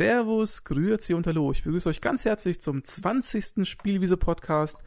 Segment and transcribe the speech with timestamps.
[0.00, 1.52] Servus, Grüezi und Hallo.
[1.52, 3.68] Ich begrüße euch ganz herzlich zum 20.
[3.68, 4.78] Spielwiese-Podcast.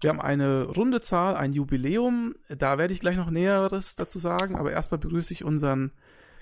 [0.00, 2.34] Wir haben eine runde Zahl, ein Jubiläum.
[2.48, 5.92] Da werde ich gleich noch Näheres dazu sagen, aber erstmal begrüße ich unseren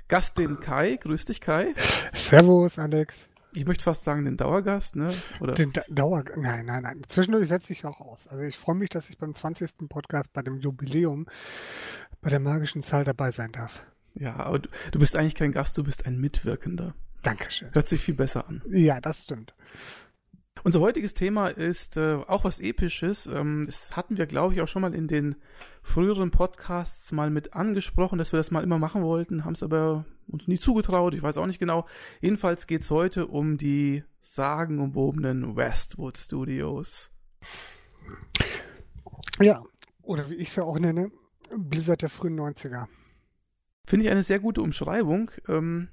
[0.09, 0.97] Gast, den Kai.
[0.97, 1.75] Grüß dich, Kai.
[2.15, 3.19] Servus, Alex.
[3.53, 5.13] Ich möchte fast sagen, den Dauergast, ne?
[5.41, 5.53] Oder?
[5.53, 7.03] Den da Dauer, nein, nein, nein.
[7.09, 8.21] Zwischendurch setze ich auch aus.
[8.29, 9.87] Also ich freue mich, dass ich beim 20.
[9.91, 11.27] Podcast bei dem Jubiläum
[12.23, 13.83] bei der magischen Zahl dabei sein darf.
[14.15, 16.95] Ja, aber du, du bist eigentlich kein Gast, du bist ein Mitwirkender.
[17.25, 17.71] Dankeschön.
[17.73, 18.63] Hört sich viel besser an.
[18.71, 19.55] Ja, das stimmt.
[20.63, 23.27] Unser heutiges Thema ist äh, auch was Episches.
[23.27, 25.37] Ähm, das hatten wir, glaube ich, auch schon mal in den
[25.83, 30.07] früheren Podcasts mal mit angesprochen, dass wir das mal immer machen wollten, haben es aber
[30.27, 31.15] uns nie zugetraut.
[31.15, 31.87] Ich weiß auch nicht genau.
[32.21, 37.11] Jedenfalls geht es heute um die sagenumwobenen Westwood Studios.
[39.41, 39.63] Ja,
[40.03, 41.11] oder wie ich es ja auch nenne,
[41.55, 42.87] Blizzard der frühen 90er.
[43.87, 45.31] Finde ich eine sehr gute Umschreibung.
[45.49, 45.89] Ähm,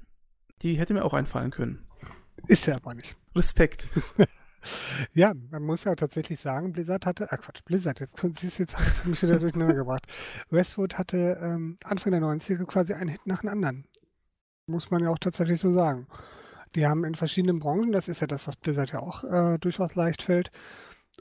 [0.62, 1.86] die hätte mir auch einfallen können.
[2.48, 3.16] Ist ja aber nicht.
[3.36, 3.90] Respekt.
[5.14, 8.78] ja, man muss ja tatsächlich sagen, Blizzard hatte, ah Quatsch, Blizzard, jetzt siehst du, jetzt
[8.78, 10.08] hast du mich wieder durcheinander gebracht.
[10.50, 13.86] Westwood hatte ähm, Anfang der 90er quasi einen Hit nach dem anderen.
[14.68, 16.08] Muss man ja auch tatsächlich so sagen.
[16.76, 19.96] Die haben in verschiedenen Branchen, das ist ja das, was Blizzard ja auch äh, durchaus
[19.96, 20.52] leicht fällt,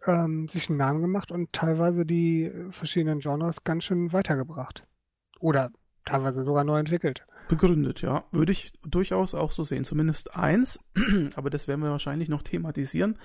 [0.07, 4.85] ähm, sich einen Namen gemacht und teilweise die verschiedenen Genres ganz schön weitergebracht.
[5.41, 5.71] Oder
[6.05, 7.25] teilweise sogar neu entwickelt.
[7.51, 8.23] Begründet, ja.
[8.31, 9.85] Würde ich durchaus auch so sehen.
[9.85, 10.79] Zumindest eins,
[11.35, 13.19] aber das werden wir wahrscheinlich noch thematisieren.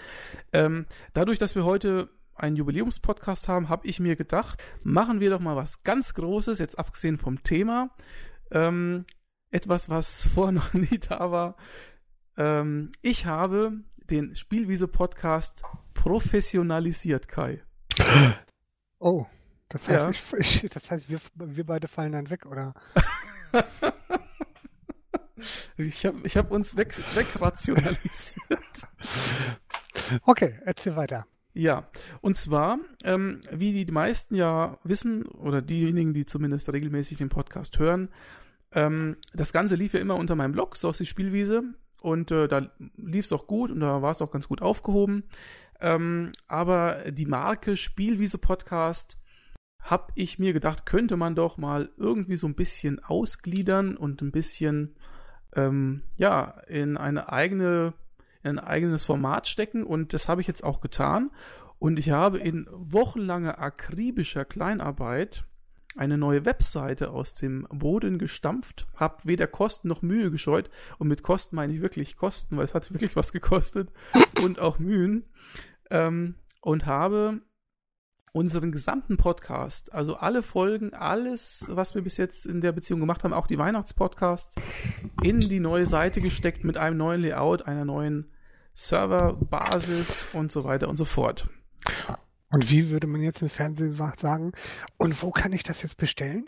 [0.51, 5.39] Ähm, dadurch, dass wir heute einen Jubiläumspodcast haben, habe ich mir gedacht, machen wir doch
[5.39, 7.91] mal was ganz Großes, jetzt abgesehen vom Thema.
[8.49, 9.05] Ähm,
[9.51, 11.55] etwas, was vorher noch nie da war.
[12.35, 13.73] Ähm, ich habe
[14.09, 15.61] den Spielwiese-Podcast
[15.93, 17.61] professionalisiert, Kai.
[18.97, 19.27] Oh,
[19.69, 20.37] das heißt, ja.
[20.39, 22.73] ich, das heißt wir, wir beide fallen dann weg, oder?
[25.77, 28.35] Ich habe ich hab uns weg, wegrationalisiert.
[30.23, 31.25] Okay, erzähl weiter.
[31.53, 37.29] Ja, und zwar, ähm, wie die meisten ja wissen, oder diejenigen, die zumindest regelmäßig den
[37.29, 38.09] Podcast hören,
[38.73, 41.63] ähm, das Ganze lief ja immer unter meinem Blog, so aus die Spielwiese.
[42.01, 45.23] Und äh, da lief es auch gut und da war es auch ganz gut aufgehoben.
[45.79, 49.17] Ähm, aber die Marke Spielwiese Podcast
[49.79, 54.31] habe ich mir gedacht, könnte man doch mal irgendwie so ein bisschen ausgliedern und ein
[54.31, 54.95] bisschen
[55.55, 57.93] ähm, ja in eine eigene
[58.43, 61.31] in ein eigenes Format stecken und das habe ich jetzt auch getan.
[61.79, 65.43] Und ich habe in wochenlanger akribischer Kleinarbeit
[65.97, 71.23] eine neue Webseite aus dem Boden gestampft, habe weder Kosten noch Mühe gescheut und mit
[71.23, 73.89] Kosten meine ich wirklich Kosten, weil es hat wirklich was gekostet
[74.43, 75.25] und auch Mühen
[75.89, 77.41] ähm, und habe
[78.35, 83.23] unseren gesamten Podcast, also alle Folgen, alles, was wir bis jetzt in der Beziehung gemacht
[83.23, 84.57] haben, auch die Weihnachtspodcasts,
[85.23, 88.29] in die neue Seite gesteckt mit einem neuen Layout, einer neuen
[88.73, 91.47] Serverbasis und so weiter und so fort.
[92.51, 94.51] Und wie würde man jetzt im Fernsehen sagen,
[94.97, 96.45] und wo kann ich das jetzt bestellen?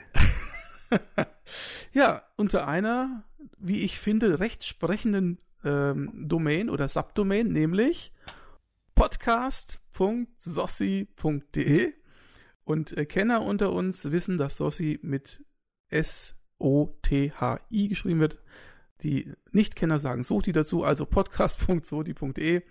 [1.93, 3.23] ja, unter einer,
[3.59, 8.11] wie ich finde, rechtsprechenden ähm, Domain oder Subdomain, nämlich
[8.97, 11.93] podcast.sossi.de
[12.63, 15.45] und äh, Kenner unter uns wissen, dass Sossi mit
[15.89, 18.39] S-O-T-H-I geschrieben wird.
[19.01, 22.63] Die Nichtkenner sagen Soti dazu, also podcast.soti.de.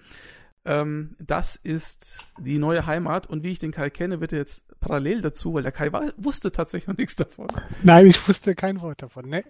[0.65, 4.81] Ähm, das ist die neue Heimat und wie ich den Kai kenne, wird er jetzt
[4.81, 7.47] parallel dazu, weil der Kai war, wusste tatsächlich noch nichts davon.
[7.84, 9.44] Nein, ich wusste kein Wort davon, ne?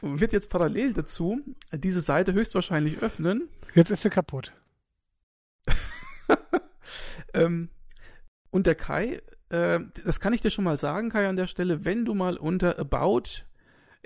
[0.00, 3.50] Wird jetzt parallel dazu diese Seite höchstwahrscheinlich öffnen.
[3.74, 4.54] Jetzt ist sie kaputt.
[7.44, 7.70] Ähm,
[8.50, 11.84] und der Kai, äh, das kann ich dir schon mal sagen, Kai, an der Stelle,
[11.84, 13.44] wenn du mal unter About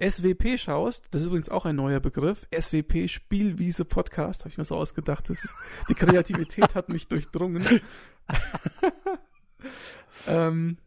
[0.01, 4.65] SWP schaust, das ist übrigens auch ein neuer Begriff, SWP Spielwiese Podcast, habe ich mir
[4.65, 5.55] so ausgedacht, das,
[5.89, 7.65] die Kreativität hat mich durchdrungen.
[10.27, 10.79] ähm,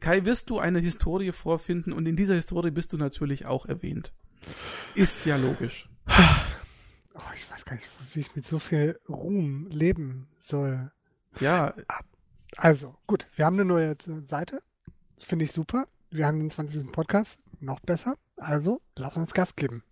[0.00, 4.12] Kai, wirst du eine Historie vorfinden und in dieser Historie bist du natürlich auch erwähnt.
[4.94, 5.90] Ist ja logisch.
[7.14, 10.90] Oh, ich weiß gar nicht, wie ich mit so viel Ruhm leben soll.
[11.40, 11.74] Ja.
[12.56, 13.96] Also, gut, wir haben eine neue
[14.26, 14.62] Seite.
[15.18, 15.86] Finde ich super.
[16.10, 16.92] Wir haben den 20.
[16.92, 17.38] Podcast.
[17.60, 18.16] Noch besser.
[18.36, 19.82] Also, lass uns Gas geben.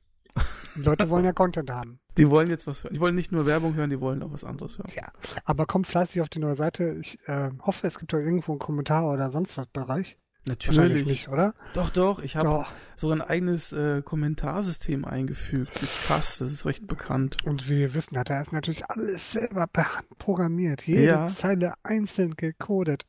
[0.77, 1.99] Die Leute wollen ja Content haben.
[2.19, 2.95] Die wollen jetzt was hören.
[2.95, 4.91] Die wollen nicht nur Werbung hören, die wollen auch was anderes hören.
[4.95, 5.11] Ja,
[5.45, 6.99] aber kommt fleißig auf die neue Seite.
[7.01, 10.19] Ich äh, hoffe, es gibt da irgendwo einen Kommentar oder sonst was Bereich.
[10.45, 11.07] Natürlich.
[11.07, 11.55] Nicht, oder?
[11.73, 12.23] Doch, doch.
[12.23, 12.67] Ich habe
[12.97, 15.71] sogar ein eigenes äh, Kommentarsystem eingefügt.
[15.75, 17.37] Das ist krass, das ist recht bekannt.
[17.45, 20.83] Und wie wir wissen, hat er es natürlich alles selber per Hand programmiert.
[20.83, 21.29] Jede ja.
[21.29, 23.07] Zeile einzeln gecodet.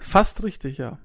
[0.00, 0.98] Fast richtig, ja.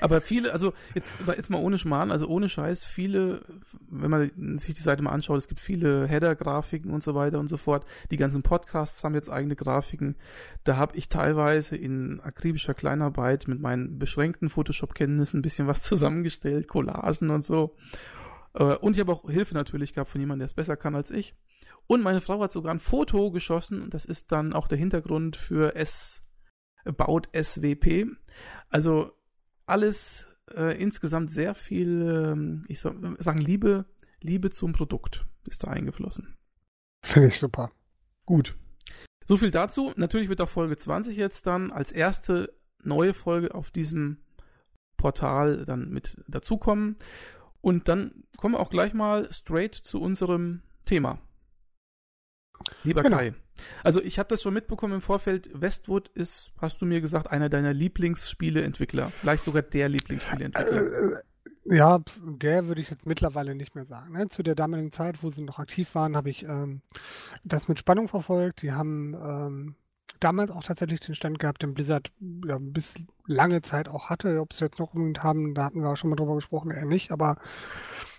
[0.00, 3.44] Aber viele, also jetzt, jetzt mal ohne Schmarrn, also ohne Scheiß, viele,
[3.88, 7.48] wenn man sich die Seite mal anschaut, es gibt viele Header-Grafiken und so weiter und
[7.48, 7.84] so fort.
[8.10, 10.16] Die ganzen Podcasts haben jetzt eigene Grafiken.
[10.62, 16.68] Da habe ich teilweise in akribischer Kleinarbeit mit meinen beschränkten Photoshop-Kenntnissen ein bisschen was zusammengestellt,
[16.68, 17.76] Collagen und so.
[18.54, 21.10] Äh, und ich habe auch Hilfe natürlich gehabt von jemandem, der es besser kann als
[21.10, 21.34] ich.
[21.86, 25.36] Und meine Frau hat sogar ein Foto geschossen und das ist dann auch der Hintergrund
[25.36, 26.22] für S
[26.84, 28.06] About SWP.
[28.68, 29.10] Also
[29.66, 33.86] alles äh, insgesamt sehr viel, äh, ich soll sagen, Liebe,
[34.20, 36.36] Liebe zum Produkt ist da eingeflossen.
[37.02, 37.70] Finde ich super.
[38.24, 38.56] Gut.
[39.26, 39.92] So viel dazu.
[39.96, 42.52] Natürlich wird auch Folge 20 jetzt dann als erste
[42.82, 44.18] neue Folge auf diesem
[44.96, 46.96] Portal dann mit dazukommen.
[47.60, 51.18] Und dann kommen wir auch gleich mal straight zu unserem Thema.
[52.82, 53.16] Lieber genau.
[53.16, 53.34] Kai,
[53.82, 55.50] also ich habe das schon mitbekommen im Vorfeld.
[55.52, 59.10] Westwood ist, hast du mir gesagt, einer deiner Lieblingsspieleentwickler.
[59.20, 60.72] Vielleicht sogar der Lieblingsspieleentwickler.
[60.72, 61.16] Äh, äh,
[61.66, 64.12] ja, der würde ich jetzt mittlerweile nicht mehr sagen.
[64.12, 64.28] Ne?
[64.28, 66.82] Zu der damaligen Zeit, wo sie noch aktiv waren, habe ich ähm,
[67.42, 68.60] das mit Spannung verfolgt.
[68.62, 69.74] Die haben ähm,
[70.20, 72.12] damals auch tatsächlich den Stand gehabt, den Blizzard
[72.46, 72.94] ja, bis
[73.26, 74.40] lange Zeit auch hatte.
[74.40, 76.84] Ob sie jetzt noch unbedingt haben, da hatten wir auch schon mal drüber gesprochen, eher
[76.84, 77.10] nicht.
[77.10, 77.38] Aber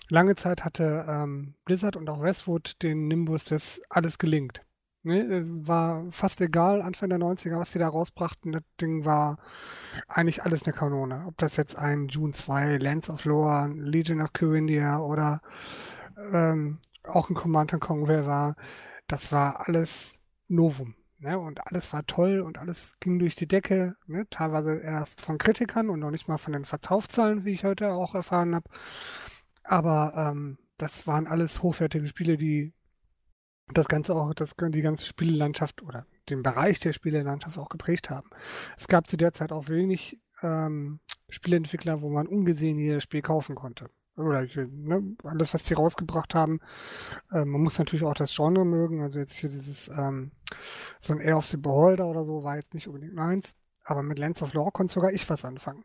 [0.09, 4.64] lange Zeit hatte ähm, Blizzard und auch Westwood den Nimbus, das alles gelingt.
[5.05, 8.53] Ne, war fast egal, Anfang der 90er, was die da rausbrachten.
[8.53, 9.37] Das Ding war
[10.07, 11.25] eigentlich alles eine Kanone.
[11.27, 15.43] Ob das jetzt ein June 2, Lands of Lore, Legion of Corindia oder
[16.33, 18.55] ähm, auch ein Command Conquer war,
[19.05, 20.15] das war alles
[20.47, 20.95] Novum.
[21.19, 21.37] Ne?
[21.37, 23.95] Und alles war toll und alles ging durch die Decke.
[24.07, 24.25] Ne?
[24.31, 28.15] Teilweise erst von Kritikern und noch nicht mal von den Verkaufszahlen, wie ich heute auch
[28.15, 28.71] erfahren habe.
[29.63, 32.73] Aber ähm, das waren alles hochwertige Spiele, die
[33.73, 38.29] das Ganze auch, das, die ganze Spielelandschaft oder den Bereich der Spielelandschaft auch geprägt haben.
[38.77, 43.55] Es gab zu der Zeit auch wenig ähm, Spieleentwickler, wo man ungesehen jedes Spiel kaufen
[43.55, 43.89] konnte.
[44.17, 46.61] Oder ne, alles, was die rausgebracht haben.
[47.31, 49.01] Äh, man muss natürlich auch das Genre mögen.
[49.01, 50.31] Also jetzt hier dieses ähm,
[51.01, 53.53] so ein Air of the Beholder oder so war jetzt nicht unbedingt meins.
[53.83, 55.83] Aber mit Lands of Law konnte sogar ich was anfangen.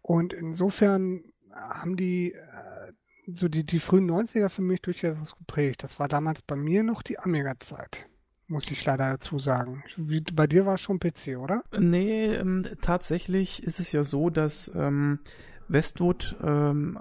[0.00, 1.22] Und insofern
[1.52, 2.92] haben die äh,
[3.26, 5.82] so die, die frühen 90er für mich durchaus geprägt.
[5.82, 8.06] Das war damals bei mir noch die Amiga-Zeit.
[8.48, 9.82] Muss ich leider dazu sagen.
[9.96, 11.62] Wie, bei dir war es schon PC, oder?
[11.78, 15.20] Nee, ähm, tatsächlich ist es ja so, dass ähm,
[15.68, 16.98] Westwood ähm,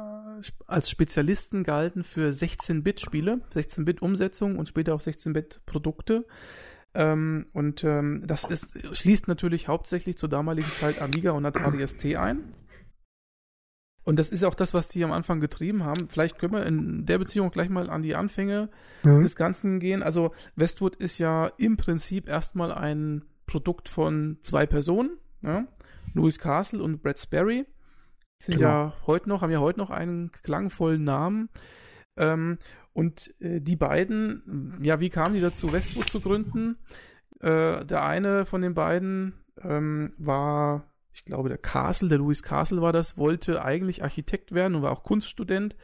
[0.68, 6.26] als Spezialisten galten für 16-Bit-Spiele, 16-Bit-Umsetzung und später auch 16-Bit-Produkte.
[6.94, 12.16] Ähm, und ähm, das ist, schließt natürlich hauptsächlich zur damaligen Zeit Amiga und Atari ST
[12.16, 12.54] ein.
[14.04, 16.10] Und das ist auch das, was die am Anfang getrieben haben.
[16.10, 18.70] Vielleicht können wir in der Beziehung gleich mal an die Anfänge
[19.04, 19.22] mhm.
[19.22, 20.02] des Ganzen gehen.
[20.02, 25.66] Also Westwood ist ja im Prinzip erstmal ein Produkt von zwei Personen, ja?
[26.14, 27.66] Louis Castle und Brad Sperry.
[28.40, 28.70] Sind genau.
[28.70, 31.50] ja heute noch, haben ja heute noch einen klangvollen Namen.
[32.18, 32.58] Ähm,
[32.94, 36.78] und äh, die beiden, ja, wie kamen die dazu, Westwood zu gründen?
[37.40, 42.82] Äh, der eine von den beiden ähm, war ich glaube, der Castle, der Louis Castle
[42.82, 45.76] war das, wollte eigentlich Architekt werden und war auch Kunststudent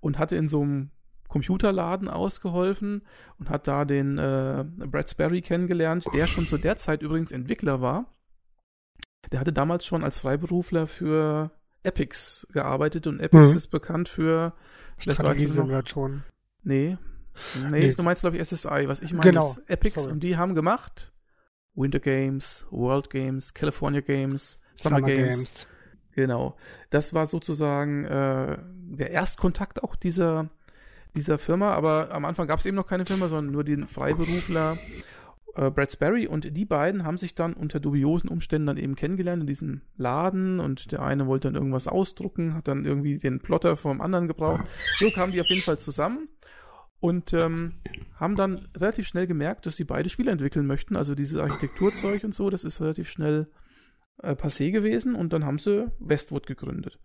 [0.00, 0.90] und hatte in so einem
[1.28, 3.02] Computerladen ausgeholfen
[3.38, 7.80] und hat da den äh, Brad Sperry kennengelernt, der schon zu der Zeit übrigens Entwickler
[7.80, 8.12] war.
[9.30, 11.50] Der hatte damals schon als Freiberufler für
[11.84, 13.56] Epics gearbeitet und Epics mhm.
[13.56, 14.54] ist bekannt für
[14.98, 16.22] vielleicht weißt du noch, schon.
[16.62, 16.98] Nee.
[17.56, 17.94] Nee, nee.
[17.94, 19.50] du meinst glaube ich SSI, was ich meine genau.
[19.50, 20.12] ist Epics Sorry.
[20.12, 21.12] und die haben gemacht
[21.74, 25.36] Winter Games, World Games, California Games, Summer, Summer Games.
[25.36, 25.66] Games.
[26.12, 26.56] Genau.
[26.90, 30.50] Das war sozusagen äh, der Erstkontakt auch dieser,
[31.16, 34.76] dieser Firma, aber am Anfang gab es eben noch keine Firma, sondern nur den Freiberufler
[35.54, 39.42] äh, Brad Sperry und die beiden haben sich dann unter dubiosen Umständen dann eben kennengelernt
[39.42, 43.76] in diesem Laden und der eine wollte dann irgendwas ausdrucken, hat dann irgendwie den Plotter
[43.76, 44.64] vom anderen gebraucht.
[44.98, 46.28] So kamen die auf jeden Fall zusammen
[47.00, 47.74] und ähm,
[48.14, 50.96] haben dann relativ schnell gemerkt, dass sie beide Spiele entwickeln möchten.
[50.96, 53.48] Also dieses Architekturzeug und so, das ist relativ schnell
[54.18, 56.98] äh, passé gewesen und dann haben sie Westwood gegründet.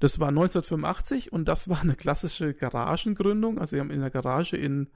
[0.00, 3.58] Das war 1985 und das war eine klassische Garagengründung.
[3.58, 4.90] Also sie haben in der Garage in,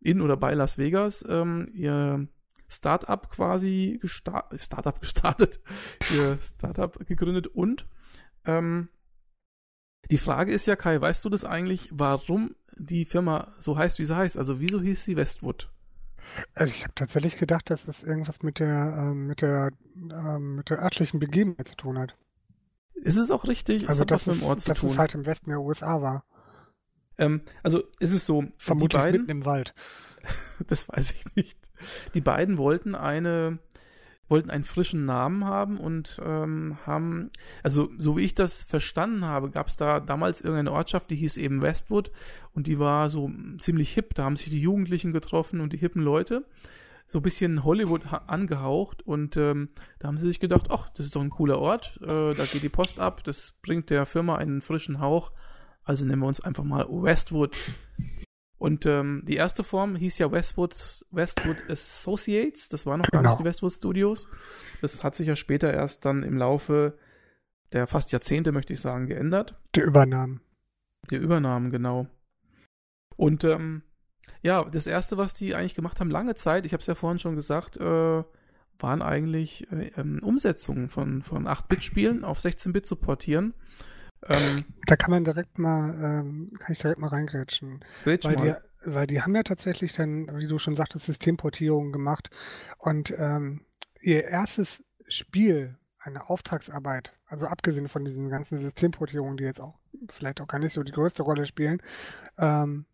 [0.00, 2.28] in oder bei Las Vegas ähm, ihr
[2.68, 5.60] Startup quasi gesta Startup gestartet,
[6.10, 7.86] ihr Startup gegründet und
[8.44, 8.88] ähm,
[10.10, 14.04] die Frage ist ja, Kai, weißt du das eigentlich, warum die Firma so heißt, wie
[14.04, 14.36] sie heißt?
[14.36, 15.70] Also wieso hieß sie Westwood?
[16.54, 20.70] Also ich habe tatsächlich gedacht, dass das irgendwas mit der, ähm, mit der, ähm, mit
[20.70, 22.16] der örtlichen Begebenheit zu tun hat.
[22.94, 23.88] Ist es auch richtig?
[23.88, 24.90] Also, das ist, Ort zu dass tun.
[24.90, 26.24] es halt im Westen der USA war.
[27.18, 29.74] Ähm, also ist es so, Vermutlich beiden, mitten im Wald.
[30.68, 31.58] das weiß ich nicht.
[32.14, 33.58] Die beiden wollten eine,
[34.32, 37.30] wollten einen frischen Namen haben und ähm, haben,
[37.62, 41.36] also so wie ich das verstanden habe, gab es da damals irgendeine Ortschaft, die hieß
[41.36, 42.10] eben Westwood
[42.54, 44.14] und die war so ziemlich hip.
[44.14, 46.46] Da haben sich die Jugendlichen getroffen und die hippen Leute.
[47.06, 51.14] So ein bisschen Hollywood angehaucht und ähm, da haben sie sich gedacht, ach, das ist
[51.14, 54.62] doch ein cooler Ort, äh, da geht die Post ab, das bringt der Firma einen
[54.62, 55.30] frischen Hauch.
[55.84, 57.54] Also nennen wir uns einfach mal Westwood.
[58.62, 62.68] Und ähm, die erste Form hieß ja Westwood, Westwood Associates.
[62.68, 63.32] Das war noch gar genau.
[63.32, 64.28] nicht die Westwood Studios.
[64.80, 66.96] Das hat sich ja später erst dann im Laufe
[67.72, 69.60] der fast Jahrzehnte, möchte ich sagen, geändert.
[69.74, 70.42] Der Übernahmen.
[71.10, 72.06] Der Übernahmen, genau.
[73.16, 73.82] Und ähm,
[74.42, 77.18] ja, das erste, was die eigentlich gemacht haben, lange Zeit, ich habe es ja vorhin
[77.18, 78.22] schon gesagt, äh,
[78.78, 83.54] waren eigentlich äh, ähm, Umsetzungen von, von 8-Bit-Spielen auf 16-Bit zu portieren.
[84.28, 87.84] Ähm, da kann man direkt mal, ähm, kann ich direkt mal reingrätschen.
[88.28, 92.30] Weil die, weil die haben ja tatsächlich dann, wie du schon sagtest, Systemportierungen gemacht.
[92.78, 93.64] Und ähm,
[94.00, 99.78] ihr erstes Spiel, eine Auftragsarbeit, also abgesehen von diesen ganzen Systemportierungen, die jetzt auch
[100.10, 101.80] vielleicht auch gar nicht so die größte Rolle spielen,
[102.38, 102.86] ähm,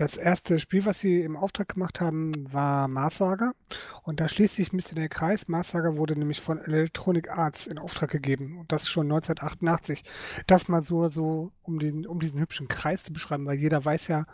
[0.00, 3.20] das erste Spiel, was sie im Auftrag gemacht haben, war Mars.
[3.20, 5.48] Und da schließt sich ein bisschen der Kreis.
[5.48, 8.58] Mars wurde nämlich von Electronic Arts in Auftrag gegeben.
[8.58, 10.04] Und das schon 1988.
[10.46, 14.06] Das mal so, so um, den, um diesen hübschen Kreis zu beschreiben, weil jeder weiß
[14.06, 14.26] ja,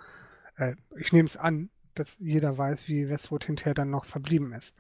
[0.57, 4.75] äh, ich nehme es an, dass jeder weiß, wie Westwood hinterher dann noch verblieben ist.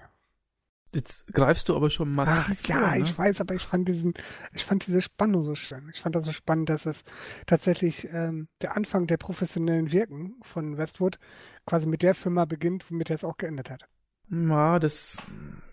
[0.94, 2.56] Jetzt greifst du aber schon massiv.
[2.62, 3.04] Ach, ja, vor, ne?
[3.04, 4.14] ich weiß, aber ich fand diesen,
[4.52, 5.90] ich fand diese Spannung so schön.
[5.92, 7.02] Ich fand das so spannend, dass es
[7.46, 11.18] tatsächlich ähm, der Anfang der professionellen Wirken von Westwood
[11.66, 13.88] quasi mit der Firma beginnt, womit er es auch geendet hat.
[14.30, 15.16] Ja, das,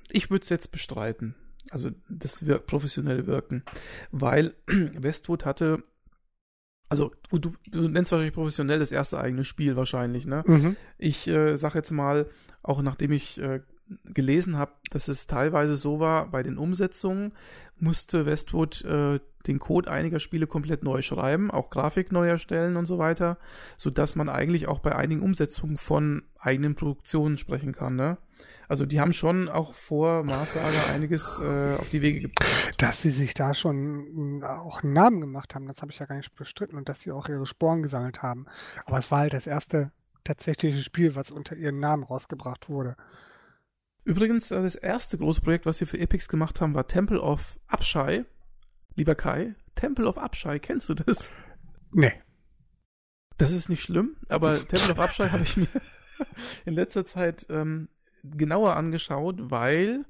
[0.10, 1.36] ich würde es jetzt bestreiten.
[1.70, 3.64] Also das wir professionelle Wirken,
[4.12, 5.84] weil Westwood hatte
[6.90, 10.44] also gut, du, du nennst wahrscheinlich professionell das erste eigene Spiel wahrscheinlich, ne?
[10.46, 10.76] Mhm.
[10.98, 12.28] Ich äh, sag jetzt mal,
[12.64, 13.62] auch nachdem ich äh,
[14.06, 17.34] gelesen habe, dass es teilweise so war, bei den Umsetzungen
[17.80, 22.86] musste Westwood äh, den Code einiger Spiele komplett neu schreiben, auch Grafik neu erstellen und
[22.86, 23.38] so weiter,
[23.78, 27.96] so dass man eigentlich auch bei einigen Umsetzungen von eigenen Produktionen sprechen kann.
[27.96, 28.18] Ne?
[28.68, 32.76] Also die haben schon auch vor Maßsager einiges äh, auf die Wege gebracht.
[32.78, 36.16] Dass sie sich da schon auch einen Namen gemacht haben, das habe ich ja gar
[36.16, 38.46] nicht bestritten und dass sie auch ihre Sporen gesammelt haben.
[38.86, 39.92] Aber es war halt das erste
[40.24, 42.96] tatsächliche Spiel, was unter ihrem Namen rausgebracht wurde.
[44.04, 47.60] Übrigens, äh, das erste große Projekt, was wir für Epics gemacht haben, war Temple of
[47.68, 48.26] Abschei.
[48.96, 51.30] Lieber Kai, Temple of Abschei, kennst du das?
[51.92, 52.14] Nee.
[53.38, 55.68] Das ist nicht schlimm, aber Temple of Abschei habe ich mir
[56.66, 57.90] in letzter Zeit ähm,
[58.24, 60.06] genauer angeschaut, weil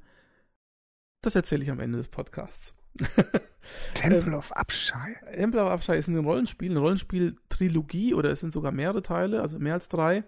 [1.21, 2.73] das erzähle ich am Ende des Podcasts.
[3.93, 5.15] Temple of Abschei?
[5.33, 9.59] Temple of Abschei ist ein Rollenspiel, eine Rollenspiel-Trilogie oder es sind sogar mehrere Teile, also
[9.59, 10.23] mehr als drei.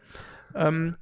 [0.53, 0.95] Ähm,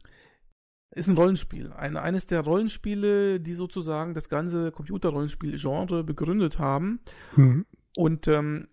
[0.92, 1.72] ist ein Rollenspiel.
[1.72, 7.00] Ein, eines der Rollenspiele, die sozusagen das ganze Computerrollenspiel-Genre begründet haben.
[7.36, 7.66] Mhm.
[7.96, 8.68] Und ähm,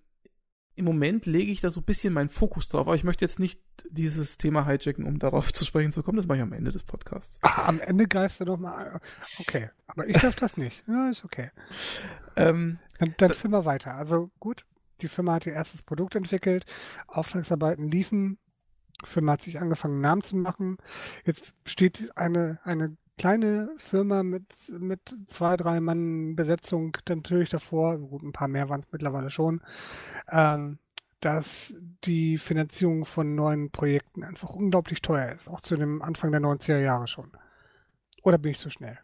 [0.78, 3.40] im Moment lege ich da so ein bisschen meinen Fokus drauf, aber ich möchte jetzt
[3.40, 3.60] nicht
[3.90, 6.16] dieses Thema hijacken, um darauf zu sprechen zu kommen.
[6.16, 7.38] Das mache ich am Ende des Podcasts.
[7.42, 9.00] Ach, am Ende greifst du doch mal.
[9.38, 10.84] Okay, aber ich darf das nicht.
[10.86, 11.50] Ja, ist okay.
[12.36, 13.94] Ähm, dann dann führen wir weiter.
[13.94, 14.66] Also gut,
[15.00, 16.64] die Firma hat ihr erstes Produkt entwickelt,
[17.08, 18.38] Auftragsarbeiten liefen,
[19.04, 20.78] Firma hat sich angefangen, Namen zu machen.
[21.24, 28.22] Jetzt steht eine, eine kleine Firma mit, mit zwei, drei Mann Besetzung natürlich davor, gut,
[28.22, 29.60] ein paar mehr waren es mittlerweile schon,
[30.30, 30.78] ähm,
[31.20, 31.74] dass
[32.04, 36.78] die Finanzierung von neuen Projekten einfach unglaublich teuer ist, auch zu dem Anfang der 90er
[36.78, 37.32] Jahre schon.
[38.22, 38.98] Oder bin ich zu schnell?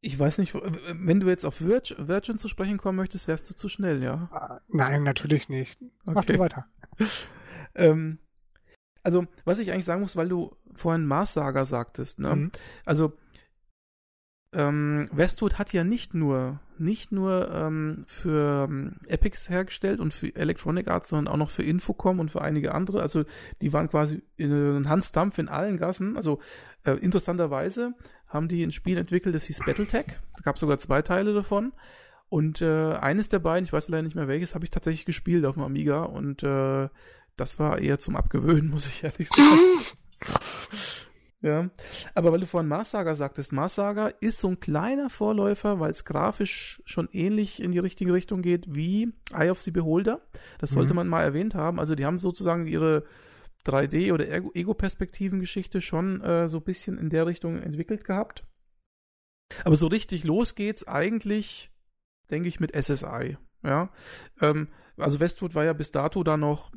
[0.00, 3.70] Ich weiß nicht, wenn du jetzt auf Virgin zu sprechen kommen möchtest, wärst du zu
[3.70, 4.28] schnell, ja?
[4.32, 5.80] Ah, nein, natürlich nicht.
[6.04, 6.34] Mach okay.
[6.34, 6.66] du weiter.
[7.74, 8.18] ähm,
[9.04, 12.34] also, was ich eigentlich sagen muss, weil du vorhin Mars Saga sagtest, ne?
[12.34, 12.52] Mhm.
[12.84, 13.12] Also,
[14.54, 20.34] ähm, Westwood hat ja nicht nur, nicht nur ähm, für ähm, Epics hergestellt und für
[20.34, 23.02] Electronic Arts, sondern auch noch für Infocom und für einige andere.
[23.02, 23.24] Also
[23.60, 26.16] die waren quasi in, in Hansdampf in allen Gassen.
[26.16, 26.40] Also
[26.84, 27.94] äh, interessanterweise
[28.28, 30.06] haben die ein Spiel entwickelt, das hieß Battletech.
[30.36, 31.72] Da gab es sogar zwei Teile davon.
[32.28, 35.44] Und äh, eines der beiden, ich weiß leider nicht mehr welches, habe ich tatsächlich gespielt
[35.44, 36.88] auf dem Amiga und äh,
[37.36, 39.58] das war eher zum Abgewöhnen, muss ich ehrlich sagen.
[41.40, 41.70] ja.
[42.14, 45.90] Aber weil du vorhin Mars Saga sagtest, Mars Saga ist so ein kleiner Vorläufer, weil
[45.90, 50.20] es grafisch schon ähnlich in die richtige Richtung geht wie Eye of the Beholder.
[50.58, 50.96] Das sollte mhm.
[50.96, 51.78] man mal erwähnt haben.
[51.78, 53.04] Also die haben sozusagen ihre
[53.66, 58.44] 3D- oder Ego-Perspektiven-Geschichte schon äh, so ein bisschen in der Richtung entwickelt gehabt.
[59.64, 61.70] Aber so richtig los geht's eigentlich,
[62.30, 63.36] denke ich, mit SSI.
[63.62, 63.90] Ja.
[64.40, 66.72] Ähm, also Westwood war ja bis dato da noch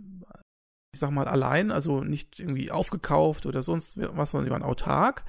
[0.98, 5.25] ich sag mal, allein, also nicht irgendwie aufgekauft oder sonst was, sondern die waren autark.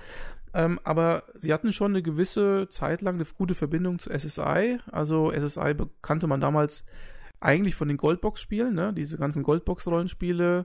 [0.54, 4.78] Ähm, aber sie hatten schon eine gewisse Zeit lang eine gute Verbindung zu SSI.
[4.90, 6.86] Also SSI bekannte man damals
[7.38, 8.94] eigentlich von den Goldbox-Spielen, ne?
[8.94, 10.64] diese ganzen Goldbox-Rollenspiele.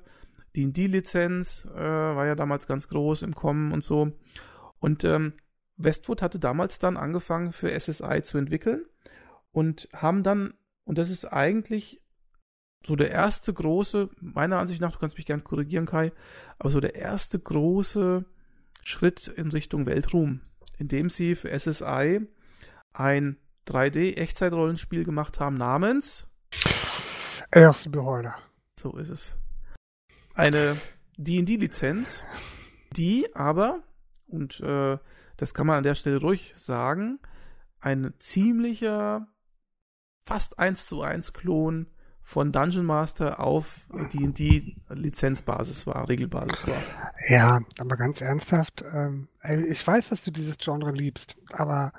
[0.56, 4.14] Die D&D-Lizenz äh, war ja damals ganz groß im Kommen und so.
[4.80, 5.34] Und ähm,
[5.76, 8.86] Westwood hatte damals dann angefangen für SSI zu entwickeln
[9.52, 10.54] und haben dann,
[10.86, 12.03] und das ist eigentlich
[12.86, 16.12] so der erste große, meiner Ansicht nach, du kannst mich gerne korrigieren, Kai,
[16.60, 18.26] aber so der erste große
[18.84, 20.42] Schritt in Richtung Weltruhm,
[20.78, 22.28] indem sie für SSI
[22.92, 23.38] ein
[23.68, 26.28] 3D-Echtzeitrollenspiel gemacht haben namens
[27.52, 28.36] Erste Beholder.
[28.80, 29.38] So ist es.
[30.34, 30.82] Eine
[31.18, 32.24] D&D-Lizenz,
[32.92, 33.84] die aber,
[34.28, 34.98] und äh,
[35.38, 37.20] das kann man an der Stelle ruhig sagen,
[37.80, 39.28] ein ziemlicher
[40.26, 41.88] fast 1 zu 1 Klon
[42.24, 46.82] von Dungeon Master auf D&D Lizenzbasis war, Regelbasis war.
[47.28, 49.28] Ja, aber ganz ernsthaft, ähm,
[49.70, 51.92] ich weiß, dass du dieses Genre liebst, aber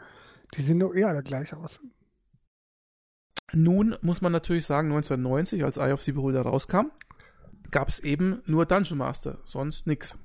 [0.55, 1.79] die sehen doch eh alle gleich aus.
[3.53, 6.91] Nun muss man natürlich sagen, 1990, als Eye of the Beholder rauskam,
[7.71, 10.17] gab es eben nur Dungeon Master, sonst nix.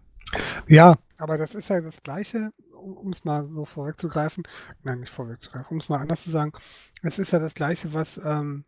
[0.67, 4.43] Ja, aber das ist ja das Gleiche, um es mal so vorwegzugreifen.
[4.83, 6.53] Nein, nicht vorwegzugreifen, um es mal anders zu sagen.
[7.01, 8.63] Es ist ja das Gleiche, was ähm,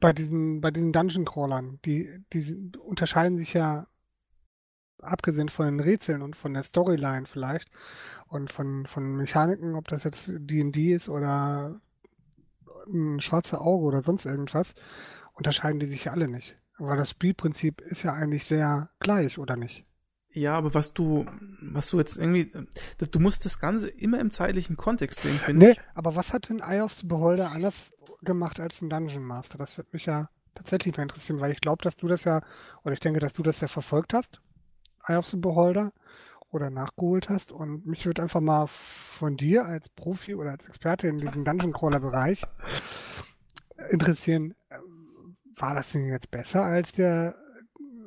[0.00, 3.86] bei diesen, bei diesen Dungeon Crawlern, die, die unterscheiden sich ja
[5.00, 7.70] abgesehen von den Rätseln und von der Storyline vielleicht
[8.26, 11.80] und von, von Mechaniken, ob das jetzt D&D ist oder
[12.86, 14.74] ein schwarzer Auge oder sonst irgendwas,
[15.34, 16.56] unterscheiden die sich alle nicht.
[16.78, 19.84] Aber das Spielprinzip ist ja eigentlich sehr gleich, oder nicht?
[20.30, 21.26] Ja, aber was du,
[21.60, 22.52] was du jetzt irgendwie,
[22.98, 25.80] du musst das Ganze immer im zeitlichen Kontext sehen, finde nee, ich.
[25.94, 29.58] aber was hat denn Eye of the Beholder anders gemacht als ein Dungeon Master?
[29.58, 32.40] Das würde mich ja tatsächlich mal interessieren, weil ich glaube, dass du das ja,
[32.84, 34.40] oder ich denke, dass du das ja verfolgt hast,
[35.06, 35.92] Eye of the Beholder,
[36.50, 37.52] oder nachgeholt hast.
[37.52, 41.72] Und mich würde einfach mal von dir als Profi oder als Experte in diesem Dungeon
[41.72, 42.42] Crawler Bereich
[43.90, 44.78] interessieren, äh,
[45.56, 47.36] war das denn jetzt besser als der,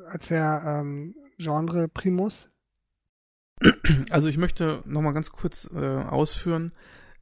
[0.09, 2.49] als der ähm, Genre Primus?
[4.09, 6.71] Also ich möchte nochmal ganz kurz äh, ausführen,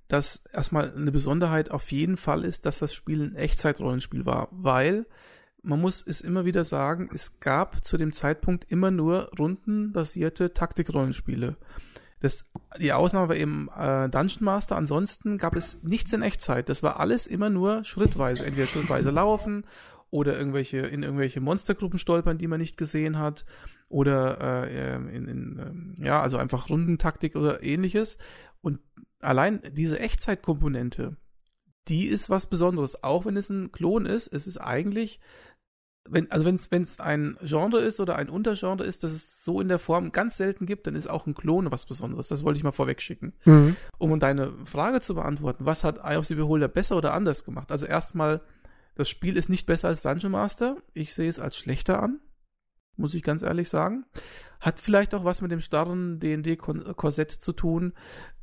[0.10, 5.06] dass erstmal eine Besonderheit auf jeden Fall ist, dass das Spiel ein Echtzeitrollenspiel war, weil
[5.62, 11.58] man muss es immer wieder sagen, es gab zu dem Zeitpunkt immer nur rundenbasierte Taktikrollenspiele.
[12.22, 12.46] Das,
[12.80, 16.70] die Ausnahme war eben äh, Dungeon Master, ansonsten gab es nichts in Echtzeit.
[16.70, 19.64] Das war alles immer nur schrittweise, entweder schrittweise laufen
[20.10, 23.46] oder irgendwelche in irgendwelche Monstergruppen stolpern, die man nicht gesehen hat
[23.90, 28.18] oder äh, in, in äh, ja, also einfach Rundentaktik oder ähnliches.
[28.62, 28.80] Und
[29.22, 31.18] allein diese Echtzeitkomponente,
[31.88, 33.04] die ist was Besonderes.
[33.04, 35.20] Auch wenn es ein Klon ist, es ist eigentlich
[36.12, 39.68] wenn, also wenn es ein Genre ist oder ein Untergenre ist, das es so in
[39.68, 42.28] der Form ganz selten gibt, dann ist auch ein Klon was Besonderes.
[42.28, 43.34] Das wollte ich mal vorweg schicken.
[43.46, 43.76] Mhm.
[43.98, 47.72] Um deine Frage zu beantworten, was hat Eye of the Beholder besser oder anders gemacht?
[47.72, 48.42] Also erstmal,
[48.96, 50.78] das Spiel ist nicht besser als Dungeon Master.
[50.94, 52.20] Ich sehe es als schlechter an,
[52.98, 54.06] muss ich ganz ehrlich sagen.
[54.60, 57.94] Hat vielleicht auch was mit dem starren D&D-Korsett zu tun.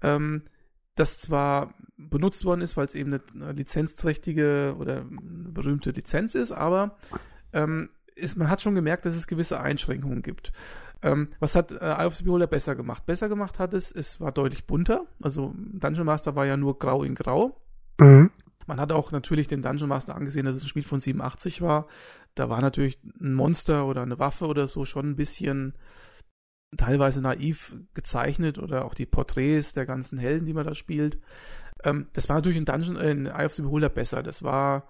[0.02, 0.42] Ähm,
[0.96, 6.52] das zwar benutzt worden ist, weil es eben eine lizenzträchtige oder eine berühmte Lizenz ist,
[6.52, 6.96] aber
[7.52, 10.52] ähm, ist, man hat schon gemerkt, dass es gewisse Einschränkungen gibt.
[11.02, 13.04] Ähm, was hat äh, Eye of the Beholder besser gemacht?
[13.06, 15.06] Besser gemacht hat es, es war deutlich bunter.
[15.22, 17.60] Also Dungeon Master war ja nur grau in grau.
[18.00, 18.30] Mhm.
[18.66, 21.86] Man hat auch natürlich den Dungeon Master angesehen, dass es ein Spiel von 87 war.
[22.34, 25.74] Da war natürlich ein Monster oder eine Waffe oder so schon ein bisschen
[26.76, 31.18] teilweise naiv gezeichnet oder auch die Porträts der ganzen Helden, die man da spielt.
[31.84, 34.22] Ähm, das war natürlich in Dungeon, äh, in Eye of the Beholder besser.
[34.22, 34.88] Das war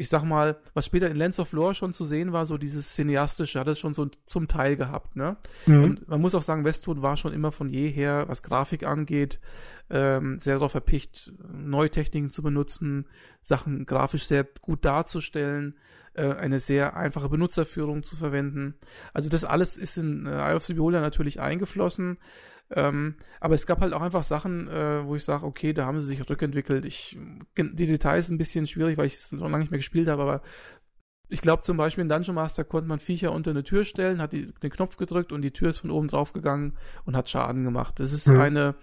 [0.00, 2.94] ich sag mal, was später in Lands of Lore schon zu sehen war, so dieses
[2.94, 5.36] cineastische, hat es schon so zum Teil gehabt, ne?
[5.66, 5.82] Mhm.
[5.82, 9.40] Und man muss auch sagen, Westwood war schon immer von jeher, was Grafik angeht,
[9.90, 13.08] ähm, sehr darauf erpicht, neue Techniken zu benutzen,
[13.42, 15.76] Sachen grafisch sehr gut darzustellen,
[16.18, 18.74] äh, eine sehr einfache Benutzerführung zu verwenden.
[19.12, 22.18] Also das alles ist in äh, Eye of the Beholder natürlich eingeflossen.
[22.70, 26.00] Ähm, aber es gab halt auch einfach Sachen, äh, wo ich sage, okay, da haben
[26.00, 26.84] sie sich rückentwickelt.
[26.84, 27.18] Ich,
[27.56, 30.22] die Details sind ein bisschen schwierig, weil ich es schon lange nicht mehr gespielt habe,
[30.22, 30.42] aber
[31.30, 34.32] ich glaube zum Beispiel in Dungeon Master konnte man Viecher unter eine Tür stellen, hat
[34.32, 37.64] die, den Knopf gedrückt und die Tür ist von oben drauf gegangen und hat Schaden
[37.64, 38.00] gemacht.
[38.00, 38.40] Das ist mhm.
[38.40, 38.74] eine,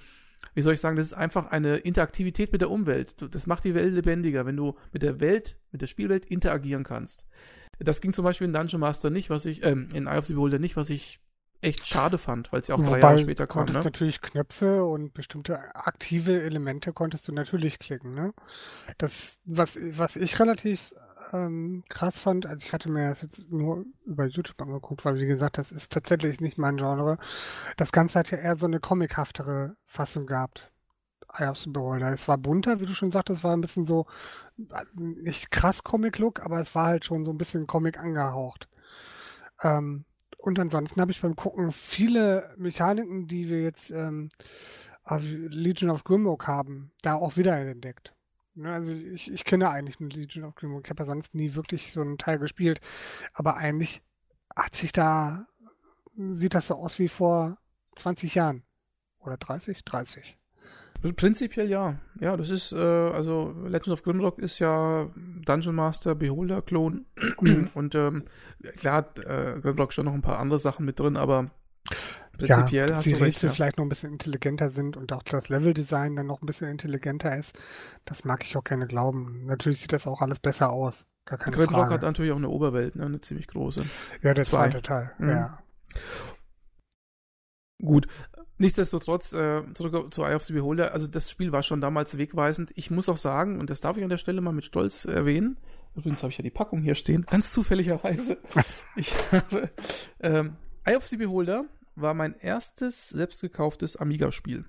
[0.53, 3.15] wie soll ich sagen, das ist einfach eine Interaktivität mit der Umwelt.
[3.33, 7.25] Das macht die Welt lebendiger, wenn du mit der Welt, mit der Spielwelt interagieren kannst.
[7.79, 10.33] Das ging zum Beispiel in Dungeon Master nicht, was ich, ähm, in Eye of the
[10.33, 11.19] Beholder nicht, was ich
[11.61, 13.65] echt schade fand, weil es ja auch drei Jahre später kam.
[13.65, 13.83] Du konntest ne?
[13.85, 18.13] natürlich Knöpfe und bestimmte aktive Elemente konntest du natürlich klicken.
[18.13, 18.33] Ne?
[18.97, 20.93] Das, was, was ich relativ
[21.33, 25.25] ähm, krass fand, also ich hatte mir das jetzt nur über YouTube angeguckt, weil wie
[25.25, 27.17] gesagt, das ist tatsächlich nicht mein Genre.
[27.77, 30.71] Das Ganze hat ja eher so eine comichaftere Fassung gehabt.
[31.37, 32.11] Eye of the Beholder.
[32.11, 34.05] Es war bunter, wie du schon sagtest, es war ein bisschen so,
[34.95, 38.67] nicht krass Comic-Look, aber es war halt schon so ein bisschen Comic angehaucht.
[39.61, 40.05] Ähm,
[40.37, 44.29] und ansonsten habe ich beim Gucken viele Mechaniken, die wir jetzt ähm,
[45.03, 48.14] auf Legion of Grimrock haben, da auch wieder entdeckt.
[48.55, 50.85] Ne, also ich, ich kenne eigentlich nur Legion of Grimrock.
[50.85, 52.79] Ich habe ja sonst nie wirklich so einen Teil gespielt.
[53.33, 54.01] Aber eigentlich
[54.55, 55.45] hat sich da,
[56.15, 57.57] sieht das so aus wie vor
[57.95, 58.63] 20 Jahren.
[59.19, 59.83] Oder 30?
[59.83, 60.37] 30.
[61.17, 61.99] Prinzipiell ja.
[62.19, 65.09] Ja, das ist, äh, also Legend of Grimrock ist ja
[65.45, 67.05] Dungeon Master, Beholder-Klon.
[67.73, 68.23] und ähm,
[68.77, 71.47] klar hat äh, Grimrock schon noch ein paar andere Sachen mit drin, aber
[72.37, 73.35] prinzipiell ja, hast die du recht.
[73.35, 73.53] Rätsel Ja.
[73.55, 77.37] vielleicht noch ein bisschen intelligenter sind und auch das Leveldesign dann noch ein bisschen intelligenter
[77.37, 77.57] ist.
[78.05, 79.45] Das mag ich auch gerne glauben.
[79.45, 81.05] Natürlich sieht das auch alles besser aus.
[81.25, 81.93] Gar keine Grimrock Frage.
[81.95, 83.85] hat natürlich auch eine Oberwelt, ne, eine ziemlich große.
[84.21, 84.69] ja, der zwei.
[84.69, 85.11] zweite Teil.
[85.17, 85.29] Mhm.
[85.29, 85.59] Ja.
[87.83, 88.07] Gut.
[88.57, 92.71] Nichtsdestotrotz, äh, zurück zu Eye of the Beholder, also das Spiel war schon damals wegweisend.
[92.75, 95.57] Ich muss auch sagen, und das darf ich an der Stelle mal mit Stolz erwähnen,
[95.93, 98.37] übrigens habe ich ja die Packung hier stehen, ganz zufälligerweise.
[98.95, 99.69] ich habe,
[100.21, 104.65] ähm, Eye of the Beholder war mein erstes selbst gekauftes Amiga-Spiel.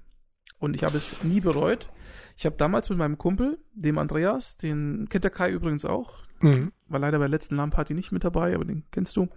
[0.59, 1.89] Und ich habe es nie bereut.
[2.37, 6.71] Ich habe damals mit meinem Kumpel, dem Andreas, den kennt der Kai übrigens auch, Mhm.
[6.89, 9.29] war leider bei der letzten LAN-Party nicht mit dabei, aber den kennst du.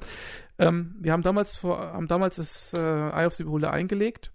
[0.58, 4.34] Ähm, wir haben damals, vor, haben damals das äh, Eye of the Beholder eingelegt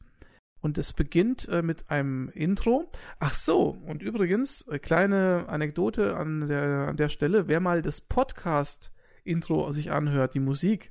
[0.60, 2.90] und es beginnt äh, mit einem Intro.
[3.18, 8.00] Ach so, und übrigens, äh, kleine Anekdote an der, an der Stelle, wer mal das
[8.00, 10.90] Podcast-Intro sich anhört, die Musik,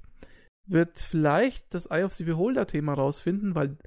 [0.65, 3.77] wird vielleicht das Eye of the Beholder-Thema rausfinden, weil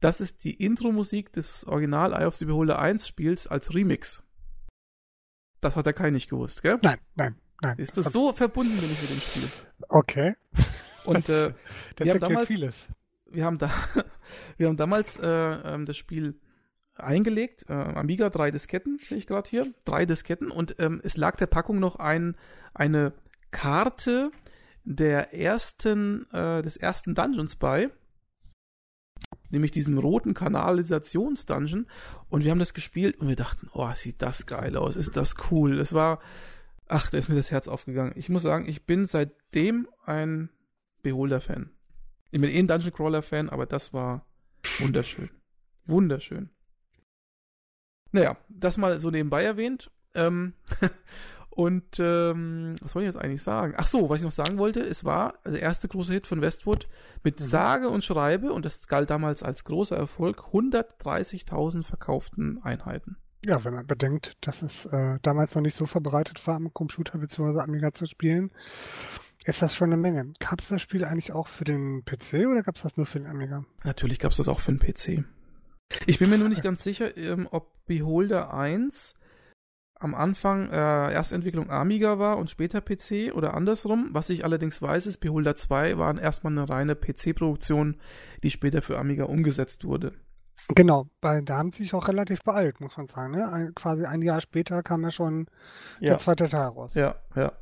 [0.00, 4.22] das ist die Intro-Musik des Original Eye of the Beholder 1 Spiels als Remix.
[5.60, 6.78] Das hat der Kai nicht gewusst, gell?
[6.82, 7.78] Nein, nein, nein.
[7.78, 9.50] Ist das so verbunden bin ich mit dem Spiel?
[9.88, 10.36] Okay.
[11.04, 11.52] Und äh,
[11.96, 12.86] Das wir haben damals- vieles.
[13.26, 13.70] wir haben da,
[14.56, 16.38] wir haben damals äh, ähm, das Spiel
[16.94, 21.36] eingelegt, äh, Amiga, drei Disketten, sehe ich gerade hier, drei Disketten und ähm, es lag
[21.36, 22.36] der Packung noch ein,
[22.74, 23.12] eine
[23.50, 24.30] Karte
[24.88, 27.90] der ersten, äh, des ersten Dungeons bei,
[29.50, 31.86] nämlich diesem roten Kanalisationsdungeon
[32.30, 35.34] und wir haben das gespielt und wir dachten, oh, sieht das geil aus, ist das
[35.50, 35.78] cool.
[35.78, 36.20] Es war,
[36.86, 38.14] ach, da ist mir das Herz aufgegangen.
[38.16, 40.48] Ich muss sagen, ich bin seitdem ein
[41.02, 41.70] Beholder-Fan.
[42.30, 44.24] Ich bin eh ein Dungeon Crawler-Fan, aber das war
[44.78, 45.28] wunderschön.
[45.84, 46.48] Wunderschön.
[48.10, 49.90] Naja, das mal so nebenbei erwähnt.
[50.14, 50.54] Ähm,
[51.58, 53.74] und ähm, was soll ich jetzt eigentlich sagen?
[53.76, 56.86] Ach so, was ich noch sagen wollte, es war der erste große Hit von Westwood
[57.24, 57.44] mit Mhm.
[57.44, 63.16] sage und schreibe, und das galt damals als großer Erfolg, 130.000 verkauften Einheiten.
[63.44, 67.18] Ja, wenn man bedenkt, dass es äh, damals noch nicht so verbreitet war, am Computer
[67.18, 67.58] bzw.
[67.58, 68.52] Amiga zu spielen,
[69.44, 70.34] ist das schon eine Menge.
[70.38, 73.18] Gab es das Spiel eigentlich auch für den PC oder gab es das nur für
[73.18, 73.64] den Amiga?
[73.82, 75.24] Natürlich gab es das auch für den PC.
[76.06, 79.16] Ich bin mir nur nicht ganz sicher, ähm, ob Beholder 1
[80.00, 84.08] am Anfang äh, Erstentwicklung Amiga war und später PC oder andersrum.
[84.12, 87.96] Was ich allerdings weiß, ist, Beholder 2 war erstmal eine reine PC-Produktion,
[88.42, 90.12] die später für Amiga umgesetzt wurde.
[90.74, 93.32] Genau, weil da haben sie sich auch relativ beeilt, muss man sagen.
[93.32, 93.50] Ne?
[93.50, 95.46] Ein, quasi ein Jahr später kam ja schon
[96.00, 96.94] der zweite Teil raus.
[96.94, 97.52] Ja, ja.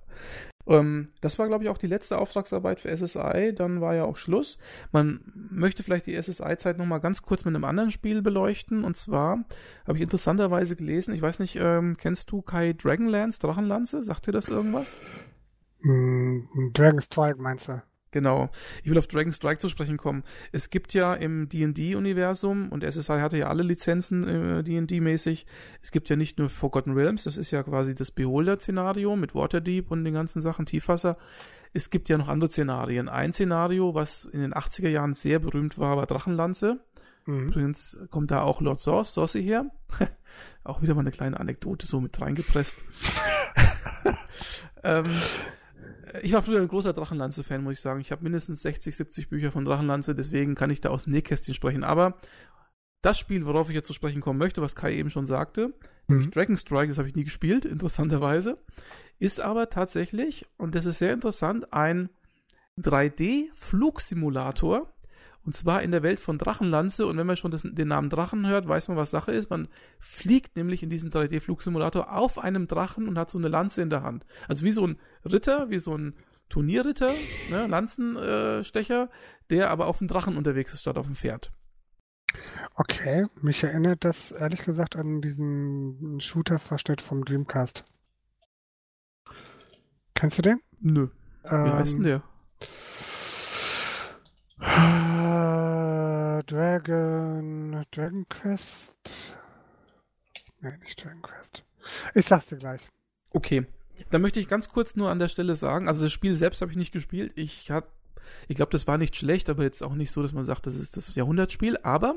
[0.66, 3.54] Ähm, das war, glaube ich, auch die letzte Auftragsarbeit für SSI.
[3.54, 4.58] Dann war ja auch Schluss.
[4.92, 8.84] Man möchte vielleicht die SSI-Zeit nochmal ganz kurz mit einem anderen Spiel beleuchten.
[8.84, 9.44] Und zwar
[9.86, 14.02] habe ich interessanterweise gelesen, ich weiß nicht, ähm, kennst du Kai Dragonlance, Drachenlanze?
[14.02, 15.00] Sagt dir das irgendwas?
[15.82, 17.82] Hm, Dragon Strike meinst du?
[18.16, 18.48] Genau.
[18.82, 20.24] Ich will auf Dragon Strike zu sprechen kommen.
[20.50, 25.44] Es gibt ja im D&D-Universum, und SSI hatte ja alle Lizenzen äh, D&D-mäßig,
[25.82, 29.90] es gibt ja nicht nur Forgotten Realms, das ist ja quasi das Beholder-Szenario mit Waterdeep
[29.90, 31.18] und den ganzen Sachen, Tiefwasser.
[31.74, 33.10] Es gibt ja noch andere Szenarien.
[33.10, 36.80] Ein Szenario, was in den 80er Jahren sehr berühmt war, war Drachenlanze.
[37.26, 37.48] Mhm.
[37.48, 39.66] Übrigens kommt da auch Lord Source, Saucy her.
[40.64, 42.78] auch wieder mal eine kleine Anekdote so mit reingepresst.
[44.84, 45.04] ähm,
[46.22, 48.00] ich war früher ein großer Drachenlanze-Fan, muss ich sagen.
[48.00, 51.54] Ich habe mindestens 60, 70 Bücher von Drachenlanze, deswegen kann ich da aus dem Nähkästchen
[51.54, 51.84] sprechen.
[51.84, 52.18] Aber
[53.02, 55.74] das Spiel, worauf ich jetzt zu sprechen kommen möchte, was Kai eben schon sagte,
[56.08, 56.30] Mhm.
[56.30, 58.58] Dragon Strike, das habe ich nie gespielt, interessanterweise,
[59.18, 62.10] ist aber tatsächlich, und das ist sehr interessant, ein
[62.78, 64.92] 3D-Flugsimulator.
[65.46, 67.06] Und zwar in der Welt von Drachenlanze.
[67.06, 69.48] Und wenn man schon das, den Namen Drachen hört, weiß man, was Sache ist.
[69.48, 69.68] Man
[70.00, 74.02] fliegt nämlich in diesem 3D-Flugsimulator auf einem Drachen und hat so eine Lanze in der
[74.02, 74.26] Hand.
[74.48, 76.14] Also wie so ein Ritter, wie so ein
[76.48, 77.12] Turnierritter,
[77.50, 79.08] ne, Lanzenstecher,
[79.50, 81.52] der aber auf dem Drachen unterwegs ist statt auf dem Pferd.
[82.74, 87.84] Okay, mich erinnert das ehrlich gesagt an diesen Shooter-Verschnitt vom Dreamcast.
[90.14, 90.60] Kennst du den?
[90.80, 91.08] Nö.
[91.44, 92.22] Wie heißt denn der?
[95.56, 97.84] Äh, Dragon.
[97.90, 98.94] Dragon Quest?
[100.60, 101.62] Nee, nicht Dragon Quest.
[102.14, 102.80] Ich sag's dir gleich.
[103.30, 103.66] Okay.
[104.10, 106.70] Da möchte ich ganz kurz nur an der Stelle sagen, also das Spiel selbst habe
[106.70, 107.32] ich nicht gespielt.
[107.36, 107.92] Ich hab,
[108.46, 110.74] ich glaube, das war nicht schlecht, aber jetzt auch nicht so, dass man sagt, das
[110.74, 111.78] ist das Jahrhundertspiel.
[111.82, 112.16] Aber,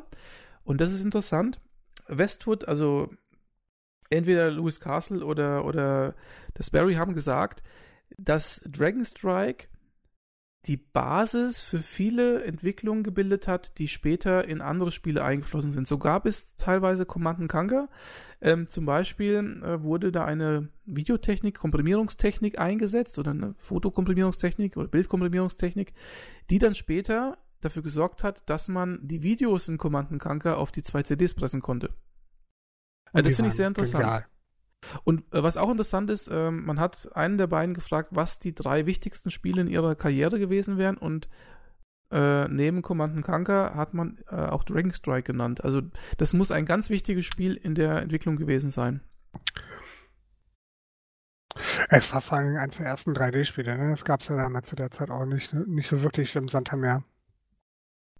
[0.65, 1.61] und das ist interessant,
[2.07, 3.09] Westwood, also
[4.09, 6.15] entweder Lewis Castle oder, oder
[6.55, 7.63] das Barry haben gesagt,
[8.17, 9.67] dass Dragon Strike
[10.65, 15.87] die Basis für viele Entwicklungen gebildet hat, die später in andere Spiele eingeflossen sind.
[15.87, 17.87] So gab es teilweise Command Conquer.
[18.41, 25.93] Ähm, zum Beispiel äh, wurde da eine Videotechnik, Komprimierungstechnik eingesetzt oder eine Fotokomprimierungstechnik oder Bildkomprimierungstechnik,
[26.49, 30.83] die dann später dafür gesorgt hat, dass man die Videos in Command Conquer auf die
[30.83, 31.93] zwei CDs pressen konnte.
[33.13, 34.03] Äh, das finde ich sehr interessant.
[34.03, 34.25] Genial.
[35.03, 38.55] Und äh, was auch interessant ist, äh, man hat einen der beiden gefragt, was die
[38.55, 41.27] drei wichtigsten Spiele in ihrer Karriere gewesen wären und
[42.11, 45.63] äh, neben Command Conquer hat man äh, auch Dragon Strike genannt.
[45.63, 45.81] Also
[46.17, 49.01] das muss ein ganz wichtiges Spiel in der Entwicklung gewesen sein.
[51.89, 53.89] Es war vor allem eines der ersten 3D-Spiele, ne?
[53.89, 56.75] Das gab es ja damals zu der Zeit auch nicht, nicht so wirklich im Santa
[56.75, 57.03] Meer.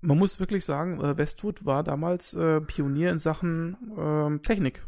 [0.02, 4.86] Man muss wirklich sagen, äh, Westwood war damals äh, Pionier in Sachen ähm, Technik.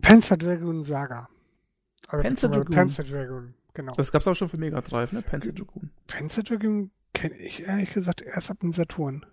[0.00, 1.28] Panzer Dragoon Saga.
[2.08, 2.74] Also Panzer Dragoon.
[2.74, 3.92] Panzer Dragoon, genau.
[3.96, 5.22] Das gab es auch schon für Mega Drive, ne?
[5.22, 5.90] Panzer Dragoon.
[6.06, 9.26] Panzer Dragoon kenne ich ehrlich gesagt erst ab dem Saturn.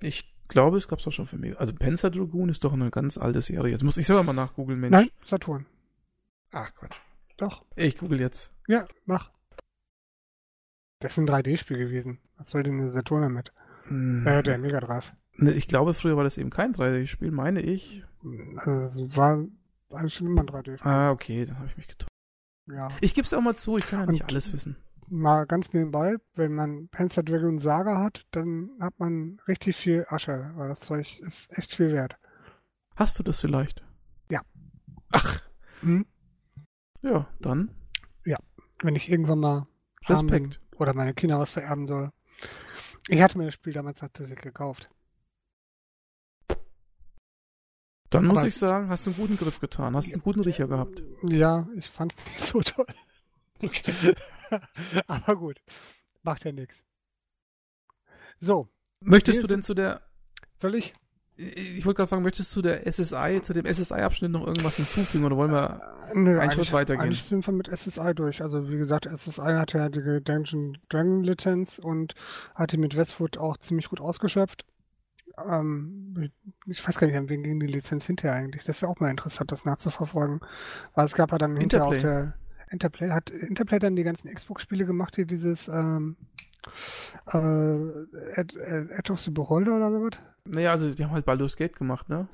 [0.00, 1.56] Ich glaube, es gab es auch schon für Mega.
[1.56, 3.72] Also Panzer Dragoon ist doch eine ganz alte Serie.
[3.72, 4.92] Jetzt muss ich selber mal nachgoogeln, Mensch.
[4.92, 5.66] Nein, Saturn.
[6.52, 6.98] Ach Quatsch.
[7.36, 7.64] Doch.
[7.76, 8.52] Ich google jetzt.
[8.66, 9.30] Ja, mach.
[11.00, 12.18] Das ist ein 3D-Spiel gewesen.
[12.36, 13.52] Was soll denn der Saturn damit?
[13.84, 14.26] Hm.
[14.26, 15.12] Äh, der Mega Drive.
[15.34, 18.04] Ne, ich glaube, früher war das eben kein 3D-Spiel, meine ich.
[18.56, 19.46] Also war
[19.90, 20.90] eigentlich schon immer ein 3D-Spiel.
[20.90, 22.08] Ah, okay, dann habe ich mich getäuscht.
[22.66, 22.88] Ja.
[23.00, 24.76] Ich gebe es auch mal zu, ich kann ja nicht Und alles wissen.
[25.08, 30.52] Mal ganz nebenbei, wenn man Panzer Dragon Saga hat, dann hat man richtig viel Asche,
[30.54, 32.16] weil das Zeug ist echt viel wert.
[32.94, 33.82] Hast du das vielleicht?
[34.30, 34.42] Ja.
[35.12, 35.40] Ach.
[35.80, 36.04] Hm?
[37.02, 37.70] Ja, dann.
[38.26, 38.38] Ja,
[38.82, 39.66] wenn ich irgendwann mal
[40.06, 40.60] Respekt.
[40.76, 42.12] oder meine Kinder was vererben soll.
[43.08, 44.90] Ich hatte mir das Spiel damals tatsächlich gekauft.
[48.10, 51.02] Dann muss ich sagen, hast du einen guten Griff getan, hast einen guten Riecher gehabt.
[51.22, 52.86] Ja, ich fand es nicht so toll.
[55.06, 55.60] Aber gut,
[56.22, 56.74] macht ja nichts.
[58.40, 58.68] So.
[59.00, 60.00] Möchtest du denn zu der.
[60.56, 60.94] Soll ich?
[61.36, 65.36] Ich wollte gerade fragen, möchtest du der SSI, zu dem SSI-Abschnitt noch irgendwas hinzufügen oder
[65.36, 65.80] wollen wir
[66.12, 67.04] äh, Nö, einen Schritt weitergehen?
[67.04, 68.42] Eigentlich sind wir mit SSI durch.
[68.42, 72.14] Also wie gesagt, SSI hatte ja die Dungeon Dragon Lizenz und
[72.56, 74.64] hatte mit Westwood auch ziemlich gut ausgeschöpft.
[75.46, 76.30] Ähm,
[76.66, 78.64] ich weiß gar nicht, an wen ging die Lizenz hinterher eigentlich.
[78.64, 80.40] Das wäre auch mal interessant, das nachzuverfolgen.
[80.94, 82.34] Weil es gab ja dann hinterher auch der
[82.70, 83.10] Interplay.
[83.10, 86.16] Hat Interplay dann die ganzen Xbox-Spiele gemacht, die dieses ähm,
[87.32, 90.18] äh, Edge of the Beholder oder sowas?
[90.44, 92.28] Naja, also die haben halt Baldur's Gate gemacht, ne?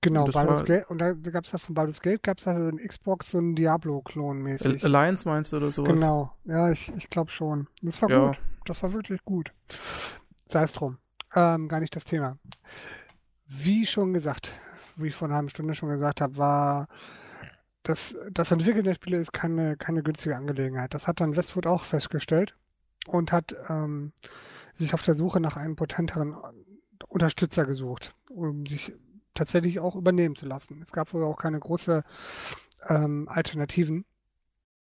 [0.00, 0.90] Genau, Baldur's war, Gate.
[0.90, 3.38] Und da gab es ja von Baldur's Gate, gab es ja so ein Xbox, so
[3.38, 4.84] ein Diablo-Klon mäßig.
[4.84, 5.92] Alliance meinst du oder sowas?
[5.92, 7.68] Genau, ja, ich, ich glaube schon.
[7.82, 8.26] Das war ja.
[8.28, 8.38] gut.
[8.64, 9.52] Das war wirklich gut.
[10.46, 10.98] Sei es drum
[11.34, 12.38] ähm, gar nicht das Thema.
[13.46, 14.52] Wie schon gesagt,
[14.96, 16.86] wie ich vor einer halben Stunde schon gesagt habe, war
[17.82, 20.94] das, das Entwickeln der Spiele ist keine, keine günstige Angelegenheit.
[20.94, 22.54] Das hat dann Westwood auch festgestellt
[23.06, 24.12] und hat ähm,
[24.74, 26.36] sich auf der Suche nach einem potenteren
[27.08, 28.92] Unterstützer gesucht, um sich
[29.34, 30.80] tatsächlich auch übernehmen zu lassen.
[30.82, 32.04] Es gab wohl auch keine große
[32.88, 34.04] ähm, Alternativen.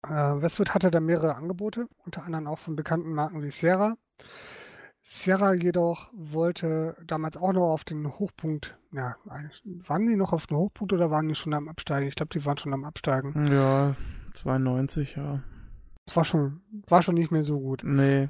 [0.04, 3.96] Äh, Westwood hatte da mehrere Angebote, unter anderem auch von bekannten Marken wie Sierra.
[5.08, 9.16] Sierra jedoch wollte damals auch noch auf den Hochpunkt, ja,
[9.88, 12.08] waren die noch auf dem Hochpunkt oder waren die schon am Absteigen?
[12.08, 13.52] Ich glaube, die waren schon am Absteigen.
[13.54, 13.96] Ja,
[14.34, 15.44] 92, ja.
[16.08, 17.84] Das war schon, war schon nicht mehr so gut.
[17.84, 18.30] Nee.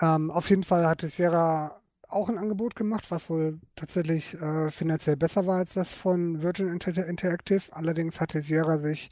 [0.00, 5.16] Ähm, auf jeden Fall hatte Sierra auch ein Angebot gemacht, was wohl tatsächlich äh, finanziell
[5.16, 7.62] besser war als das von Virgin Inter Interactive.
[7.70, 9.10] Allerdings hatte Sierra sich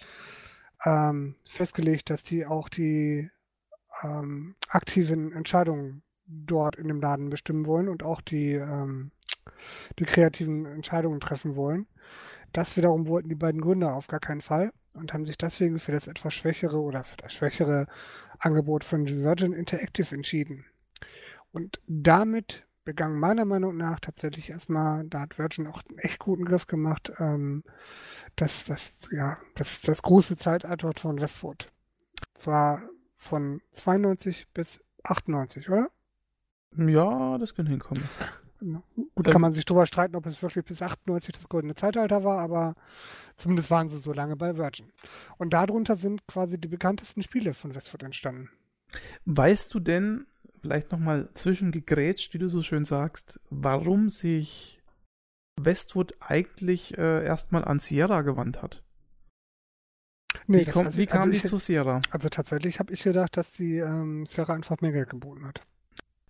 [0.84, 3.30] ähm, festgelegt, dass die auch die
[4.02, 9.10] ähm, aktiven Entscheidungen dort in dem Laden bestimmen wollen und auch die, ähm,
[9.98, 11.86] die kreativen Entscheidungen treffen wollen.
[12.52, 15.92] Das wiederum wollten die beiden Gründer auf gar keinen Fall und haben sich deswegen für
[15.92, 17.86] das etwas schwächere oder für das schwächere
[18.38, 20.64] Angebot von Virgin Interactive entschieden.
[21.52, 26.44] Und damit begann meiner Meinung nach tatsächlich erstmal, da hat Virgin auch einen echt guten
[26.44, 27.64] Griff gemacht, ähm,
[28.36, 31.70] das, das, ja, das, das große Zeitalter von Westwood.
[32.34, 32.82] Zwar
[33.16, 35.90] von 92 bis 98, oder?
[36.76, 38.08] Ja, das kann hinkommen.
[39.14, 42.38] Gut, kann man sich darüber streiten, ob es wirklich bis 98 das goldene Zeitalter war,
[42.38, 42.74] aber
[43.36, 44.92] zumindest waren sie so lange bei Virgin.
[45.36, 48.48] Und darunter sind quasi die bekanntesten Spiele von Westwood entstanden.
[49.26, 50.26] Weißt du denn,
[50.62, 54.80] vielleicht nochmal zwischengegrätscht, wie du so schön sagst, warum sich
[55.60, 58.82] Westwood eigentlich äh, erstmal an Sierra gewandt hat?
[60.46, 62.00] Nee, wie, das kommt, weiß wie kam also die ich- zu Sierra?
[62.10, 65.60] Also tatsächlich habe ich gedacht, dass die ähm, Sierra einfach mehr Geld geboten hat.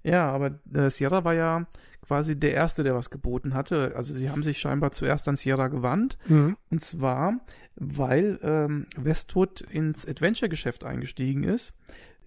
[0.07, 1.67] Ja, aber äh, Sierra war ja
[2.01, 3.93] quasi der Erste, der was geboten hatte.
[3.97, 6.17] Also sie haben sich scheinbar zuerst an Sierra gewandt.
[6.29, 7.41] Und zwar,
[7.75, 11.75] weil ähm, Westwood ins Adventure-Geschäft eingestiegen ist.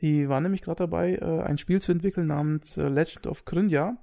[0.02, 3.98] Die waren nämlich gerade dabei, äh, ein Spiel zu entwickeln namens äh, Legend of Krynja.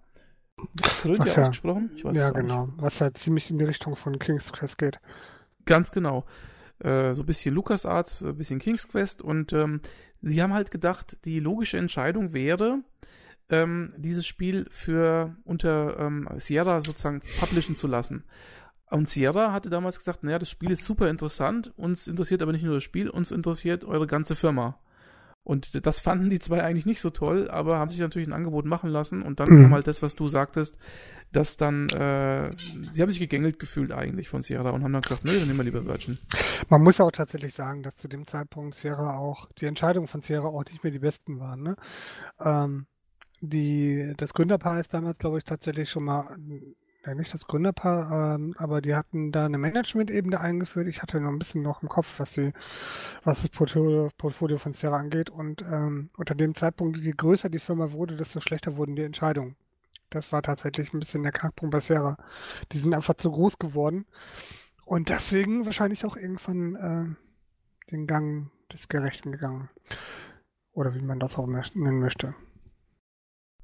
[1.02, 1.90] Krynja ja- ausgesprochen?
[1.96, 2.48] Ich weiß ja, gar nicht.
[2.50, 2.68] genau.
[2.78, 4.98] Was halt ziemlich in die Richtung von King's Quest geht.
[5.66, 6.24] Ganz genau.
[6.78, 9.80] Äh, so ein bisschen LucasArts, ein bisschen King's Quest und ähm,
[10.22, 12.80] sie haben halt gedacht, die logische Entscheidung wäre,
[13.48, 18.24] ähm, dieses Spiel für unter ähm, Sierra sozusagen publishen zu lassen.
[18.90, 22.64] Und Sierra hatte damals gesagt, naja, das Spiel ist super interessant, uns interessiert aber nicht
[22.64, 24.78] nur das Spiel, uns interessiert eure ganze Firma.
[25.42, 28.64] Und das fanden die zwei eigentlich nicht so toll, aber haben sich natürlich ein Angebot
[28.64, 29.62] machen lassen und dann Mhm.
[29.62, 30.76] kam halt das, was du sagtest,
[31.30, 32.50] dass dann, äh,
[32.92, 35.58] sie haben sich gegängelt gefühlt eigentlich von Sierra und haben dann gesagt, nö, dann nehmen
[35.58, 36.18] wir lieber Virgin.
[36.68, 40.20] Man muss ja auch tatsächlich sagen, dass zu dem Zeitpunkt Sierra auch, die Entscheidungen von
[40.20, 41.62] Sierra auch nicht mehr die besten waren.
[41.62, 41.76] Ne?
[42.40, 42.86] Ähm,
[43.40, 46.36] die, das Gründerpaar ist damals, glaube ich, tatsächlich schon mal,
[47.06, 50.88] ja nicht das Gründerpaar, ähm, aber die hatten da eine Management-Ebene eingeführt.
[50.88, 52.52] Ich hatte noch ein bisschen noch im Kopf, was sie,
[53.24, 55.30] was das Portfolio, Portfolio von Sierra angeht.
[55.30, 59.56] Und ähm, unter dem Zeitpunkt, je größer die Firma wurde, desto schlechter wurden die Entscheidungen.
[60.10, 62.16] Das war tatsächlich ein bisschen der Knackpunkt bei Sierra.
[62.72, 64.06] Die sind einfach zu groß geworden.
[64.84, 69.68] Und deswegen wahrscheinlich auch irgendwann äh, den Gang des Gerechten gegangen.
[70.72, 72.34] Oder wie man das auch nennen möchte.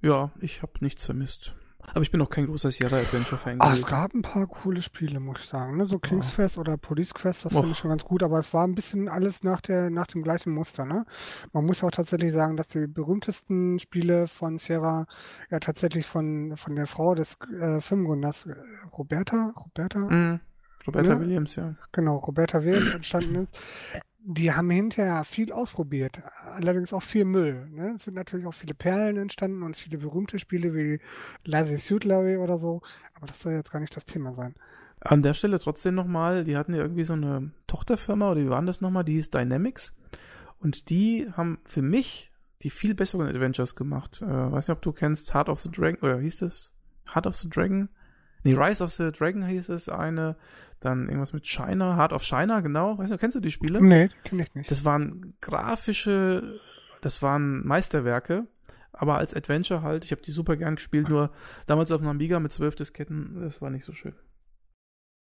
[0.02, 1.54] Ja, ich habe nichts vermisst.
[1.94, 3.90] Aber ich bin auch kein großer Sierra Adventure-Fan Ah, es gewesen.
[3.90, 5.76] gab ein paar coole Spiele, muss ich sagen.
[5.76, 5.86] Ne?
[5.86, 6.34] So King's Ja.
[6.36, 7.72] Quest oder Police Quest, das fand Och.
[7.72, 10.52] ich schon ganz gut, aber es war ein bisschen alles nach, der, nach dem gleichen
[10.54, 10.84] Muster.
[10.84, 11.04] Ne?
[11.52, 15.06] Man muss auch tatsächlich sagen, dass die berühmtesten Spiele von Sierra
[15.50, 18.54] ja tatsächlich von, von der Frau des äh, Firmengründers, äh,
[18.96, 20.40] Roberta, Roberta, Mhm.
[20.86, 21.20] Roberta Ja.
[21.20, 21.74] Williams, ja.
[21.90, 23.54] genau, Roberta Williams entstanden ist.
[24.24, 27.68] Die haben hinterher viel ausprobiert, allerdings auch viel Müll.
[27.70, 27.94] Ne?
[27.96, 31.00] Es sind natürlich auch viele Perlen entstanden und viele berühmte Spiele wie
[31.44, 32.82] Lazy Suit Larry oder so,
[33.14, 34.54] aber das soll jetzt gar nicht das Thema sein.
[35.00, 38.66] An der Stelle trotzdem nochmal, die hatten ja irgendwie so eine Tochterfirma, oder wie waren
[38.66, 39.02] das nochmal?
[39.04, 39.92] Die hieß Dynamics.
[40.61, 42.30] Und die haben für mich
[42.62, 44.22] die viel besseren Adventures gemacht.
[44.22, 46.72] Äh, weiß nicht, ob du kennst Heart of the Dragon, oder hieß das
[47.12, 47.88] Heart of the Dragon?
[48.44, 50.37] Nee, Rise of the Dragon hieß es eine.
[50.81, 52.98] Dann irgendwas mit China, Heart of China, genau.
[52.98, 53.81] Weißt du, kennst du die Spiele?
[53.81, 54.70] Nee, kenne ich nicht.
[54.70, 56.59] Das waren grafische,
[57.00, 58.48] das waren Meisterwerke,
[58.92, 60.05] aber als Adventure halt.
[60.05, 61.31] Ich habe die super gern gespielt, nur
[61.66, 64.14] damals auf einem Amiga mit zwölf Disketten, das war nicht so schön.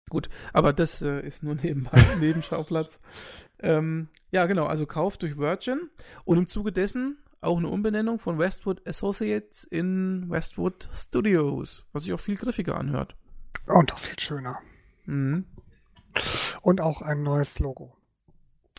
[0.09, 2.99] Gut, aber das äh, ist nur nebenbei, Nebenschauplatz.
[3.59, 5.89] Ähm, ja, genau, also Kauf durch Virgin
[6.25, 12.13] und im Zuge dessen auch eine Umbenennung von Westwood Associates in Westwood Studios, was sich
[12.13, 13.15] auch viel griffiger anhört.
[13.67, 14.59] Und auch viel schöner.
[15.05, 15.45] Mhm.
[16.61, 17.97] Und auch ein neues Logo.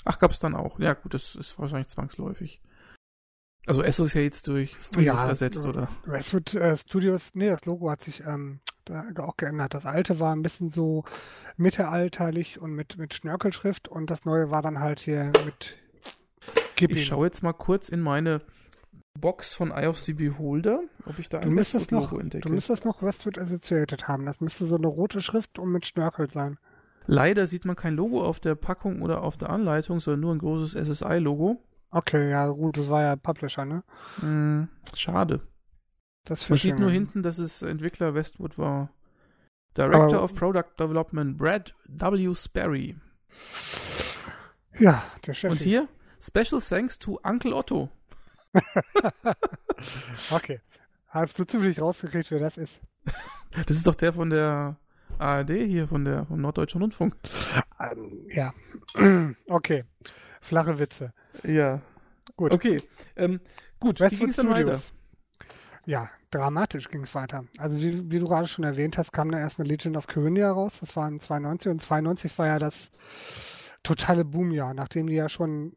[0.05, 0.79] Ach, gab's dann auch.
[0.79, 2.61] Ja, gut, das ist wahrscheinlich zwangsläufig.
[3.67, 5.89] Also Associates durch Studios Ja, ersetzt, äh, oder?
[6.05, 9.75] Westwood äh, Studios, nee, das Logo hat sich ähm, da auch geändert.
[9.75, 11.05] Das alte war ein bisschen so
[11.57, 15.75] mittelalterlich und mit, mit Schnörkelschrift und das neue war dann halt hier mit
[16.77, 18.43] Gib Ich schaue jetzt mal kurz in meine
[19.17, 22.49] Box von Eye of the Beholder, ob ich da ein müsstest noch, entdecke.
[22.49, 24.27] du müsstest noch Westwood Associated haben.
[24.27, 26.59] Das müsste so eine rote Schrift und mit Schnörkel sein.
[27.07, 30.39] Leider sieht man kein Logo auf der Packung oder auf der Anleitung, sondern nur ein
[30.39, 31.63] großes SSI-Logo.
[31.91, 33.85] Okay, ja gut, das war ja Publisher, ne?
[34.21, 35.41] Hm, schade.
[36.25, 38.91] Das Man sieht nur hinten, dass es Entwickler Westwood war.
[39.77, 42.35] Director Aber- of Product Development Brad W.
[42.35, 42.97] Sperry.
[44.79, 45.51] Ja, der Chef.
[45.53, 45.89] Und hier
[46.21, 47.89] Special Thanks to Uncle Otto.
[50.31, 50.61] Okay.
[51.09, 52.81] Hast du zufällig rausgekriegt, wer das ist?
[53.67, 54.77] Das ist doch der von der
[55.19, 57.15] ARD hier, von der vom Norddeutschen Rundfunk.
[57.81, 58.53] Ähm, ja.
[59.49, 59.85] okay.
[60.41, 61.13] Flache Witze.
[61.43, 61.81] Ja.
[62.37, 62.53] Gut.
[62.53, 62.83] Okay.
[63.17, 63.41] Ähm,
[63.81, 64.81] gut, wie Westwood ging es dann weiter?
[65.87, 67.45] Ja, dramatisch ging es weiter.
[67.59, 70.79] Also wie, wie du gerade schon erwähnt hast, kam dann erstmal Legend of Corinthia raus.
[70.81, 72.91] Das war in 92 und 92 war ja das
[73.83, 75.77] totale Boomjahr, nachdem die ja schon,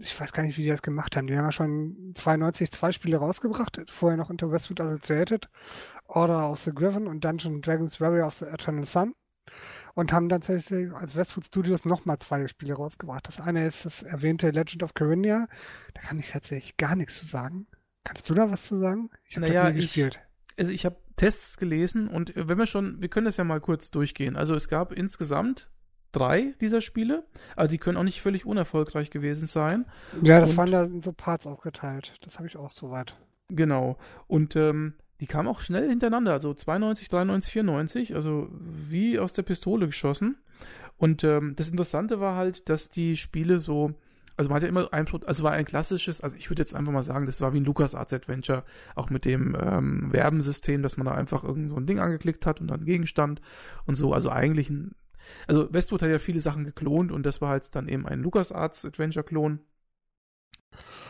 [0.00, 1.26] ich weiß gar nicht, wie die das gemacht haben.
[1.26, 5.48] Die haben ja schon 92 zwei Spiele rausgebracht, vorher noch unter Westwood Associated,
[6.06, 9.14] Order of the Griffin und Dungeon Dragons Warrior of the Eternal Sun.
[9.94, 13.28] und haben dann tatsächlich als Westwood Studios nochmal zwei Spiele rausgebracht.
[13.28, 15.46] Das eine ist das erwähnte Legend of Corinthia.
[15.94, 17.66] Da kann ich tatsächlich gar nichts zu sagen.
[18.02, 19.10] Kannst du da was zu sagen?
[19.28, 20.20] Ich habe naja, nie gespielt.
[20.58, 23.90] Also ich habe Tests gelesen und wenn wir schon, wir können das ja mal kurz
[23.90, 24.36] durchgehen.
[24.36, 25.70] Also es gab insgesamt
[26.14, 27.24] drei dieser Spiele,
[27.56, 29.86] aber die können auch nicht völlig unerfolgreich gewesen sein.
[30.22, 32.14] Ja, das und, waren da in so Parts aufgeteilt.
[32.22, 33.16] Das habe ich auch soweit.
[33.48, 33.98] Genau.
[34.26, 39.42] Und ähm, die kamen auch schnell hintereinander, also 92, 93, 94, also wie aus der
[39.42, 40.36] Pistole geschossen.
[40.96, 43.94] Und ähm, das Interessante war halt, dass die Spiele so,
[44.36, 46.92] also man hat ja immer ein, also war ein klassisches, also ich würde jetzt einfach
[46.92, 51.06] mal sagen, das war wie ein LucasArts Adventure, auch mit dem ähm, Werbensystem, dass man
[51.06, 53.40] da einfach irgend so ein Ding angeklickt hat und dann Gegenstand
[53.86, 54.94] und so, also eigentlich ein,
[55.46, 58.84] also Westwood hat ja viele Sachen geklont und das war halt dann eben ein LucasArts
[58.84, 59.60] Adventure Klon.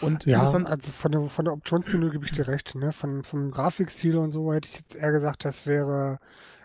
[0.01, 0.59] Und ja, also
[0.93, 2.93] von der, von der Optionsmenü gebe ich dir recht, ne?
[2.93, 6.19] Von, vom Grafikstil und so hätte ich jetzt eher gesagt, das wäre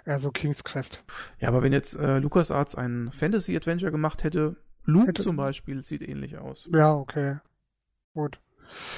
[0.05, 1.01] eher so King's Quest.
[1.39, 6.07] Ja, aber wenn jetzt äh, LucasArts ein Fantasy-Adventure gemacht hätte, Loop hätte, zum Beispiel, sieht
[6.07, 6.67] ähnlich aus.
[6.73, 7.37] Ja, okay.
[8.13, 8.39] Gut.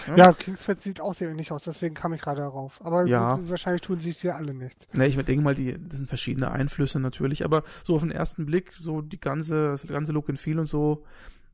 [0.08, 2.80] Ja, ja King's Quest sieht auch sehr ähnlich aus, deswegen kam ich gerade darauf.
[2.84, 3.36] Aber ja.
[3.36, 4.88] gut, wahrscheinlich tun sich dir alle nichts.
[4.94, 8.46] Ne, ich denke mal, die, das sind verschiedene Einflüsse natürlich, aber so auf den ersten
[8.46, 11.04] Blick, so die ganze, das ganze Look and Feel und so,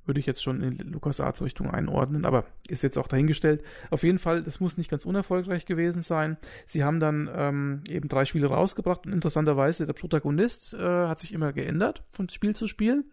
[0.07, 3.63] würde ich jetzt schon in LucasArts Richtung einordnen, aber ist jetzt auch dahingestellt.
[3.91, 6.37] Auf jeden Fall, das muss nicht ganz unerfolgreich gewesen sein.
[6.65, 11.33] Sie haben dann ähm, eben drei Spiele rausgebracht und interessanterweise der Protagonist äh, hat sich
[11.33, 13.05] immer geändert von Spiel zu Spiel.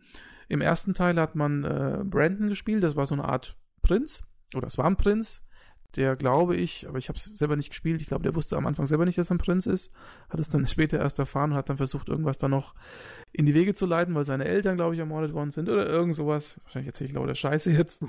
[0.48, 4.22] Im ersten Teil hat man äh, Brandon gespielt, das war so eine Art Prinz
[4.55, 5.42] oder es war ein Prinz,
[5.97, 8.66] der glaube ich, aber ich habe es selber nicht gespielt, ich glaube, der wusste am
[8.66, 9.92] Anfang selber nicht, dass er ein Prinz ist,
[10.28, 12.74] hat es dann später erst erfahren und hat dann versucht, irgendwas da noch
[13.32, 16.14] in die Wege zu leiten, weil seine Eltern, glaube ich, ermordet worden sind oder irgend
[16.14, 16.61] sowas.
[16.64, 18.03] Wahrscheinlich erzähle ich lauter Scheiße jetzt.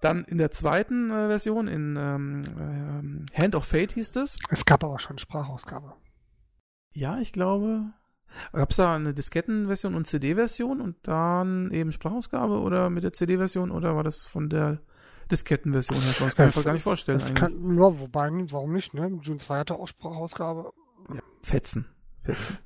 [0.00, 4.36] Dann in der zweiten äh, Version, in ähm, äh, Hand of Fate hieß es.
[4.50, 5.94] Es gab aber schon Sprachausgabe.
[6.92, 7.92] Ja, ich glaube.
[8.52, 13.70] Gab es da eine Diskettenversion und CD-Version und dann eben Sprachausgabe oder mit der CD-Version
[13.70, 14.80] oder war das von der
[15.30, 16.26] Diskettenversion her schon.
[16.26, 17.18] Das kann ich mir gar nicht vorstellen.
[17.18, 19.18] Das kann, ja, wobei, warum nicht, ne?
[19.22, 20.72] June 2 hatte auch Sprachausgabe.
[21.12, 21.86] Ja, Fetzen.
[22.22, 22.58] Fetzen.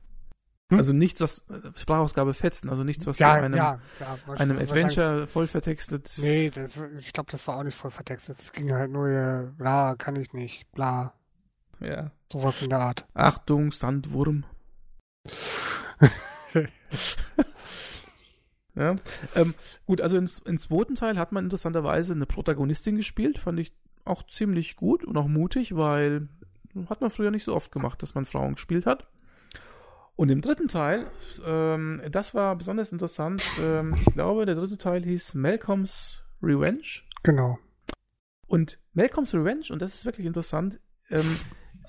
[0.70, 0.78] Hm?
[0.78, 1.46] Also nichts, was
[1.76, 6.12] Sprachausgabe fetzen, also nichts, was ja, einem, ja, ja, einem Adventure voll vertextet.
[6.18, 8.38] Nee, das, ich glaube, das war auch nicht voll vertextet.
[8.38, 11.14] Es ging halt nur, bla, kann ich nicht, bla.
[11.80, 12.10] Ja.
[12.30, 13.06] Sowas in der Art.
[13.14, 14.44] Achtung, Sandwurm.
[18.78, 18.96] Ja.
[19.34, 19.54] Ähm,
[19.86, 23.72] gut, also im, im zweiten Teil hat man interessanterweise eine Protagonistin gespielt, fand ich
[24.04, 26.28] auch ziemlich gut und auch mutig, weil
[26.88, 29.08] hat man früher nicht so oft gemacht, dass man Frauen gespielt hat.
[30.14, 31.10] Und im dritten Teil,
[31.44, 37.02] ähm, das war besonders interessant, ähm, ich glaube, der dritte Teil hieß Malcolms Revenge.
[37.24, 37.58] Genau.
[38.46, 41.36] Und Malcolms Revenge, und das ist wirklich interessant, ähm,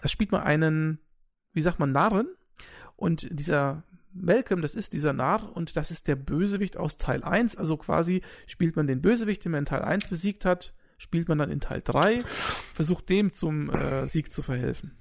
[0.02, 1.00] da spielt man einen,
[1.54, 2.28] wie sagt man, Narren.
[2.96, 3.84] Und dieser
[4.14, 7.56] Malcolm, das ist dieser Narr und das ist der Bösewicht aus Teil 1.
[7.56, 11.38] Also quasi spielt man den Bösewicht, den man in Teil 1 besiegt hat, spielt man
[11.38, 12.24] dann in Teil 3,
[12.74, 14.98] versucht dem zum äh, Sieg zu verhelfen.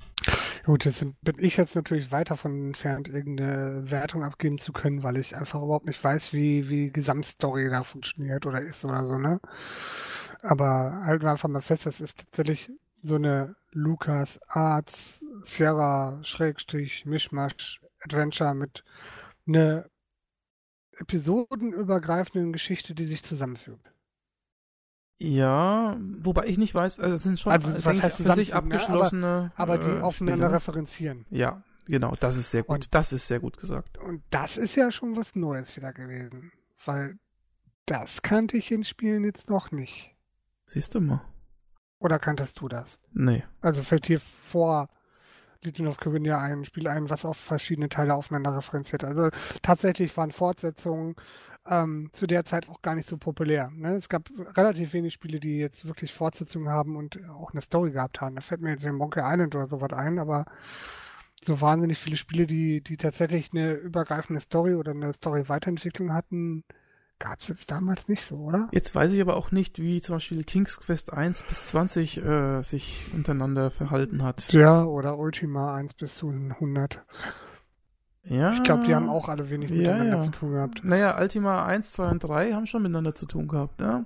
[0.64, 5.16] Gut, jetzt bin ich jetzt natürlich weit davon entfernt, irgendeine Wertung abgeben zu können, weil
[5.16, 9.40] ich einfach überhaupt nicht weiß, wie, wie Gesamtstory da funktioniert oder ist oder so, ne?
[10.42, 12.70] Aber halten wir einfach mal fest, das ist tatsächlich
[13.02, 18.84] so eine Lucas Arts Sierra Schrägstrich Mischmasch Adventure mit
[19.46, 19.86] einer
[20.98, 23.92] episodenübergreifenden Geschichte, die sich zusammenfügt.
[25.20, 29.52] Ja, wobei ich nicht weiß, also es sind schon also, was heißt für sich abgeschlossene.
[29.56, 30.56] Aber, aber die äh, aufeinander Spiele.
[30.56, 31.26] referenzieren.
[31.30, 32.74] Ja, genau, das ist sehr gut.
[32.74, 33.98] Und, das ist sehr gut gesagt.
[33.98, 36.52] Und das ist ja schon was Neues wieder gewesen.
[36.84, 37.18] Weil
[37.86, 40.14] das kannte ich in Spielen jetzt noch nicht.
[40.66, 41.22] Siehst du mal.
[41.98, 43.00] Oder kanntest du das?
[43.12, 43.42] Nee.
[43.60, 44.88] Also fällt dir vor
[45.64, 49.04] Legion of Corinthia ein Spiel ein, was auf verschiedene Teile aufeinander referenziert.
[49.04, 49.30] Also
[49.62, 51.16] tatsächlich waren Fortsetzungen
[51.66, 53.70] ähm, zu der Zeit auch gar nicht so populär.
[53.74, 53.94] Ne?
[53.94, 58.20] Es gab relativ wenig Spiele, die jetzt wirklich Fortsetzungen haben und auch eine Story gehabt
[58.20, 58.36] haben.
[58.36, 60.46] Da fällt mir jetzt der Monkey Island oder sowas ein, aber
[61.42, 66.64] so wahnsinnig viele Spiele, die, die tatsächlich eine übergreifende Story oder eine Story-Weiterentwicklung hatten,
[67.20, 68.68] Gab es jetzt damals nicht so, oder?
[68.70, 72.62] Jetzt weiß ich aber auch nicht, wie zum Beispiel King's Quest 1 bis 20 äh,
[72.62, 74.52] sich untereinander verhalten hat.
[74.52, 77.00] Ja, oder Ultima 1 bis 100.
[78.24, 78.52] Ja.
[78.52, 80.22] Ich glaube, die haben auch alle wenig miteinander ja, ja.
[80.22, 80.84] zu tun gehabt.
[80.84, 84.04] Naja, Ultima 1, 2 und 3 haben schon miteinander zu tun gehabt, ja.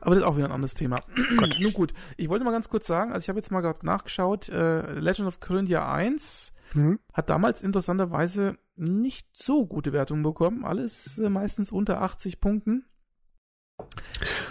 [0.00, 1.02] Aber das ist auch wieder ein anderes Thema.
[1.60, 4.48] Nun gut, ich wollte mal ganz kurz sagen, also ich habe jetzt mal gerade nachgeschaut,
[4.48, 6.98] äh, Legend of Corinthia 1 mhm.
[7.12, 10.64] hat damals interessanterweise nicht so gute Wertungen bekommen.
[10.64, 12.86] Alles äh, meistens unter 80 Punkten.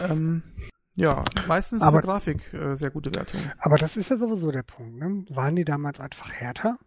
[0.02, 0.44] Ähm,
[0.98, 3.52] ja, meistens aber, für Grafik äh, sehr gute Wertungen.
[3.58, 4.98] Aber das ist ja sowieso der Punkt.
[4.98, 5.26] Ne?
[5.30, 6.78] Waren die damals einfach härter?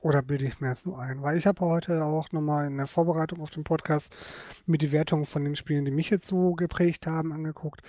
[0.00, 1.22] Oder bilde ich mir das nur ein?
[1.22, 4.14] Weil ich habe heute auch nochmal in der Vorbereitung auf den Podcast
[4.66, 7.80] mir die Wertungen von den Spielen, die mich jetzt so geprägt haben, angeguckt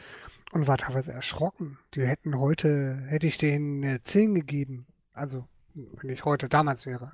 [0.53, 1.77] und war teilweise erschrocken.
[1.93, 4.88] Die hätten heute, hätte ich denen eine 10 gegeben.
[5.11, 5.45] Also,
[5.76, 7.11] wenn ich heute damals wäre.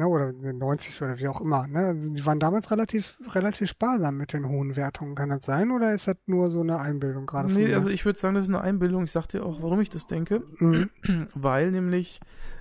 [0.00, 1.66] Ne, oder 90 oder wie auch immer.
[1.66, 1.80] Ne?
[1.80, 5.14] Also die waren damals relativ, relativ sparsam mit den hohen Wertungen.
[5.14, 5.70] Kann das sein?
[5.70, 7.52] Oder ist das nur so eine Einbildung gerade?
[7.52, 9.04] Nee, also ich würde sagen, das ist eine Einbildung.
[9.04, 10.42] Ich sag dir auch, warum ich das denke.
[10.58, 10.88] Mhm.
[11.34, 12.20] Weil nämlich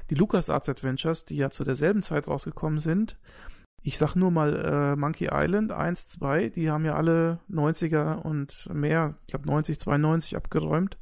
[0.09, 3.17] die LucasArts Adventures, die ja zu derselben Zeit rausgekommen sind,
[3.81, 8.69] ich sag nur mal äh, Monkey Island 1, 2, die haben ja alle 90er und
[8.73, 10.97] mehr, ich glaube 90, 92 abgeräumt.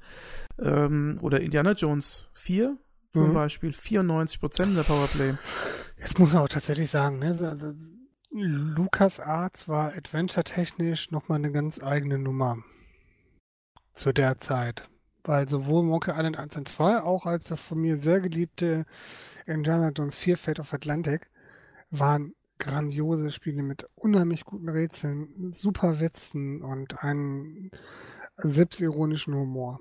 [0.60, 2.78] Ähm, oder Indiana Jones 4
[3.12, 3.34] zum mhm.
[3.34, 5.36] Beispiel, 94 Prozent der Powerplay.
[5.97, 7.74] Jetzt muss man auch tatsächlich sagen, ne, also,
[8.32, 12.58] LucasArts war adventure-technisch nochmal eine ganz eigene Nummer
[13.93, 14.89] zu der Zeit.
[15.24, 18.86] Weil sowohl Monkey Island 1 und 2 auch als das von mir sehr geliebte
[19.45, 21.30] Indiana Jones 4 Fate of Atlantic
[21.89, 27.72] waren grandiose Spiele mit unheimlich guten Rätseln, super Witzen und einem
[28.38, 29.80] selbstironischen Humor.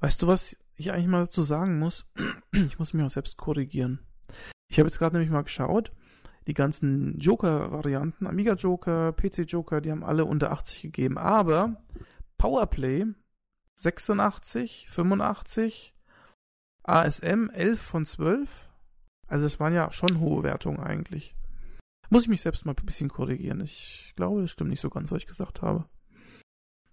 [0.00, 2.06] Weißt du, was ich eigentlich mal dazu sagen muss?
[2.52, 4.00] Ich muss mich auch selbst korrigieren.
[4.68, 5.92] Ich habe jetzt gerade nämlich mal geschaut.
[6.46, 11.18] Die ganzen Joker-Varianten, Amiga Joker, PC Joker, die haben alle unter 80 gegeben.
[11.18, 11.76] Aber
[12.38, 13.06] Powerplay
[13.76, 15.94] 86, 85,
[16.82, 18.70] ASM 11 von 12,
[19.26, 21.34] also es waren ja schon hohe Wertungen eigentlich.
[22.10, 23.60] Muss ich mich selbst mal ein bisschen korrigieren.
[23.60, 25.88] Ich glaube, das stimmt nicht so ganz, was ich gesagt habe.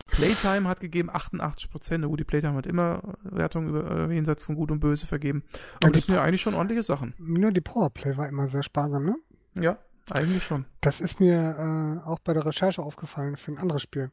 [0.06, 2.06] Playtime hat gegeben 88 Prozent.
[2.06, 5.44] Gut, die Playtime hat immer Wertungen über äh, jenseits von Gut und Böse vergeben.
[5.76, 7.14] Aber ja, das sind ja eigentlich schon ordentliche Sachen.
[7.18, 9.16] Nur die Powerplay war immer sehr sparsam, ne?
[9.60, 9.78] Ja,
[10.10, 10.66] eigentlich schon.
[10.82, 14.12] Das ist mir äh, auch bei der Recherche aufgefallen für ein anderes Spiel.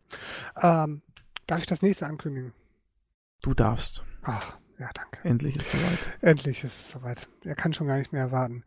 [0.60, 1.02] Ähm,
[1.46, 2.52] darf ich das nächste ankündigen?
[3.42, 4.04] Du darfst.
[4.22, 5.20] Ach, ja, danke.
[5.22, 5.98] Endlich ist es soweit.
[6.20, 7.28] Endlich ist es soweit.
[7.44, 8.64] Er kann schon gar nicht mehr erwarten.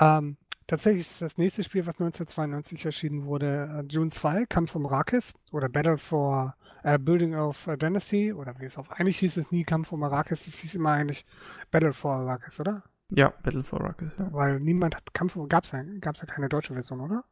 [0.00, 0.36] Ähm,
[0.72, 5.68] tatsächlich ist das nächste Spiel, was 1992 erschienen wurde, June 2, Kampf um Arrakis oder
[5.68, 9.92] Battle for uh, Building of Dynasty oder wie es auf eigentlich hieß es nie Kampf
[9.92, 11.26] um Arrakis, es hieß immer eigentlich
[11.70, 12.84] Battle for Arrakis, oder?
[13.10, 14.32] Ja, Battle for Arrakis, ja.
[14.32, 17.24] Weil niemand hat Kampf, gab es ja, gab's ja keine deutsche Version, oder?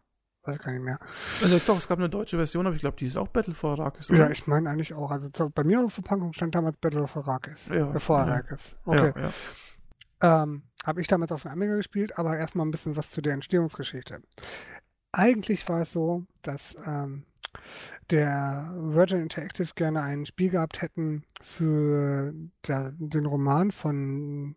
[0.43, 0.99] Weiß ich gar nicht mehr.
[1.43, 3.79] Also doch, es gab eine deutsche Version, aber ich glaube, die ist auch Battle for
[3.79, 4.19] Arrakis, oder?
[4.19, 5.11] Ja, ich meine eigentlich auch.
[5.11, 7.69] Also bei mir auf der Verpackung stand damals Battle for Arrakis.
[7.69, 7.95] Ja.
[7.95, 8.77] Äh, for Arrakis.
[8.85, 9.13] Okay.
[9.17, 9.33] Ja, ja.
[10.23, 13.35] Ähm, Habe ich damals auf dem Amiga gespielt, aber erstmal ein bisschen was zu der
[13.35, 14.23] Entstehungsgeschichte.
[15.13, 17.25] Eigentlich war es so, dass ähm,
[18.11, 22.33] der Virgin Interactive gerne ein Spiel gehabt hätten für
[22.67, 24.57] der, den Roman von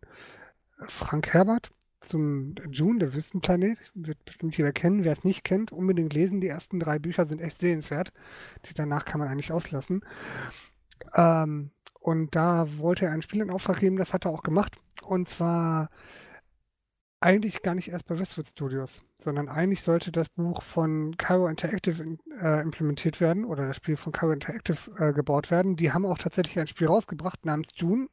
[0.88, 3.78] Frank Herbert zum June, der Wüstenplanet.
[3.94, 5.04] Wird bestimmt jeder kennen.
[5.04, 6.40] Wer es nicht kennt, unbedingt lesen.
[6.40, 8.12] Die ersten drei Bücher sind echt sehenswert.
[8.68, 10.04] Die danach kann man eigentlich auslassen.
[11.14, 14.76] Ähm, und da wollte er ein Spiel in Auftrag geben, das hat er auch gemacht.
[15.04, 15.88] Und zwar
[17.20, 22.18] eigentlich gar nicht erst bei Westwood Studios, sondern eigentlich sollte das Buch von Cairo Interactive
[22.42, 25.76] äh, implementiert werden oder das Spiel von Cairo Interactive äh, gebaut werden.
[25.76, 28.08] Die haben auch tatsächlich ein Spiel rausgebracht namens June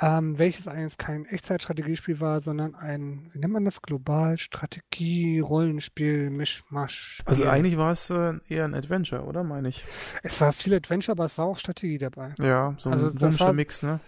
[0.00, 6.30] ähm, welches eigentlich kein Echtzeitstrategiespiel war, sondern ein, wie nennt man das, global Strategie, Rollenspiel,
[6.30, 7.22] Mischmasch.
[7.24, 9.84] Also eigentlich war es äh, eher ein Adventure, oder meine ich?
[10.22, 12.34] Es war viel Adventure, aber es war auch Strategie dabei.
[12.38, 14.00] Ja, so ein also, komischer Mix, ne?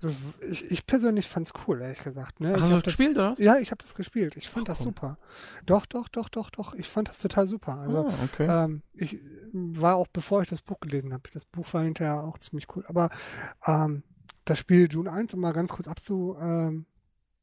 [0.00, 0.14] Das,
[0.48, 2.40] ich, ich, persönlich fand's cool, ehrlich gesagt.
[2.40, 2.52] Ne?
[2.52, 3.34] Hast du das gespielt, oder?
[3.38, 4.36] Ja, ich habe das gespielt.
[4.36, 5.18] Ich fand Ach, das super.
[5.66, 6.74] Doch, doch, doch, doch, doch.
[6.74, 7.78] Ich fand das total super.
[7.78, 8.46] Also, ah, okay.
[8.48, 9.18] ähm, ich
[9.52, 11.24] war auch, bevor ich das Buch gelesen habe.
[11.32, 12.84] Das Buch war hinterher auch ziemlich cool.
[12.86, 13.10] Aber
[13.66, 14.04] ähm,
[14.44, 16.86] das Spiel June 1, um mal ganz kurz abzu, ähm,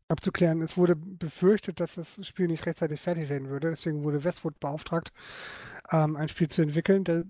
[0.08, 3.70] abzuklären, es wurde befürchtet, dass das Spiel nicht rechtzeitig fertig werden würde.
[3.70, 5.12] Deswegen wurde Westwood beauftragt,
[5.92, 7.04] ähm, ein Spiel zu entwickeln.
[7.04, 7.26] Der,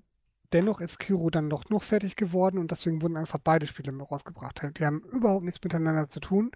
[0.56, 4.62] dennoch ist Kiro dann doch noch fertig geworden und deswegen wurden einfach beide Spiele rausgebracht.
[4.80, 6.52] Die haben überhaupt nichts miteinander zu tun.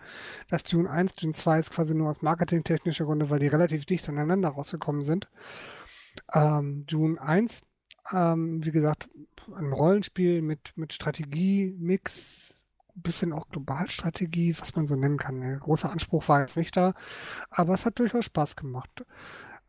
[0.50, 4.08] Das June 1, June 2 ist quasi nur aus marketingtechnischer Gründe, weil die relativ dicht
[4.08, 5.28] aneinander rausgekommen sind.
[6.34, 7.62] Ähm, June 1,
[8.14, 9.10] ähm, wie gesagt,
[9.54, 12.56] ein Rollenspiel mit, mit Strategie, Mix,
[12.96, 15.42] bisschen auch Globalstrategie, was man so nennen kann.
[15.42, 16.94] Der große Anspruch war jetzt nicht da,
[17.50, 19.06] aber es hat durchaus Spaß gemacht.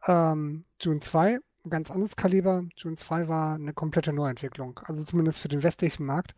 [0.07, 1.41] Ähm, June 2,
[1.71, 2.65] ein ganz anderes Kaliber.
[2.77, 6.35] June 2 war eine komplette Neuentwicklung, also zumindest für den westlichen Markt,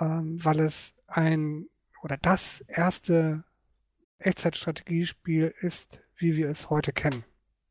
[0.00, 1.66] ähm, weil es ein
[2.02, 3.44] oder das erste
[4.18, 7.24] Echtzeitstrategiespiel ist, wie wir es heute kennen.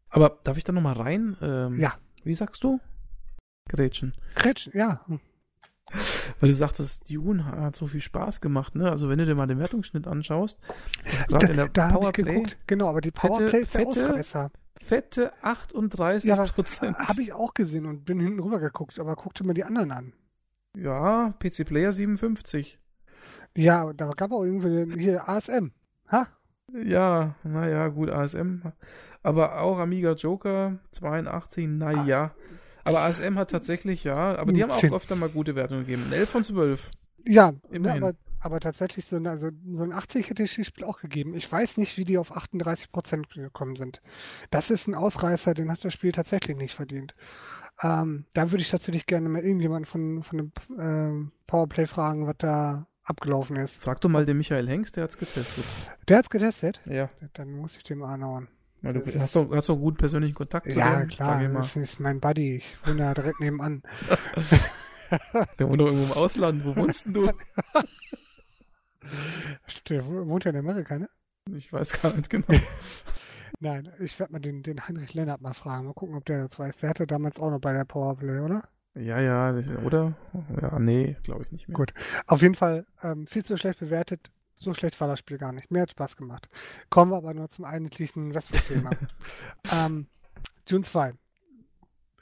[0.10, 1.36] Aber darf ich da nochmal rein?
[1.42, 1.96] Ähm, ja.
[2.24, 2.80] Wie sagst du?
[3.68, 4.14] Gretchen.
[4.36, 5.04] Gretchen, ja.
[6.40, 8.90] Weil du sagtest, Dune hat so viel Spaß gemacht, ne?
[8.90, 10.60] Also wenn du dir mal den Wertungsschnitt anschaust,
[11.06, 14.52] also gerade in der da Powerplay, geguckt, genau, aber die Powerplay ist der fette, Ausreißer.
[14.78, 16.98] Fette 38 ja, Prozent.
[16.98, 20.14] Habe ich auch gesehen und bin hinten rüber geguckt, aber guckte mir die anderen an.
[20.76, 22.78] Ja, PC Player 57.
[23.56, 25.72] Ja, da gab auch irgendwie hier ASM.
[26.12, 26.28] Ha?
[26.84, 28.62] Ja, naja, gut, ASM.
[29.24, 32.32] Aber auch Amiga Joker 82, naja.
[32.84, 36.04] Aber ASM hat tatsächlich, ja, aber die haben auch öfter mal gute Wertungen gegeben.
[36.08, 36.92] Ein 11 von 12.
[37.26, 38.04] Ja, Immerhin.
[38.04, 38.16] aber,
[38.46, 41.34] aber tatsächlich so, eine- also so ein 80 hätte ich das Spiel auch gegeben.
[41.36, 44.02] Ich weiß nicht, wie die auf 38% gekommen sind.
[44.52, 47.16] Das ist ein Ausreißer, den hat das Spiel tatsächlich nicht verdient.
[47.82, 52.36] Ähm, da würde ich tatsächlich gerne mal irgendjemanden von, von dem ähm, Powerplay fragen, was
[52.38, 53.82] da abgelaufen ist.
[53.82, 55.66] Frag doch mal den Michael Hengst, der hat's getestet.
[56.08, 56.80] Der hat's getestet?
[56.86, 57.08] Ja.
[57.34, 58.48] Dann muss ich dem anhauen.
[58.82, 61.08] Weil du Das hast doch, hast doch einen guten persönlichen Kontakt zu Ja, dem?
[61.10, 62.58] klar, das ist mein Buddy.
[62.58, 63.82] Ich wohne da direkt nebenan.
[65.60, 66.64] Der wohnt doch irgendwo im Ausland.
[66.66, 67.30] Wo wohnst denn du?
[69.68, 71.10] Stimmt, Der wohnt ja in Amerika, ne?
[71.54, 72.48] Ich weiß gar nicht genau.
[73.60, 75.86] Nein, ich werde mal den, den Heinrich Lennart mal fragen.
[75.86, 76.76] Mal gucken, ob der das weiß.
[76.78, 78.64] Der hatte damals auch noch bei der Powerplay, oder?
[78.96, 79.54] Ja, ja,
[79.84, 80.14] oder?
[80.62, 81.76] Ja, nee, glaube ich nicht mehr.
[81.76, 81.94] Gut.
[82.28, 84.32] Auf jeden Fall ähm, viel zu schlecht bewertet.
[84.58, 85.70] So schlecht war das Spiel gar nicht.
[85.70, 86.50] Mir hat Spaß gemacht.
[86.90, 88.92] Kommen wir aber nur zum eigentlichen Westwood-Thema.
[89.74, 90.08] ähm,
[90.66, 91.14] Dune 2.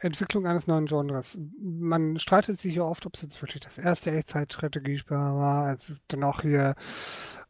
[0.03, 1.37] Entwicklung eines neuen Genres.
[1.59, 6.23] Man streitet sich ja oft, ob es jetzt wirklich das erste Echtzeitstrategiespiel war, also dann
[6.23, 6.75] auch hier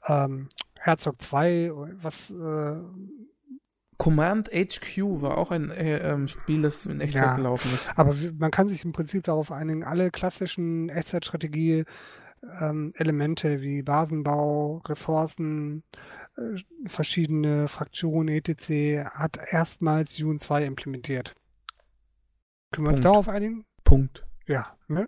[0.08, 0.50] ähm,
[0.80, 2.76] Herzog 2, was äh,
[3.98, 7.36] Command HQ war auch ein äh, ähm, Spiel, das in Echtzeit Ja.
[7.36, 7.90] gelaufen ist.
[7.96, 11.86] Aber man kann sich im Prinzip darauf einigen, alle klassischen Echtzeitstrategie
[12.60, 15.84] ähm, Elemente wie Basenbau, Ressourcen,
[16.36, 19.06] äh, verschiedene Fraktionen, etc.
[19.10, 21.34] hat erstmals Dune 2 implementiert.
[22.74, 23.06] Können wir uns Punkt.
[23.06, 23.66] darauf einigen?
[23.84, 24.26] Punkt.
[24.48, 24.76] Ja.
[24.88, 25.08] Ne?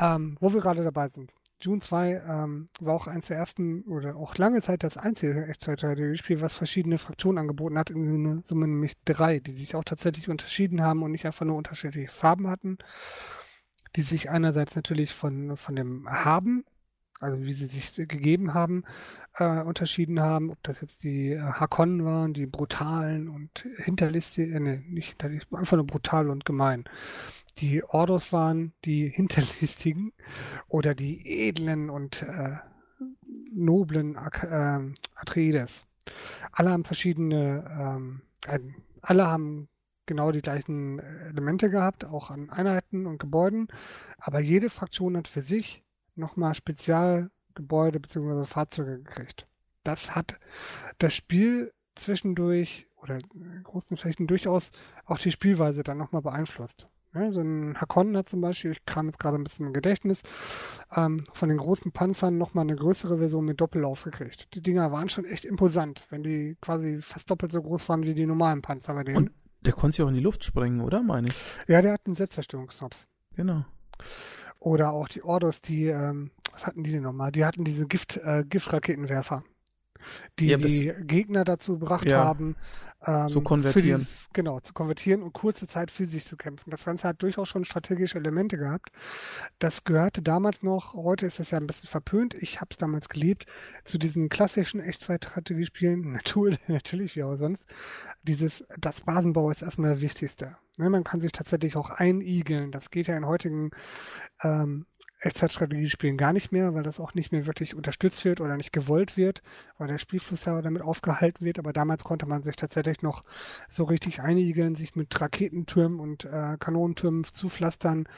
[0.00, 1.32] Ähm, wo wir gerade dabei sind.
[1.60, 6.40] Dune 2 ähm, war auch eines der ersten oder auch lange Zeit das einzige Echtzeitstrategiespiel,
[6.40, 11.02] was verschiedene Fraktionen angeboten hat, in Summe nämlich drei, die sich auch tatsächlich unterschieden haben
[11.02, 12.78] und nicht einfach nur unterschiedliche Farben hatten,
[13.96, 16.64] die sich einerseits natürlich von, von dem Haben,
[17.18, 18.84] also wie sie sich gegeben haben,
[19.38, 24.60] äh, unterschieden haben, ob das jetzt die äh, Hakonnen waren, die brutalen und hinterlistig, äh,
[24.60, 26.84] nee, nicht hinterlistig, einfach nur brutal und gemein.
[27.58, 30.12] Die Ordos waren die hinterlistigen
[30.68, 32.56] oder die edlen und äh,
[33.52, 34.16] noblen
[34.50, 35.84] ähm, Atreides.
[36.52, 38.22] Alle haben verschiedene, ähm,
[39.02, 39.68] alle haben
[40.06, 43.68] genau die gleichen äh, Elemente gehabt, auch an Einheiten und Gebäuden,
[44.18, 45.84] aber jede Fraktion hat für sich
[46.16, 46.54] nochmal
[47.58, 48.44] Spezialgebäude bzw.
[48.44, 49.46] Fahrzeuge gekriegt.
[49.84, 50.38] Das hat
[50.98, 54.70] das Spiel zwischendurch oder in großen Flächen durchaus
[55.04, 56.86] auch die Spielweise dann nochmal beeinflusst.
[57.14, 60.22] Ja, so ein Hakon hat zum Beispiel, ich kam jetzt gerade ein bisschen im Gedächtnis,
[60.94, 64.48] ähm, von den großen Panzern nochmal eine größere Version mit Doppellauf gekriegt.
[64.54, 68.12] Die Dinger waren schon echt imposant, wenn die quasi fast doppelt so groß waren wie
[68.12, 69.16] die normalen Panzer bei denen.
[69.16, 69.30] Und
[69.62, 71.02] der konnte sich auch in die Luft sprengen, oder?
[71.02, 71.34] Meine ich.
[71.66, 73.06] ja, der hat einen Selbstzerstörungsknopf.
[73.36, 73.64] Genau.
[74.60, 77.30] Oder auch die Ordos, die, ähm, was hatten die denn nochmal?
[77.32, 79.44] Die hatten diese Gift, äh, Giftraketenwerfer,
[80.38, 82.16] die Ja, die Gegner dazu gebracht Ja.
[82.16, 82.56] haben,
[83.06, 84.06] ähm, Zu konvertieren.
[84.06, 86.70] Für die, genau, zu konvertieren und kurze Zeit physisch zu kämpfen.
[86.70, 88.90] Das Ganze hat durchaus schon strategische Elemente gehabt.
[89.60, 93.08] Das gehörte damals noch, heute ist es ja ein bisschen verpönt, ich habe es damals
[93.08, 93.46] geliebt,
[93.84, 97.64] zu diesen klassischen Echtzeitstrategiespielen, natürlich, natürlich wie auch sonst,
[98.24, 100.56] dieses, das Basenbau ist erstmal das Wichtigste.
[100.76, 102.70] Ne, man kann sich tatsächlich auch einigeln.
[102.70, 103.70] Das geht ja in heutigen
[104.42, 104.86] ähm,
[105.20, 109.16] Echtzeitstrategiespielen gar nicht mehr, weil das auch nicht mehr wirklich unterstützt wird oder nicht gewollt
[109.16, 109.42] wird,
[109.76, 111.58] weil der Spielfluss ja damit aufgehalten wird.
[111.58, 113.24] Aber damals konnte man sich tatsächlich noch
[113.68, 118.08] so richtig einigeln, sich mit Raketentürmen und äh, Kanonentürmen zupflastern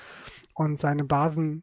[0.55, 1.63] und seine Basen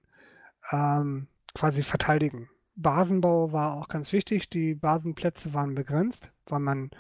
[0.71, 2.49] ähm, quasi verteidigen.
[2.75, 4.49] Basenbau war auch ganz wichtig.
[4.49, 6.91] Die Basenplätze waren begrenzt, weil man,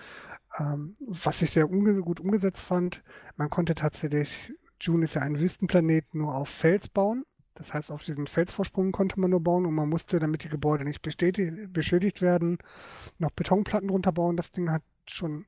[0.59, 3.03] ähm, was ich sehr umge gut umgesetzt fand,
[3.35, 7.25] man konnte tatsächlich, June ist ja ein Wüstenplanet, nur auf Fels bauen.
[7.57, 10.85] Das heißt, auf diesen Felsvorsprung konnte man nur bauen und man musste, damit die Gebäude
[10.85, 12.59] nicht beschädigt werden,
[13.17, 14.37] noch Betonplatten drunter bauen.
[14.37, 15.45] Das Ding hat schon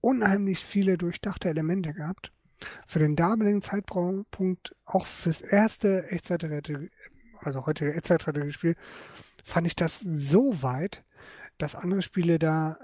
[0.00, 2.30] unheimlich viele durchdachte Elemente gehabt.
[2.86, 6.90] Für den damaligen Zeitpunkt, auch fürs erste Echtzeitstrategie,
[7.40, 8.76] also heutige Echtzeitstrategie-Spiel,
[9.42, 11.02] fand ich das so weit,
[11.58, 12.78] dass andere Spiele da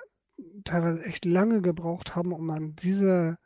[0.65, 3.39] teilweise echt lange gebraucht haben, um an diese,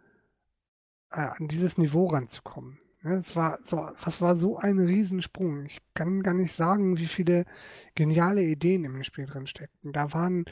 [1.11, 2.79] äh, an dieses Niveau ranzukommen.
[3.03, 5.65] Es war so, was war so ein Riesensprung.
[5.67, 7.47] Ich kann gar nicht sagen, wie viele
[7.95, 9.93] geniale Ideen im Spiel drin steckten.
[9.93, 10.45] Da waren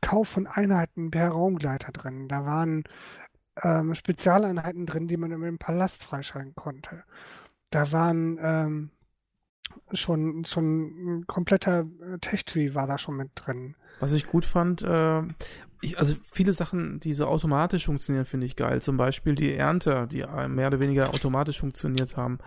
[0.00, 2.28] Kauf von Einheiten per Raumgleiter drin.
[2.28, 2.84] Da waren
[3.62, 7.04] ähm, Spezialeinheiten drin, die man im Palast freischalten konnte.
[7.70, 8.90] Da waren ähm,
[9.92, 13.76] schon, schon ein kompletter äh, Tech-Tree war da schon mit drin.
[13.98, 15.22] Was ich gut fand, äh,
[15.80, 18.82] ich, also viele Sachen, die so automatisch funktionieren, finde ich geil.
[18.82, 22.38] Zum Beispiel die Ernte, die äh, mehr oder weniger automatisch funktioniert haben.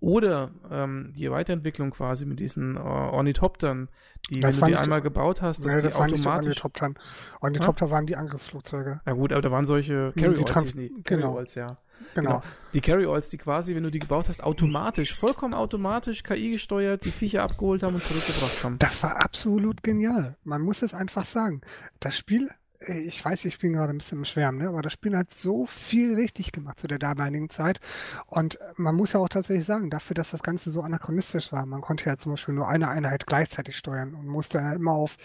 [0.00, 3.90] Oder ähm, die Weiterentwicklung quasi mit diesen äh, Ornithoptern,
[4.30, 6.26] die, Das wenn du die einmal gebaut hast, dass Nee, die das waren nicht die
[6.26, 6.46] automatisch.
[6.64, 6.94] Ornithoptern.
[7.40, 9.00] Ornithopter waren die Angriffsflugzeuge.
[9.04, 10.90] Ja gut, aber da waren solche Carry-Alls, die.
[11.04, 11.26] genau.
[11.34, 11.76] Carry-Alls, ja.
[12.14, 12.42] Genau.
[12.72, 17.10] Die Carry-Alls, die quasi, wenn du die gebaut hast, automatisch, vollkommen automatisch, KI gesteuert, die
[17.10, 18.78] Viecher abgeholt haben und zurückgebracht haben.
[18.78, 20.36] Das war absolut genial.
[20.44, 21.60] Man muss es einfach sagen.
[22.00, 22.48] Das Spiel,
[22.86, 24.68] ich weiß, ich bin gerade ein bisschen im Schwärmen, ne?
[24.68, 27.78] aber das Spiel hat so viel richtig gemacht zu der damaligen Zeit.
[28.26, 31.82] Und man muss ja auch tatsächlich sagen, dafür, dass das Ganze so anachronistisch war, man
[31.82, 35.18] konnte ja zum Beispiel nur eine Einheit gleichzeitig steuern und musste ja immer auf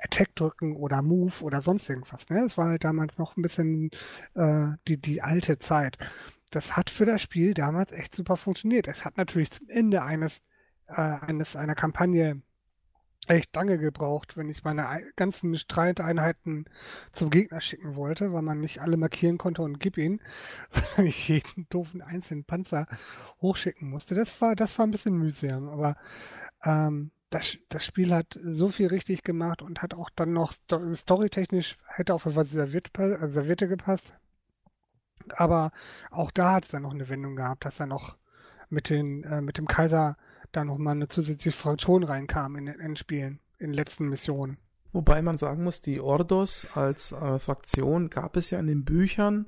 [0.00, 2.28] Attack drücken oder Move oder sonst irgendwas.
[2.28, 2.44] Ne?
[2.44, 3.90] Es war halt damals noch ein bisschen
[4.34, 5.98] äh, die, die alte Zeit.
[6.52, 8.86] Das hat für das Spiel damals echt super funktioniert.
[8.86, 10.40] Es hat natürlich zum Ende eines,
[10.86, 12.42] äh, eines einer Kampagne
[13.28, 16.66] echt lange gebraucht, wenn ich meine ei- ganzen Streiteinheiten
[17.12, 20.20] zum Gegner schicken wollte, weil man nicht alle markieren konnte und gib ihn,
[20.96, 22.86] weil ich jeden doofen einzelnen Panzer
[23.40, 24.14] hochschicken musste.
[24.14, 25.96] Das war, das war ein bisschen mühsam, aber
[26.64, 30.94] ähm, das, das Spiel hat so viel richtig gemacht und hat auch dann noch sto-
[30.94, 34.12] storytechnisch hätte auf was Serviette, äh, Serviette gepasst.
[35.36, 35.72] Aber
[36.10, 38.16] auch da hat es dann noch eine Wendung gehabt, dass er noch
[38.70, 40.16] mit den, äh, mit dem Kaiser
[40.52, 44.58] da nochmal eine zusätzliche Fraktion reinkam in den Endspielen, in den letzten Missionen.
[44.92, 49.46] Wobei man sagen muss, die Ordos als äh, Fraktion gab es ja in den Büchern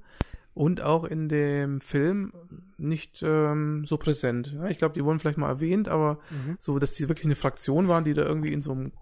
[0.54, 2.32] und auch in dem Film
[2.78, 4.54] nicht ähm, so präsent.
[4.54, 6.18] Ja, ich glaube, die wurden vielleicht mal erwähnt, aber
[6.58, 8.92] so, dass die wirklich eine Fraktion waren, die da irgendwie in so einem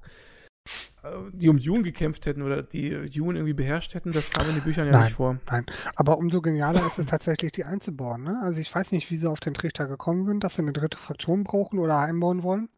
[1.32, 4.64] die um Dune gekämpft hätten oder die Dune irgendwie beherrscht hätten, das kam in den
[4.64, 5.04] Büchern ja Nein.
[5.04, 5.38] nicht vor.
[5.50, 8.22] Nein, aber umso genialer ist es tatsächlich, die einzubauen.
[8.22, 8.38] Ne?
[8.42, 10.98] Also ich weiß nicht, wie sie auf den Trichter gekommen sind, dass sie eine dritte
[10.98, 12.68] Fraktion brauchen oder einbauen wollen.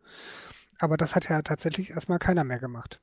[0.79, 3.01] Aber das hat ja tatsächlich erstmal keiner mehr gemacht.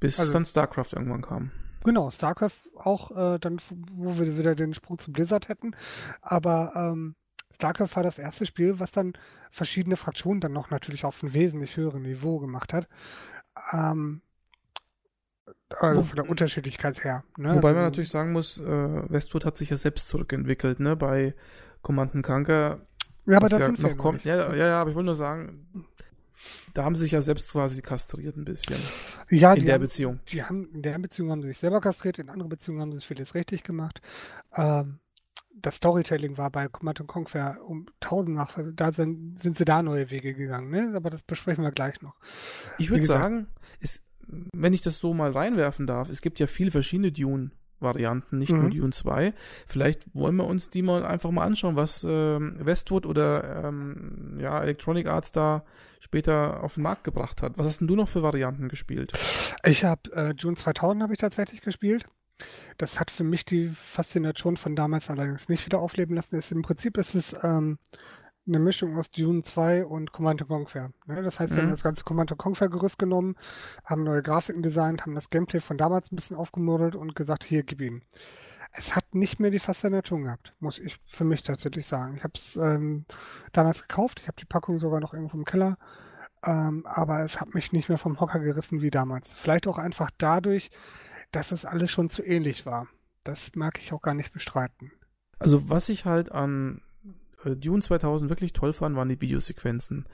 [0.00, 1.50] Bis Also- dann StarCraft irgendwann kam.
[1.84, 3.58] Genau, StarCraft auch äh, dann,
[3.94, 5.74] wo wir wieder den Sprung zu Blizzard hätten.
[6.20, 7.14] Aber ähm,
[7.54, 9.14] StarCraft war das erste Spiel, was dann
[9.50, 12.88] verschiedene Fraktionen dann noch natürlich auf einem wesentlich höheren Niveau gemacht hat.
[13.72, 14.22] Ähm,
[15.78, 17.24] also von der Unterschiedlichkeit her.
[17.36, 17.54] Ne?
[17.54, 20.96] Wobei man Also, natürlich sagen muss, äh, Westwood hat sich ja selbst zurückentwickelt, ne?
[20.96, 21.34] Bei
[21.82, 22.80] Command Conquer
[23.26, 24.24] Ja, aber das ja noch kommt.
[24.24, 25.86] Ja, ja, ja, aber ich wollte nur sagen,
[26.74, 28.78] da haben sie sich ja selbst quasi kastriert ein bisschen.
[29.28, 30.20] Ja, in der haben, Beziehung.
[30.32, 33.04] Die haben, in der Beziehung haben sie sich selber kastriert, in anderen Beziehungen haben sie
[33.04, 34.00] vieles richtig gemacht.
[34.54, 34.98] Ähm,
[35.62, 40.34] das Storytelling war bei Command Conquer um tausendfach, da sind, sind sie da neue Wege
[40.34, 40.92] gegangen, ne?
[40.94, 42.14] Aber das besprechen wir gleich noch.
[42.78, 43.46] Ich würde sagen,
[43.80, 48.52] ist, wenn ich das so mal reinwerfen darf, es gibt ja viele verschiedene Dune-Varianten, nicht
[48.52, 48.70] nur Mhm.
[48.70, 49.34] Dune 2.
[49.66, 54.60] Vielleicht wollen wir uns die mal einfach mal anschauen, was ähm, Westwood oder ähm, ja,
[54.62, 55.64] Electronic Arts da
[56.00, 57.58] später auf den Markt gebracht hat.
[57.58, 59.12] Was hast denn du noch für Varianten gespielt?
[59.64, 62.06] Ich habe äh, June 2000 habe ich tatsächlich gespielt.
[62.78, 66.36] Das hat für mich die Faszination von damals allerdings nicht wieder aufleben lassen.
[66.36, 67.78] Es, Im Prinzip ist es ähm,
[68.46, 70.90] eine Mischung aus Dune 2 und Command Conquer.
[71.06, 71.22] Ne?
[71.22, 71.66] Das heißt, wir Mhm.
[71.66, 73.36] haben das ganze Command Conquer Gerüst genommen,
[73.84, 77.62] haben neue Grafiken designt, haben das Gameplay von damals ein bisschen aufgemodelt und gesagt, hier,
[77.62, 78.02] gib ihm.
[78.72, 82.16] Es hat nicht mehr die Faszination gehabt, muss ich für mich tatsächlich sagen.
[82.16, 83.04] Ich habe es ähm,
[83.52, 85.76] damals gekauft, ich habe die Packung sogar noch irgendwo im Keller,
[86.44, 89.34] ähm, aber es hat mich nicht mehr vom Hocker gerissen wie damals.
[89.34, 90.70] Vielleicht auch einfach dadurch,
[91.32, 92.88] dass es alles schon zu ähnlich war.
[93.24, 94.92] Das mag ich auch gar nicht bestreiten.
[95.38, 96.82] Also was ich halt an
[97.44, 100.06] äh, Dune 2000 wirklich toll fand, waren die Videosequenzen.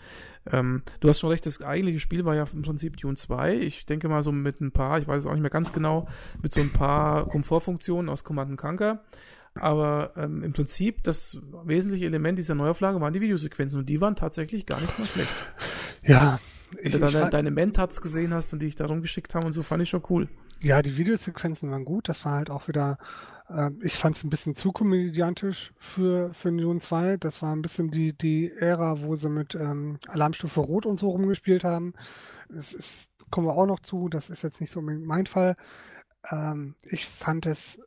[0.50, 3.56] Ähm, du hast schon recht, das eigentliche Spiel war ja im Prinzip Dune 2.
[3.56, 6.08] Ich denke mal so mit ein paar, ich weiß es auch nicht mehr ganz genau,
[6.42, 9.04] mit so ein paar Komfortfunktionen aus Command Conquer.
[9.54, 14.14] Aber ähm, im Prinzip das wesentliche Element dieser Neuauflage waren die Videosequenzen und die waren
[14.14, 15.32] tatsächlich gar nicht mal schlecht.
[16.02, 16.38] Ja,
[16.82, 19.62] Wenn du dann deine Mentats gesehen hast und die ich da rumgeschickt haben und so,
[19.62, 20.28] fand ich schon cool.
[20.60, 22.08] Ja, die Videosequenzen waren gut.
[22.08, 22.98] Das war halt auch wieder,
[23.48, 27.18] äh, ich fand es ein bisschen zu komödiantisch für, für Union 2.
[27.18, 31.10] Das war ein bisschen die, die Ära, wo sie mit ähm, Alarmstufe Rot und so
[31.10, 31.94] rumgespielt haben.
[32.56, 35.56] Es ist, kommen wir auch noch zu, das ist jetzt nicht so unbedingt mein Fall.
[36.30, 37.82] Ähm, ich fand es, äh,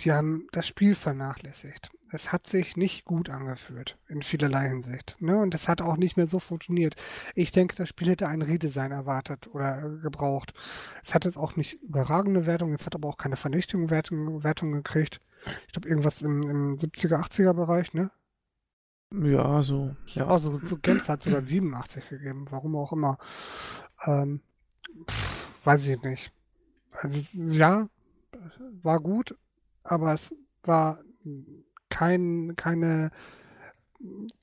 [0.00, 1.90] die haben das Spiel vernachlässigt.
[2.10, 5.16] Es hat sich nicht gut angefühlt, in vielerlei Hinsicht.
[5.20, 5.36] Ne?
[5.38, 6.96] Und es hat auch nicht mehr so funktioniert.
[7.34, 10.54] Ich denke, das Spiel hätte ein Redesign erwartet oder äh, gebraucht.
[11.02, 14.72] Es hat jetzt auch nicht überragende Wertungen, es hat aber auch keine vernichtende Wertung, Wertung
[14.72, 15.20] gekriegt.
[15.66, 18.10] Ich glaube, irgendwas im, im 70er, 80er Bereich, ne?
[19.12, 19.96] Ja, so.
[20.06, 20.26] Ja.
[20.26, 23.18] Also so Genf hat sogar 87 gegeben, warum auch immer.
[24.06, 24.40] Ähm,
[25.08, 26.32] pff, weiß ich nicht.
[26.92, 27.88] Also ja,
[28.82, 29.36] war gut,
[29.82, 31.00] aber es war
[31.90, 33.10] kein, keine,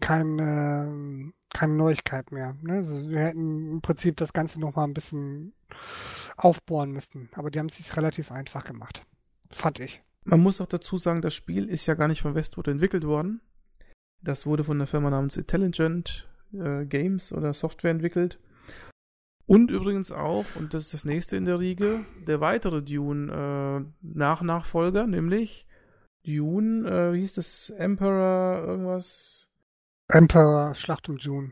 [0.02, 2.56] keine, keine Neuigkeit mehr.
[2.62, 2.74] Ne?
[2.74, 5.54] Also wir hätten im Prinzip das Ganze noch mal ein bisschen
[6.38, 9.06] aufbohren müssen, aber die haben es sich relativ einfach gemacht.
[9.52, 10.02] Fand ich.
[10.24, 13.42] Man muss auch dazu sagen, das Spiel ist ja gar nicht von Westwood entwickelt worden.
[14.22, 18.40] Das wurde von einer Firma namens Intelligent äh, Games oder Software entwickelt.
[19.46, 25.08] Und übrigens auch, und das ist das nächste in der Riege, der weitere Dune-Nachnachfolger, äh,
[25.08, 25.68] nämlich
[26.26, 27.70] Dune, äh, wie hieß das?
[27.72, 29.48] Emperor irgendwas?
[30.08, 31.52] Emperor Schlacht um Dune.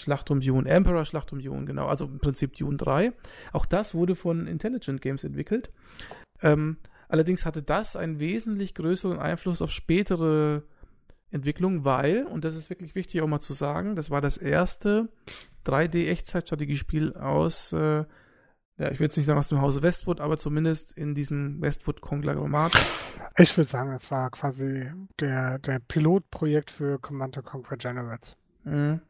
[0.00, 1.86] Schlacht um Dune, Emperor Schlacht um Dune, genau.
[1.86, 3.12] Also im Prinzip Dune 3.
[3.52, 5.70] Auch das wurde von Intelligent Games entwickelt.
[6.42, 10.62] Ähm, allerdings hatte das einen wesentlich größeren Einfluss auf spätere
[11.30, 15.08] Entwicklungen, weil, und das ist wirklich wichtig auch mal zu sagen, das war das erste
[15.66, 18.04] 3D-Echtzeitstrategiespiel aus, äh,
[18.80, 22.72] ja, ich will jetzt nicht sagen aus dem Hause Westwood, aber zumindest in diesem Westwood-Konglomerat.
[23.36, 28.36] Ich würde sagen, es war quasi der, der Pilotprojekt für Command Conquer Generates.
[28.64, 29.00] Mhm.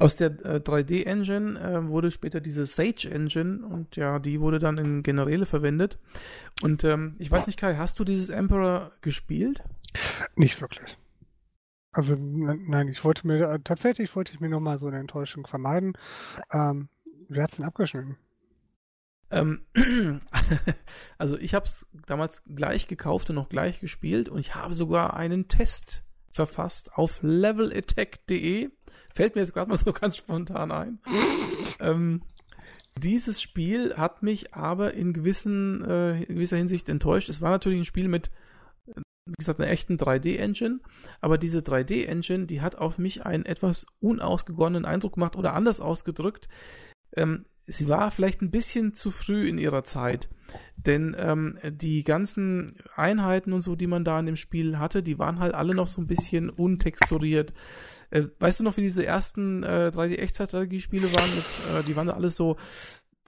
[0.00, 5.04] Aus der äh, 3D-Engine äh, wurde später diese Sage-Engine und ja, die wurde dann in
[5.04, 5.98] Generäle verwendet.
[6.60, 9.62] Und ähm, ich weiß nicht, Kai, hast du dieses Emperor gespielt?
[10.34, 10.98] Nicht wirklich.
[11.92, 15.46] Also nein, ich wollte mir äh, tatsächlich wollte ich mir noch mal so eine Enttäuschung
[15.46, 15.96] vermeiden.
[16.52, 16.88] Ähm,
[17.28, 18.16] wer hat's denn abgeschnitten?
[19.30, 19.62] Ähm,
[21.18, 25.14] also ich habe es damals gleich gekauft und noch gleich gespielt und ich habe sogar
[25.14, 28.70] einen Test verfasst auf levelattack.de
[29.14, 30.98] Fällt mir jetzt gerade mal so ganz spontan ein.
[31.80, 32.22] ähm,
[32.98, 37.28] dieses Spiel hat mich aber in, gewissen, äh, in gewisser Hinsicht enttäuscht.
[37.28, 38.30] Es war natürlich ein Spiel mit,
[38.86, 40.80] wie gesagt, einer echten 3D-Engine,
[41.20, 46.48] aber diese 3D-Engine, die hat auf mich einen etwas unausgegorenen Eindruck gemacht oder anders ausgedrückt.
[47.16, 50.28] Ähm, sie war vielleicht ein bisschen zu früh in ihrer Zeit.
[50.76, 55.18] Denn ähm, die ganzen Einheiten und so, die man da in dem Spiel hatte, die
[55.18, 57.54] waren halt alle noch so ein bisschen untexturiert.
[58.10, 61.30] Äh, weißt du noch, wie diese ersten äh, 3D-Echtzeitstrategie-Spiele waren?
[61.34, 61.44] Mit,
[61.74, 62.56] äh, die waren da alles so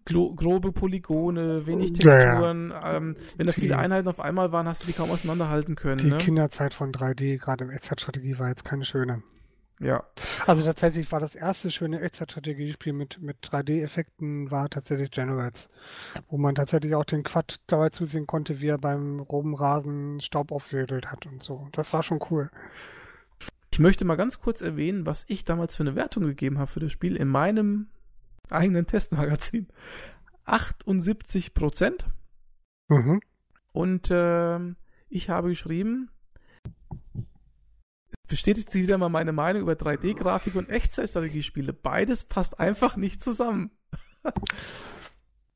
[0.05, 2.70] grobe Polygone, wenig Texturen.
[2.70, 2.97] Ja.
[2.97, 5.99] Ähm, wenn da viele Einheiten auf einmal waren, hast du die kaum auseinanderhalten können.
[5.99, 6.18] Die ne?
[6.18, 9.22] Kinderzeit von 3D, gerade im Echtzeitstrategie, war jetzt keine schöne.
[9.81, 10.05] Ja.
[10.47, 15.68] Also tatsächlich war das erste schöne Echtzeitstrategiespiel mit, mit 3D-Effekten war tatsächlich Generates,
[16.29, 20.51] wo man tatsächlich auch den Quad dabei zusehen konnte, wie er beim groben Rasen Staub
[20.51, 21.68] aufwedelt hat und so.
[21.72, 22.51] Das war schon cool.
[23.70, 26.81] Ich möchte mal ganz kurz erwähnen, was ich damals für eine Wertung gegeben habe für
[26.81, 27.89] das Spiel in meinem
[28.49, 29.68] eigenen Testmagazin.
[30.47, 32.07] 78 Prozent.
[32.89, 33.20] Mhm.
[33.72, 34.59] Und äh,
[35.09, 36.11] ich habe geschrieben,
[38.27, 41.72] bestätigt sich wieder mal meine Meinung über 3D-Grafik und Echtzeitstrategiespiele.
[41.72, 43.70] Beides passt einfach nicht zusammen.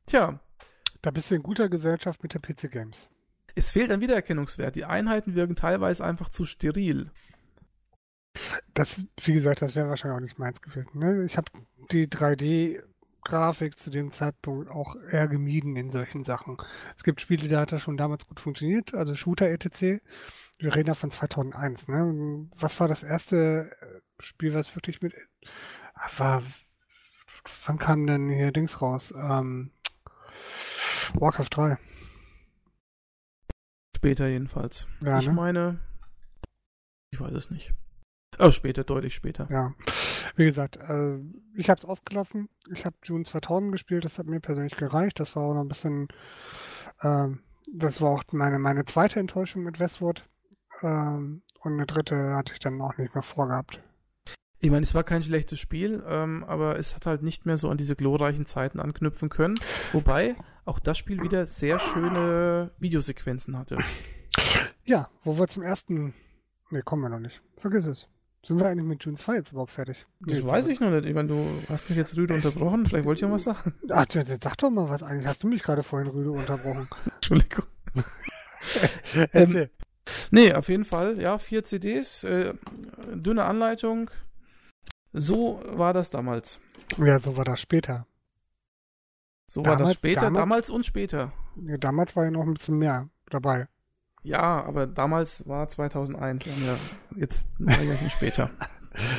[0.06, 0.40] Tja.
[1.02, 3.08] Da bist du in guter Gesellschaft mit der PC Games.
[3.54, 4.76] Es fehlt ein Wiedererkennungswert.
[4.76, 7.10] Die Einheiten wirken teilweise einfach zu steril.
[8.74, 10.98] Das, wie gesagt, das wäre wahrscheinlich auch nicht meins gewesen.
[10.98, 11.24] Ne?
[11.24, 11.50] Ich habe
[11.90, 16.58] die 3D-Grafik zu dem Zeitpunkt auch eher gemieden in solchen Sachen.
[16.96, 20.02] Es gibt Spiele, da hat das schon damals gut funktioniert, also Shooter etc.
[20.60, 21.88] Wir reden ja von 2001.
[21.88, 22.48] Ne?
[22.56, 25.14] Was war das erste äh, Spiel, was wirklich mit
[26.16, 26.42] war?
[27.64, 29.12] Wann kam denn hier Dings raus?
[29.16, 29.70] Ähm,
[31.14, 31.78] Warcraft 3.
[33.96, 34.86] Später jedenfalls.
[35.00, 35.32] Ja, ich ne?
[35.32, 35.80] meine,
[37.10, 37.72] ich weiß es nicht.
[38.38, 39.48] Oh, später, deutlich später.
[39.50, 39.74] Ja.
[40.36, 41.18] Wie gesagt, äh,
[41.54, 42.48] ich habe es ausgelassen.
[42.70, 45.20] Ich habe June 2000 gespielt, das hat mir persönlich gereicht.
[45.20, 46.08] Das war auch noch ein bisschen,
[47.00, 47.28] äh,
[47.72, 50.24] das war auch meine, meine zweite Enttäuschung mit Westwood.
[50.82, 53.80] Ähm, und eine dritte hatte ich dann auch nicht mehr vorgehabt.
[54.62, 57.70] Ich meine, es war kein schlechtes Spiel, ähm, aber es hat halt nicht mehr so
[57.70, 59.58] an diese glorreichen Zeiten anknüpfen können.
[59.92, 63.78] Wobei auch das Spiel wieder sehr schöne Videosequenzen hatte.
[64.84, 66.12] Ja, wo wir zum ersten.
[66.70, 67.40] Ne, kommen wir noch nicht.
[67.56, 68.06] Vergiss es.
[68.46, 70.06] Sind wir eigentlich mit June 2 jetzt überhaupt fertig?
[70.20, 71.04] Das nee, weiß ich noch nicht.
[71.04, 72.86] Ich meine, du hast mich jetzt rüde unterbrochen.
[72.86, 73.74] Vielleicht wollte ich ja was sagen.
[73.90, 75.26] Ach, sag doch mal was eigentlich.
[75.26, 76.88] Hast du mich gerade vorhin rüde unterbrochen?
[77.16, 77.66] Entschuldigung.
[79.32, 79.68] ähm,
[80.30, 81.20] nee, auf jeden Fall.
[81.20, 82.54] Ja, vier CDs, äh,
[83.14, 84.10] dünne Anleitung.
[85.12, 86.60] So war das damals.
[86.98, 88.06] Ja, so war das später.
[89.46, 91.32] So damals, war das später, damals, damals und später.
[91.66, 93.68] Ja, damals war ja noch ein bisschen mehr dabei.
[94.22, 96.78] Ja, aber damals war 2001, ja
[97.16, 98.50] jetzt ein Jahr später.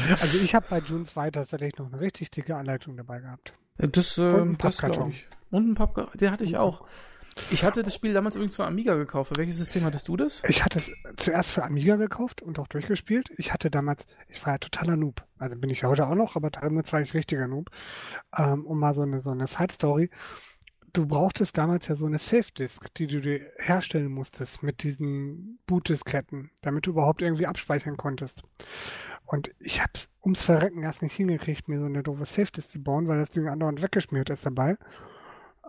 [0.09, 3.53] Also ich habe bei June 2 tatsächlich noch eine richtig dicke Anleitung dabei gehabt.
[3.77, 5.27] Das, äh, das glaube ich.
[5.49, 6.85] Und ein Pappkarton, den hatte ich auch.
[7.49, 9.29] Ich hatte das Spiel damals übrigens für Amiga gekauft.
[9.29, 10.41] Für welches System hattest du das?
[10.47, 13.31] Ich hatte es zuerst für Amiga gekauft und auch durchgespielt.
[13.37, 15.23] Ich hatte damals, ich war ja totaler Noob.
[15.37, 17.69] Also bin ich ja heute auch noch, aber damals war ich richtiger Noob.
[18.37, 20.09] Ähm, um mal so eine, so eine Side-Story
[20.93, 26.51] du brauchtest damals ja so eine Safe-Disk, die du dir herstellen musstest mit diesen Boot-Disketten,
[26.61, 28.43] damit du überhaupt irgendwie abspeichern konntest.
[29.25, 33.07] Und ich hab's ums Verrecken erst nicht hingekriegt, mir so eine doofe Safe-Disk zu bauen,
[33.07, 34.77] weil das Ding andauernd weggeschmiert ist dabei.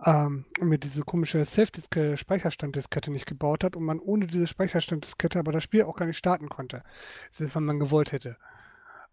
[0.05, 5.63] Ähm, mir diese komische Safe-Disk-Speicherstanddiskette nicht gebaut hat und man ohne diese Speicherstanddiskette aber das
[5.63, 6.83] Spiel auch gar nicht starten konnte,
[7.37, 8.37] wenn man gewollt hätte.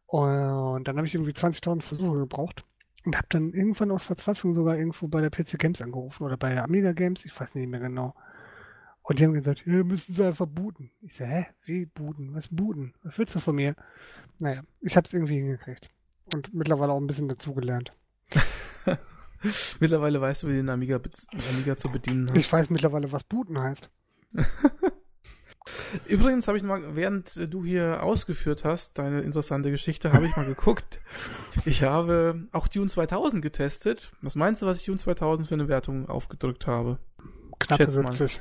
[0.07, 2.65] Und dann habe ich irgendwie 20.000 Versuche gebraucht
[3.05, 6.55] und habe dann irgendwann aus Verzweiflung sogar irgendwo bei der PC Games angerufen oder bei
[6.55, 8.15] der Amiga Games, ich weiß nicht mehr genau.
[9.03, 10.91] Und die haben gesagt, ja, müssen sie einfach booten.
[11.01, 12.35] Ich so, hä, wie booten?
[12.35, 12.95] Was booten?
[13.03, 13.75] Was willst du von mir?
[14.39, 15.89] Naja, ich habe es irgendwie hingekriegt.
[16.35, 17.93] Und mittlerweile auch ein bisschen dazugelernt.
[19.81, 21.01] mittlerweile weißt du, wie den Amiga,
[21.51, 22.37] Amiga zu bedienen hast.
[22.37, 23.91] Ich weiß mittlerweile, was booten heißt.
[26.07, 30.47] Übrigens habe ich mal, während du hier ausgeführt hast, deine interessante Geschichte, habe ich mal
[30.47, 31.01] geguckt.
[31.65, 34.13] Ich habe auch Dune 2000 getestet.
[34.21, 36.99] Was meinst du, was ich Dune 2000 für eine Wertung aufgedrückt habe?
[37.59, 38.41] Knapp 70.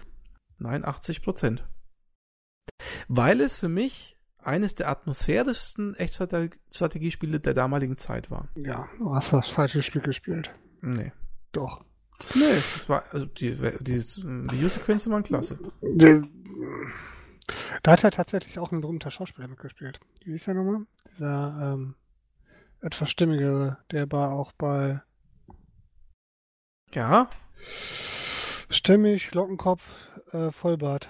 [0.57, 1.67] Nein, 80 Prozent.
[3.07, 8.47] Weil es für mich eines der atmosphärischsten Echtstrategiespiele der damaligen Zeit war.
[8.55, 10.51] Ja, du hast das falsche Spiel gespielt.
[10.81, 11.11] Nee.
[11.51, 11.83] Doch.
[12.35, 15.57] Nee, das war, also die, die Videosequenzen waren klasse.
[17.81, 19.99] Da hat er tatsächlich auch ein berühmter Schauspieler mitgespielt.
[20.25, 20.85] Wie ist der nochmal?
[21.09, 21.95] Dieser ähm,
[22.81, 25.01] etwas stimmigere, der war auch bei.
[26.93, 27.29] Ja.
[28.69, 29.89] Stimmig, Lockenkopf,
[30.31, 31.07] äh, Vollbart.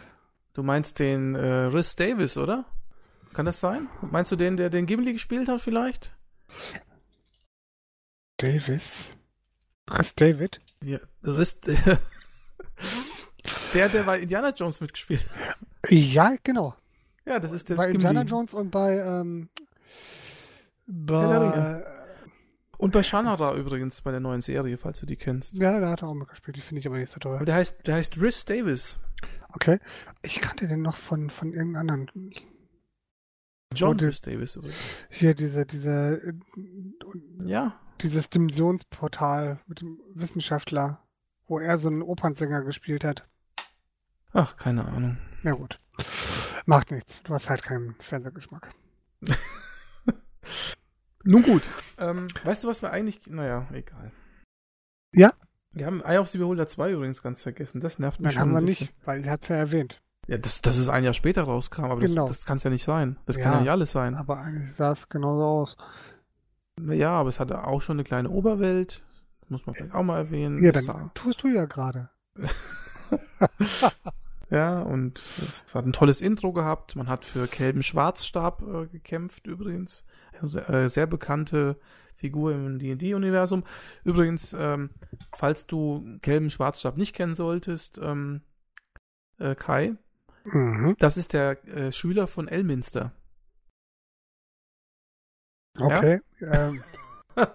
[0.53, 2.65] Du meinst den äh, Rhys Davis, oder?
[3.33, 3.89] Kann das sein?
[4.01, 6.15] Meinst du den, der den Gimli gespielt hat, vielleicht?
[8.37, 9.11] Davis?
[9.89, 10.59] Rhys David?
[10.83, 11.59] Ja, Rhys.
[13.73, 15.25] der, der bei Indiana Jones mitgespielt
[15.89, 16.75] Ja, genau.
[17.25, 18.07] Ja, das ist der Bei Gimli.
[18.07, 19.49] Indiana Jones und bei, ähm,
[20.87, 21.83] bei ja,
[22.79, 25.57] und bei Shannara übrigens, bei der neuen Serie, falls du die kennst.
[25.57, 27.35] Ja, da hat er auch mitgespielt, die finde ich aber nicht so toll.
[27.35, 28.97] Aber der heißt, der heißt Rhys Davis.
[29.49, 29.79] Okay.
[30.21, 32.31] Ich kannte den noch von, von irgendeinem anderen.
[33.73, 34.79] John Rhys Davis übrigens.
[35.09, 36.33] Hier, diese, diese,
[37.43, 37.79] ja.
[38.01, 41.03] Dieses Dimensionsportal mit dem Wissenschaftler,
[41.47, 43.27] wo er so einen Opernsänger gespielt hat.
[44.31, 45.17] Ach, keine Ahnung.
[45.43, 45.79] Na gut.
[46.65, 47.21] Macht nichts.
[47.23, 48.73] Du hast halt keinen Fernsehgeschmack.
[51.23, 51.63] Nun gut.
[51.97, 53.27] Ähm, weißt du, was wir eigentlich.
[53.27, 54.11] Naja, egal.
[55.13, 55.33] Ja?
[55.71, 57.81] Wir haben Eye of the Beholder 2 übrigens ganz vergessen.
[57.81, 58.41] Das nervt mich Nein, schon.
[58.41, 60.01] haben wir nicht, weil er hat es ja erwähnt.
[60.29, 62.27] Ja, dass, dass es ein Jahr später rauskam, aber genau.
[62.27, 63.17] das, das kann es ja nicht sein.
[63.25, 64.13] Das ja, kann ja nicht alles sein.
[64.13, 65.77] Aber eigentlich sah es genauso aus.
[66.87, 69.03] Ja, aber es hatte auch schon eine kleine Oberwelt.
[69.41, 70.63] Das muss man vielleicht auch mal erwähnen.
[70.63, 71.11] Ja, dann sah...
[71.15, 72.09] tust du ja gerade.
[74.51, 76.95] ja, und es hat ein tolles Intro gehabt.
[76.95, 80.05] Man hat für Kelben Schwarzstab äh, gekämpft übrigens.
[80.43, 81.79] Äh, sehr bekannte
[82.13, 83.63] Figur im D&D-Universum.
[84.03, 84.91] Übrigens, ähm,
[85.33, 88.41] falls du Kelben Schwarzstab nicht kennen solltest, ähm,
[89.39, 89.95] äh, Kai,
[90.51, 90.95] mhm.
[90.99, 93.11] das ist der äh, Schüler von Elminster.
[95.77, 96.21] Okay.
[96.39, 96.69] Ja?
[96.69, 96.83] Ähm,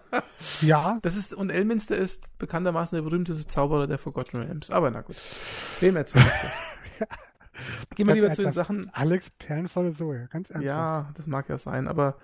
[0.63, 0.99] ja.
[1.03, 4.71] Das ist, und Elminster ist bekanntermaßen der berühmteste Zauberer der Forgotten Realms.
[4.71, 5.17] Aber na gut.
[5.81, 6.61] Wem erzähle ich das?
[7.01, 7.07] ja.
[7.95, 8.91] Gehen wir lieber zu den Sachen.
[8.93, 10.65] Alex Perlenvolle Soja, ganz ernsthaft.
[10.65, 12.19] Ja, das mag ja sein, aber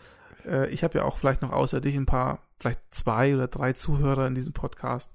[0.45, 3.73] äh, ich habe ja auch vielleicht noch außer dich ein paar, vielleicht zwei oder drei
[3.73, 5.13] Zuhörer in diesem Podcast.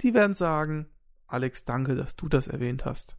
[0.00, 0.86] Die werden sagen,
[1.26, 3.16] Alex, danke, dass du das erwähnt hast.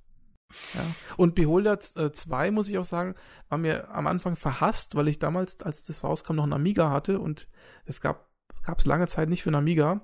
[0.74, 0.96] Ja.
[1.18, 3.16] Und Beholder 2, äh, muss ich auch sagen,
[3.50, 7.20] war mir am Anfang verhasst, weil ich damals, als das rauskam, noch einen Amiga hatte
[7.20, 7.48] und
[7.86, 8.30] es gab
[8.78, 10.02] es lange Zeit nicht für einen Amiga.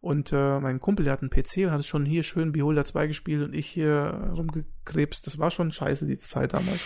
[0.00, 3.06] Und äh, mein Kumpel, der hat einen PC und hat schon hier schön Beholder 2
[3.06, 5.24] gespielt und ich hier rumgekrebst.
[5.28, 6.82] Das war schon scheiße, die Zeit damals.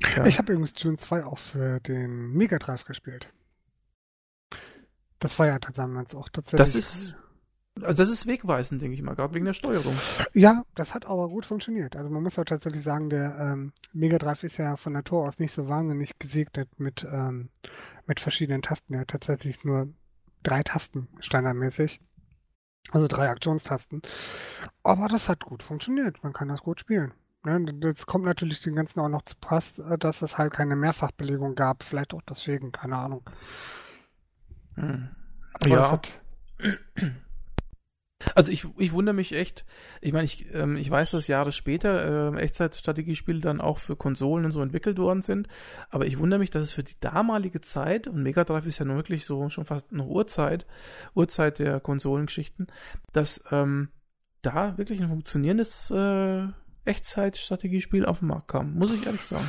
[0.00, 0.24] Ja.
[0.24, 3.28] Ich habe übrigens Dune 2 auch für den Mega Drive gespielt.
[5.18, 6.58] Das war ja damals auch tatsächlich.
[6.58, 7.14] Das ist,
[7.82, 9.96] also das ist wegweisend, denke ich mal, gerade wegen der Steuerung.
[10.32, 11.94] Ja, das hat aber gut funktioniert.
[11.94, 15.38] Also man muss ja tatsächlich sagen, der ähm, Mega Drive ist ja von Natur aus
[15.38, 17.50] nicht so wahnsinnig gesegnet mit, ähm,
[18.06, 18.94] mit verschiedenen Tasten.
[18.94, 19.88] Er hat tatsächlich nur
[20.42, 22.00] drei Tasten standardmäßig.
[22.92, 24.00] Also drei Aktionstasten.
[24.82, 26.22] Aber das hat gut funktioniert.
[26.22, 27.12] Man kann das gut spielen.
[27.44, 27.64] Ne?
[27.82, 31.56] Jetzt kommt natürlich den Ganzen auch noch zu Pass, äh, dass es halt keine Mehrfachbelegung
[31.56, 31.82] gab.
[31.82, 33.28] Vielleicht auch deswegen, keine Ahnung.
[34.76, 35.10] Hm.
[35.66, 36.00] ja.
[38.34, 39.66] Also ich, ich wundere mich echt,
[40.00, 44.46] ich meine, ich, ähm, ich weiß, dass Jahre später äh, Echtzeitstrategiespiele dann auch für Konsolen
[44.46, 45.48] und so entwickelt worden sind,
[45.90, 48.86] aber ich wundere mich, dass es für die damalige Zeit, und Mega Drive ist ja
[48.86, 50.66] nun wirklich so schon fast eine Uhrzeit,
[51.14, 52.68] Uhrzeit der Konsolengeschichten,
[53.12, 53.90] dass ähm,
[54.40, 56.46] da wirklich ein funktionierendes äh,
[56.86, 59.48] Echtzeitstrategiespiel auf den Markt kam, muss ich ehrlich sagen.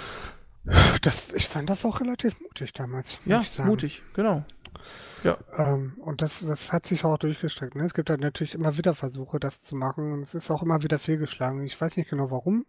[1.01, 3.17] Das, ich fand das auch relativ mutig damals.
[3.25, 4.43] Ja, mutig, genau.
[5.27, 5.37] Ja.
[5.57, 7.75] Ähm, und das, das hat sich auch durchgestreckt.
[7.75, 7.83] Ne?
[7.83, 10.83] Es gibt halt natürlich immer wieder Versuche, das zu machen und es ist auch immer
[10.83, 11.65] wieder fehlgeschlagen.
[11.65, 12.65] Ich weiß nicht genau warum.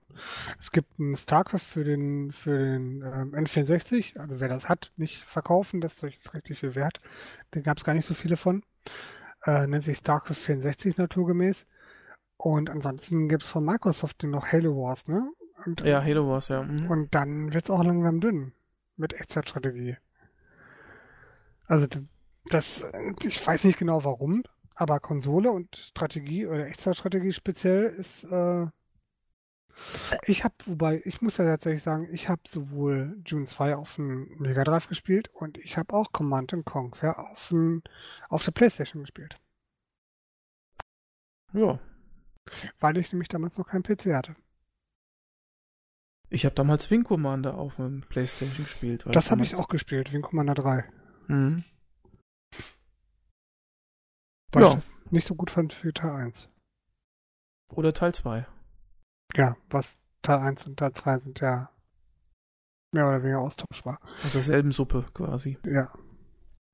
[0.58, 5.22] Es gibt ein StarCraft für den, für den ähm, N64, also wer das hat, nicht
[5.22, 7.00] verkaufen, das Zeug ist richtig viel wert.
[7.52, 8.64] Da gab es gar nicht so viele von.
[9.44, 11.64] Äh, nennt sich StarCraft 64 naturgemäß.
[12.38, 15.30] Und ansonsten gibt es von Microsoft noch Halo Wars, ne?
[15.64, 16.64] Und, ja, Halo Wars, ja.
[16.64, 16.90] Mhm.
[16.90, 18.52] Und dann wird es auch langsam dünn
[18.96, 19.96] mit Echtzeitstrategie.
[21.66, 21.86] Also
[22.50, 22.90] das,
[23.22, 24.42] ich weiß nicht genau warum,
[24.74, 28.66] aber Konsole und Strategie oder Echtzeitstrategie speziell ist, äh,
[30.24, 34.36] ich habe, wobei, ich muss ja tatsächlich sagen, ich habe sowohl June 2 auf dem
[34.38, 37.82] Mega Drive gespielt und ich habe auch Command Conquer auf, dem,
[38.28, 39.38] auf der Playstation gespielt.
[41.52, 41.78] Ja.
[42.80, 44.36] Weil ich nämlich damals noch keinen PC hatte.
[46.30, 49.04] Ich habe damals Wing Commander auf dem Playstation gespielt.
[49.10, 50.84] Das habe ich auch gespielt, Wing Commander 3.
[51.28, 51.64] Mhm.
[54.52, 54.68] Weil ja.
[54.70, 56.48] ich das nicht so gut fand für Teil 1.
[57.70, 58.46] Oder Teil 2.
[59.34, 61.70] Ja, was Teil 1 und Teil 2 sind ja
[62.92, 64.00] mehr oder weniger austauschbar.
[64.24, 65.58] Aus derselben Suppe quasi.
[65.64, 65.92] Ja.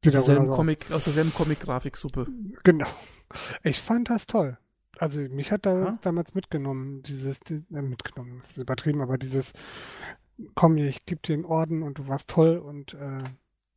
[0.06, 2.28] Aus derselben, Comic, aus derselben Comic-Grafiksuppe.
[2.62, 2.88] Genau.
[3.62, 4.58] Ich fand das toll.
[4.98, 5.98] Also mich hat da ha?
[6.02, 9.52] damals mitgenommen, dieses, äh, mitgenommen, das ist übertrieben, aber dieses,
[10.54, 13.24] komm, ich gebe dir den Orden und du warst toll und äh,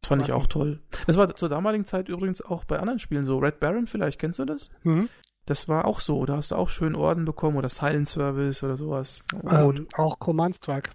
[0.07, 0.81] fand ich auch toll.
[1.05, 3.37] Das war zur damaligen Zeit übrigens auch bei anderen Spielen so.
[3.37, 4.71] Red Baron vielleicht, kennst du das?
[4.83, 5.09] Mhm.
[5.45, 6.25] Das war auch so.
[6.25, 9.23] Da hast du auch schön Orden bekommen oder Silent Service oder sowas.
[9.49, 10.91] Ähm, auch Command Strike.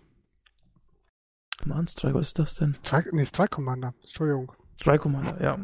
[1.62, 2.74] Command Strike, was ist das denn?
[2.74, 3.94] Strike, nee, Strike Commander.
[4.02, 4.52] Entschuldigung.
[4.80, 5.58] Strike Commander, ja.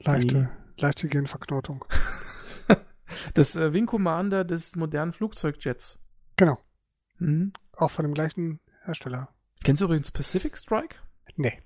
[0.00, 1.84] Leichte, leichte Genverknotung.
[3.34, 6.00] das äh, Wing Commander des modernen Flugzeugjets.
[6.36, 6.58] Genau.
[7.18, 7.52] Mhm.
[7.76, 9.28] Auch von dem gleichen Hersteller.
[9.62, 10.96] Kennst du übrigens Pacific Strike?
[11.36, 11.58] Nee.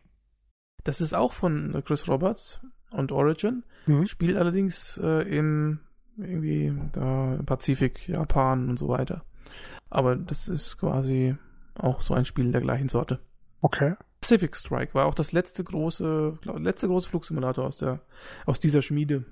[0.84, 2.60] Das ist auch von Chris Roberts
[2.90, 3.64] und Origin.
[3.86, 4.06] Mhm.
[4.06, 5.80] Spielt allerdings äh, im
[6.16, 9.24] irgendwie da im Pazifik, Japan und so weiter.
[9.90, 11.36] Aber das ist quasi
[11.74, 13.20] auch so ein Spiel der gleichen Sorte.
[13.60, 13.94] Okay.
[14.20, 18.00] Pacific Strike war auch das letzte große, letzte große Flugsimulator aus der,
[18.46, 19.24] aus dieser Schmiede.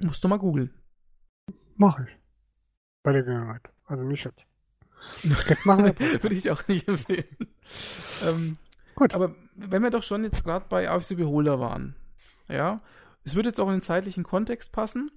[0.00, 0.70] Musst du mal googeln.
[1.76, 2.16] Mach ich.
[3.02, 3.68] Bei der Gelegenheit.
[3.86, 4.44] Also nicht jetzt.
[5.48, 6.22] Jetzt machen wir.
[6.22, 7.24] Würde ich dir auch nicht empfehlen.
[8.26, 8.56] ähm,
[9.00, 9.14] Gut.
[9.14, 11.96] Aber wenn wir doch schon jetzt gerade bei AFC Beholder waren,
[12.48, 12.76] ja,
[13.24, 15.10] es würde jetzt auch in den zeitlichen Kontext passen,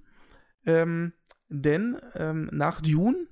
[0.64, 1.12] ähm,
[1.50, 3.26] denn ähm, nach Dune,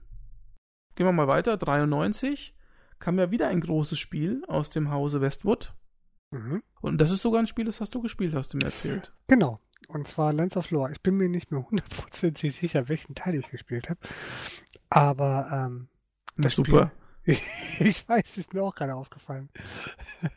[0.94, 2.54] gehen wir mal weiter, 93,
[2.98, 5.74] kam ja wieder ein großes Spiel aus dem Hause Westwood.
[6.32, 6.62] Mhm.
[6.82, 9.10] Und das ist sogar ein Spiel, das hast du gespielt, hast du mir erzählt.
[9.28, 9.58] Genau.
[9.88, 10.92] Und zwar Lens of Lore.
[10.92, 14.00] Ich bin mir nicht mehr hundertprozentig sicher, welchen Teil ich gespielt habe.
[14.90, 15.88] Aber ähm,
[16.36, 16.90] das Super.
[16.90, 17.01] Spiel,
[17.78, 19.48] ich weiß, ist mir auch gerade aufgefallen.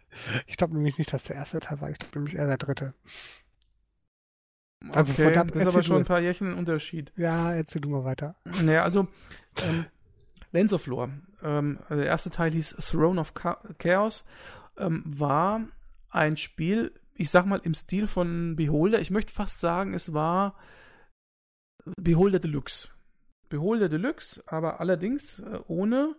[0.47, 1.89] Ich glaube nämlich nicht, dass der erste Teil war.
[1.89, 2.93] Ich glaube nämlich eher der dritte.
[4.91, 7.11] Also okay, verdammt, das ist aber schon ein paar Jährchen Unterschied.
[7.17, 8.35] Ja, erzähl du mal weiter.
[8.45, 9.09] Naja, also
[9.61, 9.85] ähm,
[10.53, 11.11] Lens of Lore.
[11.43, 14.25] Ähm, der erste Teil hieß Throne of Chaos.
[14.77, 15.67] Ähm, war
[16.11, 19.01] ein Spiel, ich sag mal, im Stil von Beholder.
[19.01, 20.55] Ich möchte fast sagen, es war
[21.97, 22.87] Beholder Deluxe.
[23.49, 26.15] Beholder Deluxe, aber allerdings äh, ohne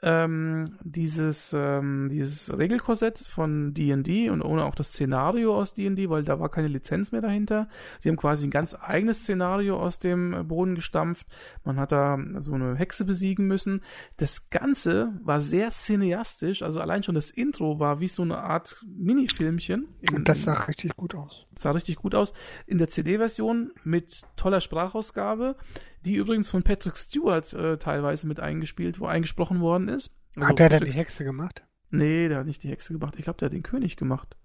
[0.00, 6.22] ähm, dieses, ähm, dieses Regelkorsett von D&D und ohne auch das Szenario aus D&D, weil
[6.22, 7.68] da war keine Lizenz mehr dahinter.
[8.02, 11.26] Die haben quasi ein ganz eigenes Szenario aus dem Boden gestampft.
[11.64, 13.82] Man hat da so eine Hexe besiegen müssen.
[14.16, 18.84] Das Ganze war sehr cineastisch, also allein schon das Intro war wie so eine Art
[18.86, 19.88] Minifilmchen.
[20.12, 21.46] und das sah richtig gut aus.
[21.56, 22.34] Sah richtig gut aus.
[22.66, 25.56] In der CD-Version mit toller Sprachausgabe
[26.04, 30.14] die übrigens von Patrick Stewart äh, teilweise mit eingespielt, wo eingesprochen worden ist.
[30.36, 31.64] Also hat der denn die Hexe gemacht?
[31.90, 33.14] Nee, der hat nicht die Hexe gemacht.
[33.16, 34.36] Ich glaube, der hat den König gemacht.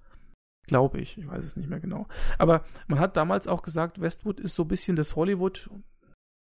[0.66, 1.18] Glaube ich.
[1.18, 2.08] Ich weiß es nicht mehr genau.
[2.38, 5.70] Aber man hat damals auch gesagt, Westwood ist so ein bisschen das Hollywood.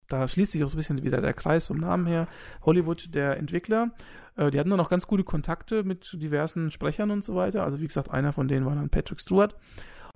[0.09, 2.29] Da schließt sich auch so ein bisschen wieder der Kreis vom Namen her.
[2.63, 3.93] Hollywood der Entwickler.
[4.37, 7.65] Äh, die hatten dann auch ganz gute Kontakte mit diversen Sprechern und so weiter.
[7.65, 9.55] Also wie gesagt, einer von denen war dann Patrick Stewart.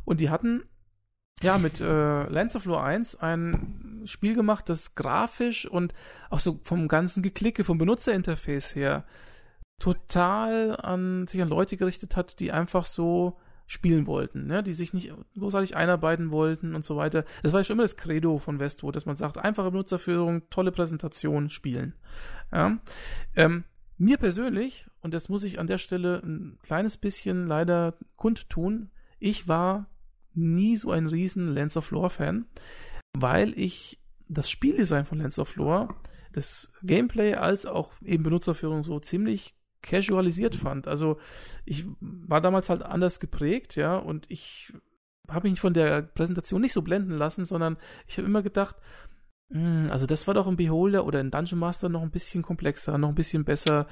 [0.05, 0.65] Und die hatten
[1.43, 5.95] ja, mit äh, Lens of Lore 1 ein Spiel gemacht, das grafisch und
[6.29, 9.05] auch so vom ganzen Geklicke, vom Benutzerinterface her
[9.79, 14.63] total an sich an Leute gerichtet hat, die einfach so spielen wollten, ne?
[14.63, 17.25] die sich nicht großartig einarbeiten wollten und so weiter.
[17.43, 20.73] Das war ja schon immer das Credo von Westwood, dass man sagt, einfache Benutzerführung, tolle
[20.73, 21.95] Präsentation, spielen.
[22.53, 22.79] Ja?
[23.37, 23.65] Ähm,
[23.97, 28.91] mir persönlich, und das muss ich an der Stelle ein kleines bisschen leider kundtun,
[29.21, 29.87] ich war
[30.41, 32.47] nie so ein riesen Lens of Lore Fan,
[33.17, 35.95] weil ich das Spieldesign von Lens of Lore,
[36.33, 40.87] das Gameplay als auch eben Benutzerführung so ziemlich casualisiert fand.
[40.87, 41.19] Also
[41.65, 44.73] ich war damals halt anders geprägt, ja, und ich
[45.29, 47.77] habe mich von der Präsentation nicht so blenden lassen, sondern
[48.07, 48.77] ich habe immer gedacht,
[49.53, 53.09] also das war doch im Beholder oder in Dungeon Master noch ein bisschen komplexer, noch
[53.09, 53.87] ein bisschen besser.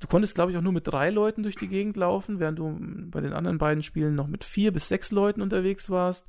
[0.00, 2.76] Du konntest, glaube ich, auch nur mit drei Leuten durch die Gegend laufen, während du
[3.10, 6.26] bei den anderen beiden Spielen noch mit vier bis sechs Leuten unterwegs warst.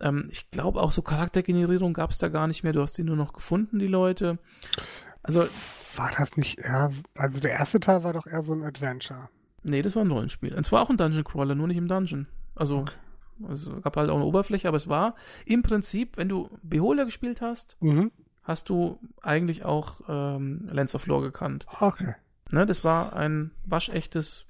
[0.00, 2.72] Ähm, ich glaube auch so Charaktergenerierung gab es da gar nicht mehr.
[2.72, 4.38] Du hast die nur noch gefunden, die Leute.
[5.22, 5.46] Also
[5.96, 9.28] war das nicht eher, also der erste Teil war doch eher so ein Adventure.
[9.62, 10.54] Nee, das war ein Rollenspiel.
[10.54, 12.26] Und zwar auch ein Dungeon Crawler, nur nicht im Dungeon.
[12.54, 12.92] Also, okay.
[13.48, 15.14] Also gab halt auch eine Oberfläche, aber es war
[15.46, 18.10] im Prinzip, wenn du Beholder gespielt hast, mhm.
[18.42, 21.66] hast du eigentlich auch ähm, Lens of Lore gekannt.
[21.80, 22.14] Okay.
[22.50, 24.46] Ne, das war ein waschechtes,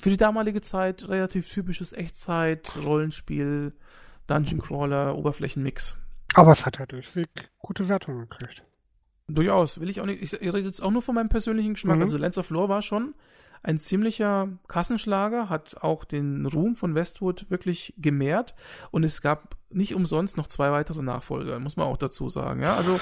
[0.00, 3.72] für die damalige Zeit relativ typisches Echtzeit-Rollenspiel,
[4.26, 5.96] Dungeon Crawler, Oberflächenmix.
[6.34, 7.28] Aber es hat ja durchweg
[7.58, 8.62] gute Wertungen gekriegt.
[9.28, 10.22] Durchaus, will ich auch nicht.
[10.22, 11.96] Ich, ich rede jetzt auch nur von meinem persönlichen Geschmack.
[11.96, 12.02] Mhm.
[12.02, 13.14] Also Lens of Lore war schon
[13.66, 18.54] ein ziemlicher Kassenschlager, hat auch den Ruhm von Westwood wirklich gemehrt
[18.92, 22.62] und es gab nicht umsonst noch zwei weitere Nachfolger, muss man auch dazu sagen.
[22.62, 23.00] Ja, also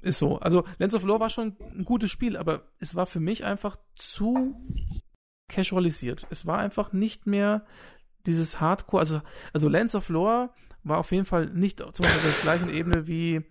[0.00, 0.38] ist so.
[0.38, 3.76] Also Lens of Lore war schon ein gutes Spiel, aber es war für mich einfach
[3.96, 4.56] zu
[5.46, 6.26] casualisiert.
[6.30, 7.66] Es war einfach nicht mehr
[8.24, 9.20] dieses Hardcore, also,
[9.52, 10.50] also Lens of Lore
[10.84, 13.44] war auf jeden Fall nicht zum Beispiel auf der gleichen Ebene wie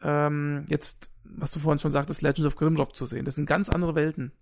[0.00, 3.26] ähm, jetzt, was du vorhin schon sagtest, Legend of Grimrock zu sehen.
[3.26, 4.32] Das sind ganz andere Welten.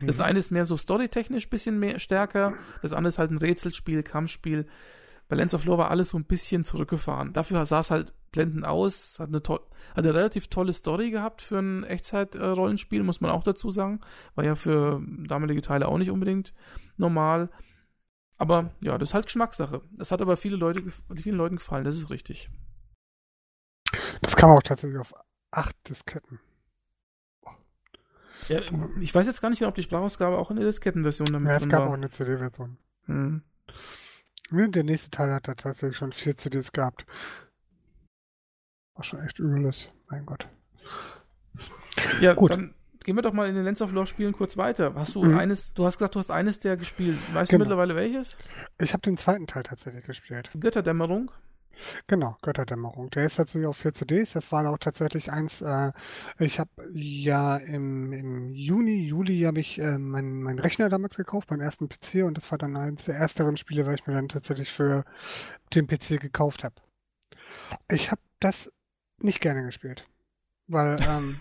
[0.00, 0.24] Das mhm.
[0.24, 4.66] eine ist mehr so storytechnisch bisschen mehr stärker, das andere ist halt ein Rätselspiel, Kampfspiel.
[5.28, 7.34] Bei Lens of Lore war alles so ein bisschen zurückgefahren.
[7.34, 9.62] Dafür sah es halt blendend aus, hat eine, hat
[9.94, 14.00] eine relativ tolle Story gehabt für ein Echtzeit-Rollenspiel, muss man auch dazu sagen.
[14.34, 16.54] War ja für damalige Teile auch nicht unbedingt
[16.96, 17.50] normal.
[18.38, 19.82] Aber ja, das ist halt Geschmackssache.
[19.92, 20.82] Das hat aber viele Leute,
[21.14, 22.48] vielen Leuten gefallen, das ist richtig.
[24.22, 25.12] Das kam auch tatsächlich auf
[25.50, 26.40] acht Disketten.
[28.48, 28.60] Ja,
[29.00, 31.68] ich weiß jetzt gar nicht, ob die Sprachausgabe auch in der Diskettenversion damit ja, es
[31.68, 31.90] gab war.
[31.90, 32.78] auch eine CD-Version.
[33.06, 33.42] Hm.
[34.50, 37.04] Der nächste Teil hat tatsächlich schon vier CDs gehabt.
[38.94, 39.88] War schon echt übles.
[40.08, 40.46] Mein Gott.
[42.20, 42.50] Ja, gut.
[42.50, 44.94] Dann gehen wir doch mal in den Lens of Lore Spielen kurz weiter.
[44.94, 45.38] Hast du mhm.
[45.38, 47.18] eines, du hast gesagt, du hast eines der gespielt.
[47.34, 47.64] Weißt genau.
[47.64, 48.36] du mittlerweile welches?
[48.78, 50.50] Ich habe den zweiten Teil tatsächlich gespielt.
[50.58, 51.30] Götterdämmerung?
[52.06, 53.10] Genau, Götterdämmerung.
[53.10, 54.32] Der ist tatsächlich auf vier CDs.
[54.32, 55.92] Das war auch tatsächlich eins, äh,
[56.38, 61.50] ich habe ja im, im Juni, Juli habe ich äh, meinen mein Rechner damals gekauft,
[61.50, 64.28] meinen ersten PC und das war dann eins der ersteren Spiele, weil ich mir dann
[64.28, 65.04] tatsächlich für
[65.74, 66.74] den PC gekauft habe.
[67.90, 68.72] Ich habe das
[69.20, 70.06] nicht gerne gespielt,
[70.66, 71.38] weil ähm,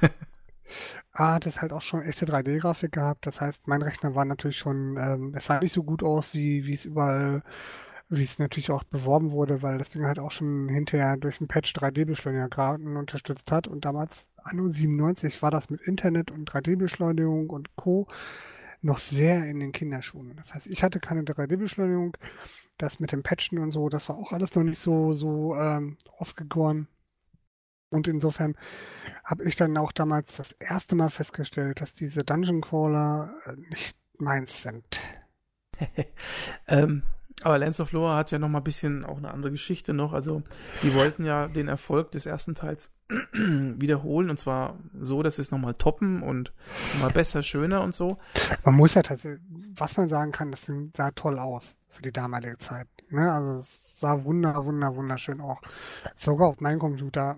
[1.11, 3.25] A, das halt auch schon echte 3D-Grafik gehabt.
[3.25, 6.71] Das heißt, mein Rechner war natürlich schon, ähm, es sah nicht so gut aus, wie
[6.71, 7.43] es überall
[8.09, 11.47] wie es natürlich auch beworben wurde, weil das Ding halt auch schon hinterher durch einen
[11.47, 13.67] Patch 3D-Beschleunigergraden unterstützt hat.
[13.67, 18.07] Und damals, anno 97, war das mit Internet und 3D-Beschleunigung und Co.
[18.81, 20.35] noch sehr in den Kinderschuhen.
[20.37, 22.15] Das heißt, ich hatte keine 3D-Beschleunigung.
[22.77, 25.97] Das mit dem Patchen und so, das war auch alles noch nicht so, so ähm,
[26.17, 26.87] ausgegoren.
[27.89, 28.55] Und insofern
[29.23, 33.97] habe ich dann auch damals das erste Mal festgestellt, dass diese Dungeon Crawler äh, nicht
[34.17, 35.01] meins sind.
[36.67, 37.03] ähm,
[37.43, 40.13] aber Lance of Lore hat ja noch mal ein bisschen auch eine andere Geschichte noch.
[40.13, 40.41] Also,
[40.81, 42.91] die wollten ja den Erfolg des ersten Teils
[43.33, 46.51] wiederholen und zwar so, dass sie es nochmal toppen und
[46.99, 48.17] mal besser, schöner und so.
[48.63, 49.41] Man muss ja tatsächlich,
[49.75, 52.87] was man sagen kann, das sah toll aus für die damalige Zeit.
[53.09, 53.31] Ne?
[53.31, 55.61] Also, es sah wunder, wunder, wunderschön auch.
[56.15, 57.37] Sogar auf meinem Computer,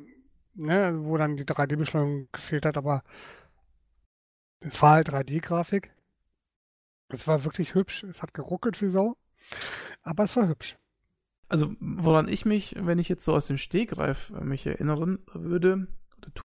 [0.55, 0.97] ne?
[1.01, 3.03] wo dann die 3D-Beschleunigung gefehlt hat, aber
[4.61, 5.91] es war halt 3D-Grafik.
[7.09, 8.03] Es war wirklich hübsch.
[8.03, 9.17] Es hat geruckelt wie Sau.
[10.03, 10.77] Aber es war hübsch.
[11.47, 15.87] Also, woran ich mich, wenn ich jetzt so aus dem Stegreif äh, mich erinnern würde,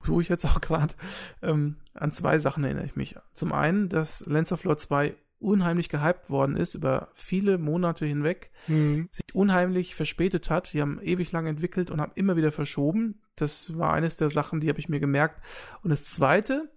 [0.05, 0.95] tue ich jetzt auch gerade,
[1.43, 3.17] ähm, an zwei Sachen erinnere ich mich.
[3.33, 8.53] Zum einen, dass Lens of Lore 2 unheimlich gehypt worden ist über viele Monate hinweg,
[8.69, 9.09] mhm.
[9.11, 10.73] sich unheimlich verspätet hat.
[10.73, 13.21] Die haben ewig lang entwickelt und haben immer wieder verschoben.
[13.35, 15.43] Das war eines der Sachen, die habe ich mir gemerkt.
[15.83, 16.71] Und das zweite,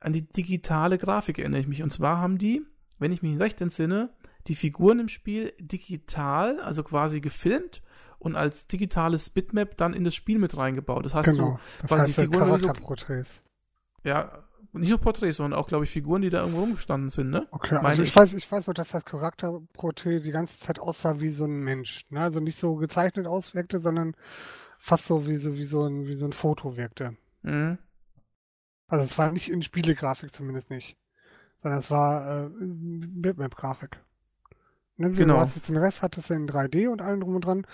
[0.00, 1.82] an die digitale Grafik erinnere ich mich.
[1.82, 2.62] Und zwar haben die,
[2.98, 4.10] wenn ich mich recht entsinne,
[4.46, 7.82] die Figuren im Spiel digital, also quasi gefilmt
[8.18, 11.04] und als digitales Bitmap dann in das Spiel mit reingebaut.
[11.04, 11.52] Das heißt genau.
[11.52, 12.66] so, das quasi heißt, Figuren so,
[14.02, 17.46] Ja, nicht nur Porträts, sondern auch, glaube ich, Figuren, die da irgendwo rumgestanden sind, ne?
[17.52, 21.20] Okay, also ich, ich, weiß, ich weiß nur, dass das Charakterporträt die ganze Zeit aussah
[21.20, 22.04] wie so ein Mensch.
[22.10, 22.20] Ne?
[22.20, 24.16] Also nicht so gezeichnet auswirkte, sondern
[24.78, 27.16] fast so wie so, wie so ein, wie so ein Foto wirkte.
[27.42, 27.78] Mhm.
[28.88, 30.96] Also es war nicht in Spielegrafik zumindest nicht.
[31.62, 34.00] Sondern es war äh, Bitmap-Grafik.
[34.96, 35.34] Ne, genau.
[35.34, 37.66] Du hattest den Rest hattest du in 3D und allem drum und dran.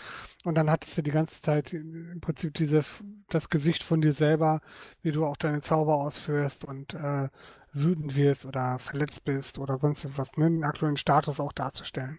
[0.45, 2.85] Und dann hattest du die ganze Zeit im Prinzip diese,
[3.29, 4.61] das Gesicht von dir selber,
[5.03, 7.29] wie du auch deine Zauber ausführst und äh,
[7.73, 10.51] wütend wirst oder verletzt bist oder sonst etwas, ne?
[10.51, 12.19] den aktuellen Status auch darzustellen.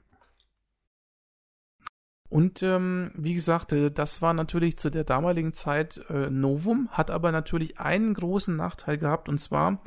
[2.30, 7.12] Und ähm, wie gesagt, äh, das war natürlich zu der damaligen Zeit äh, Novum, hat
[7.12, 9.82] aber natürlich einen großen Nachteil gehabt und zwar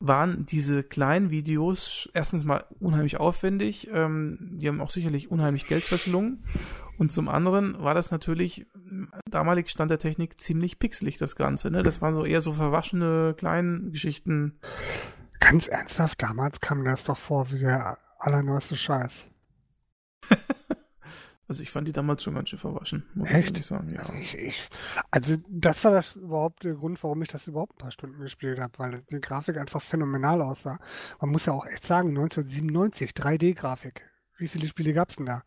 [0.00, 5.84] waren diese kleinen Videos erstens mal unheimlich aufwendig, ähm, die haben auch sicherlich unheimlich Geld
[5.84, 6.44] verschlungen
[6.98, 8.66] und zum anderen war das natürlich
[9.30, 11.82] damalig Stand der Technik ziemlich pixelig das Ganze, ne?
[11.82, 14.58] Das waren so eher so verwaschene kleinen Geschichten.
[15.38, 19.24] Ganz ernsthaft, damals kam das doch vor wie der allerneueste Scheiß.
[21.48, 23.56] Also ich fand die damals schon ganz schön verwaschen, muss Echt?
[23.56, 23.88] ich sagen.
[23.88, 24.00] Ja.
[24.00, 24.68] Also, ich, ich,
[25.10, 28.60] also das war das überhaupt der Grund, warum ich das überhaupt ein paar Stunden gespielt
[28.60, 30.78] habe, weil die Grafik einfach phänomenal aussah.
[31.22, 34.02] Man muss ja auch echt sagen, 1997, 3D-Grafik.
[34.36, 35.42] Wie viele Spiele gab es denn da?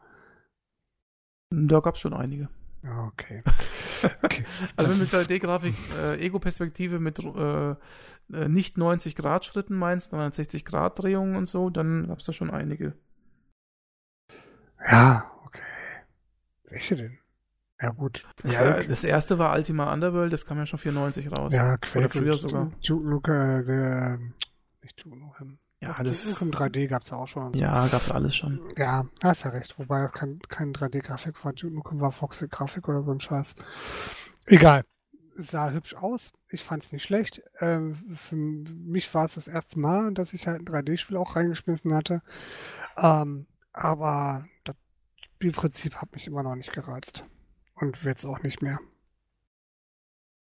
[1.51, 2.49] Da gab es schon einige.
[2.83, 3.43] Okay.
[4.23, 4.43] okay.
[4.75, 7.75] also mit 3D-Grafik, äh, Ego-Perspektive mit äh, äh
[8.47, 12.49] nicht 90 Grad Schritten meinst, 960 Grad Drehungen und so, dann gab es da schon
[12.49, 12.95] einige.
[14.83, 15.30] Ja,
[16.71, 17.17] welche denn?
[17.81, 18.23] Ja, gut.
[18.43, 21.51] Ja, das erste war Ultima Underworld, das kam ja schon 94 raus.
[21.51, 22.71] Ja, Quake Oder früher sogar.
[22.85, 24.19] Duke Nukem, der,
[24.83, 25.57] nicht Duke Nukem.
[25.79, 26.23] Ja, das.
[26.23, 27.53] Duke Nukem 3D gab's ja auch schon.
[27.53, 28.61] Ja, gab's alles schon.
[28.77, 29.79] Ja, hast ja recht.
[29.79, 31.53] Wobei das kein, kein 3D-Grafik war.
[31.53, 33.55] Duke Nukem war Foxy-Grafik oder so ein Scheiß.
[34.45, 34.83] Egal.
[35.39, 36.31] Es sah hübsch aus.
[36.49, 37.41] Ich fand's nicht schlecht.
[37.61, 41.95] Ähm, für mich war es das erste Mal, dass ich halt ein 3D-Spiel auch reingeschmissen
[41.95, 42.21] hatte.
[42.95, 44.75] Ähm, aber das
[45.41, 47.23] Spielprinzip hat mich immer noch nicht gereizt.
[47.73, 48.79] Und wird es auch nicht mehr.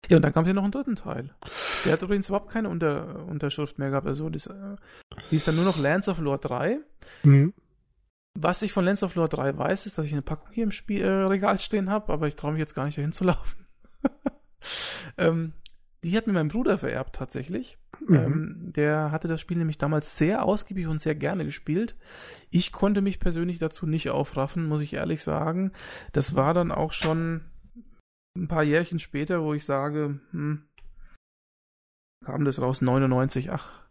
[0.08, 1.34] Ja, und dann kam ja noch einen dritten Teil.
[1.84, 4.06] Der hat übrigens überhaupt keine Unter Unterschrift mehr gehabt.
[4.06, 4.76] Also das äh,
[5.30, 6.78] hieß dann nur noch Lands of Lore 3.
[7.24, 7.56] Mhm.
[8.36, 10.72] Was ich von Lands of Lore 3 weiß, ist, dass ich eine Packung hier im
[10.72, 13.66] Spiel, äh, Regal stehen habe, aber ich traue mich jetzt gar nicht dahin zu laufen.
[15.18, 15.54] ähm,
[16.04, 17.78] die hat mir mein Bruder vererbt tatsächlich.
[18.06, 18.16] Mhm.
[18.16, 21.96] Ähm, der hatte das Spiel nämlich damals sehr ausgiebig und sehr gerne gespielt.
[22.50, 25.72] Ich konnte mich persönlich dazu nicht aufraffen, muss ich ehrlich sagen.
[26.12, 27.42] Das war dann auch schon
[28.36, 30.64] ein paar Jährchen später, wo ich sage, hm,
[32.26, 33.84] kam das raus, 99, ach,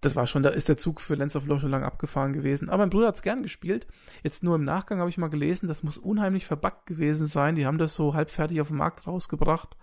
[0.00, 2.68] das war schon, da ist der Zug für Lens of Law schon lange abgefahren gewesen.
[2.68, 3.86] Aber mein Bruder hat es gern gespielt.
[4.22, 7.54] Jetzt nur im Nachgang habe ich mal gelesen, das muss unheimlich verbuggt gewesen sein.
[7.54, 9.76] Die haben das so halbfertig auf den Markt rausgebracht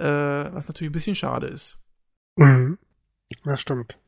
[0.00, 1.78] äh, was natürlich ein bisschen schade ist.
[2.36, 2.78] Mhm.
[3.44, 3.98] Das stimmt.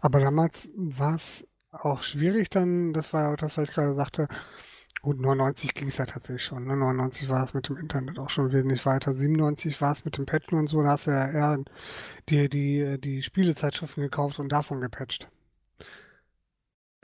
[0.00, 3.94] Aber damals war es auch schwierig dann, das war ja auch das, was ich gerade
[3.94, 4.28] sagte,
[5.00, 6.64] Gut, 99 ging es ja tatsächlich schon.
[6.64, 6.76] Ne?
[6.76, 9.14] 99 war es mit dem Internet auch schon wesentlich weiter.
[9.14, 10.82] 97 war es mit dem Patchen und so.
[10.82, 11.64] Da hast du ja eher
[12.28, 15.28] die, die, die Spielezeitschriften gekauft und davon gepatcht.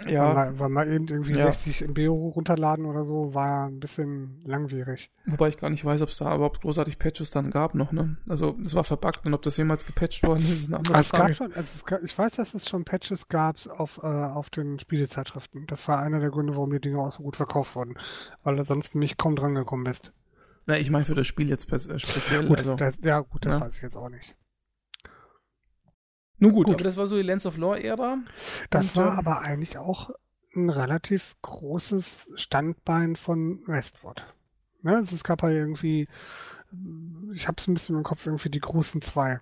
[0.06, 0.35] Ja.
[0.35, 1.47] Weil, weil mal eben irgendwie ja.
[1.47, 5.10] 60 MB runterladen oder so, war ein bisschen langwierig.
[5.26, 8.16] Wobei ich gar nicht weiß, ob es da überhaupt großartig Patches dann gab noch, ne?
[8.28, 11.16] Also es war verbuggt und ob das jemals gepatcht worden ist, ist eine andere also
[11.16, 11.32] Frage.
[11.32, 14.06] Es gab schon, also es gab, ich weiß, dass es schon Patches gab auf, äh,
[14.06, 15.66] auf den Spielezeitschriften.
[15.66, 17.94] Das war einer der Gründe, warum die Dinge auch so gut verkauft wurden.
[18.43, 20.12] Weil du sonst nämlich kaum dran gekommen bist.
[20.66, 22.47] Na, ich meine für das Spiel jetzt äh, speziell.
[22.47, 23.60] Gut, also, das, ja, gut, das ja.
[23.60, 24.35] weiß ich jetzt auch nicht.
[26.44, 28.18] Nun gut, gut, aber das war so die Lens of Lore-Ära.
[28.70, 30.10] Das und, war äh, aber eigentlich auch
[30.54, 34.22] ein relativ großes Standbein von Westwood.
[34.82, 36.06] Ne, also es gab halt irgendwie,
[37.32, 39.40] ich habe es ein bisschen im Kopf, irgendwie die großen zwei.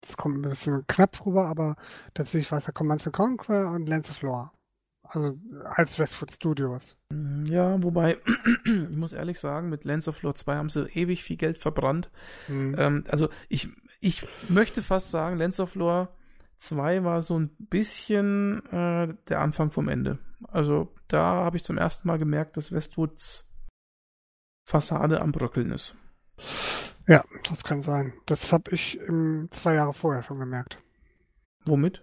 [0.00, 1.76] Das kommt ein bisschen knapp rüber, aber
[2.12, 4.50] tatsächlich war es da Command Conquer und Lance of Lore.
[5.02, 6.98] Also als Westwood Studios.
[7.10, 8.18] Mhm, ja, wobei,
[8.64, 12.10] ich muss ehrlich sagen, mit Lance of Lore 2 haben sie ewig viel Geld verbrannt.
[12.48, 12.74] Mhm.
[12.78, 13.68] Ähm, also ich,
[14.00, 16.08] ich möchte fast sagen, Lance of Lore
[16.58, 20.18] 2 war so ein bisschen äh, der Anfang vom Ende.
[20.48, 23.50] Also da habe ich zum ersten Mal gemerkt, dass Westwoods
[24.66, 25.96] Fassade am Bröckeln ist.
[27.06, 28.14] Ja, das kann sein.
[28.26, 30.78] Das habe ich im, zwei Jahre vorher schon gemerkt.
[31.66, 32.02] Womit?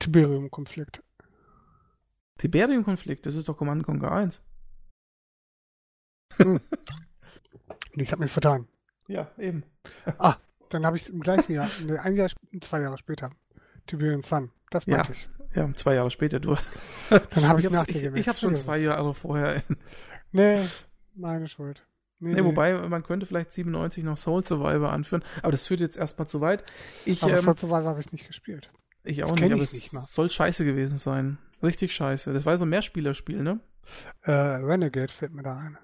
[0.00, 1.02] Tiberium-Konflikt.
[2.38, 4.42] Tiberium-Konflikt, das ist doch Command Conquer 1.
[6.38, 6.60] Hm.
[7.94, 8.66] ich habe mich vertan.
[9.06, 9.64] Ja, eben.
[10.18, 10.36] ah,
[10.72, 11.68] dann habe ich es im gleichen Jahr,
[12.02, 12.30] ein Jahr,
[12.60, 13.30] zwei Jahre später.
[13.86, 14.50] Tiberian Sun.
[14.70, 15.18] Das meinte ja.
[15.18, 15.28] ich.
[15.56, 16.40] Ja, zwei Jahre später.
[16.40, 16.56] Du.
[17.10, 19.62] Dann habe ich es Ich, ich habe schon zwei Jahre vorher.
[20.32, 20.62] nee,
[21.14, 21.86] meine Schuld.
[22.20, 25.96] Nee, nee, wobei man könnte vielleicht 97 noch Soul Survivor anführen, aber das führt jetzt
[25.96, 26.64] erstmal zu weit.
[27.04, 28.70] Ich, aber ähm, Soul Survivor habe ich nicht gespielt.
[29.02, 31.38] Ich auch das nicht, aber es nicht soll scheiße gewesen sein.
[31.62, 32.32] Richtig scheiße.
[32.32, 33.60] Das war so ein Mehrspielerspiel, ne?
[34.22, 35.78] Äh, Renegade fällt mir da ein.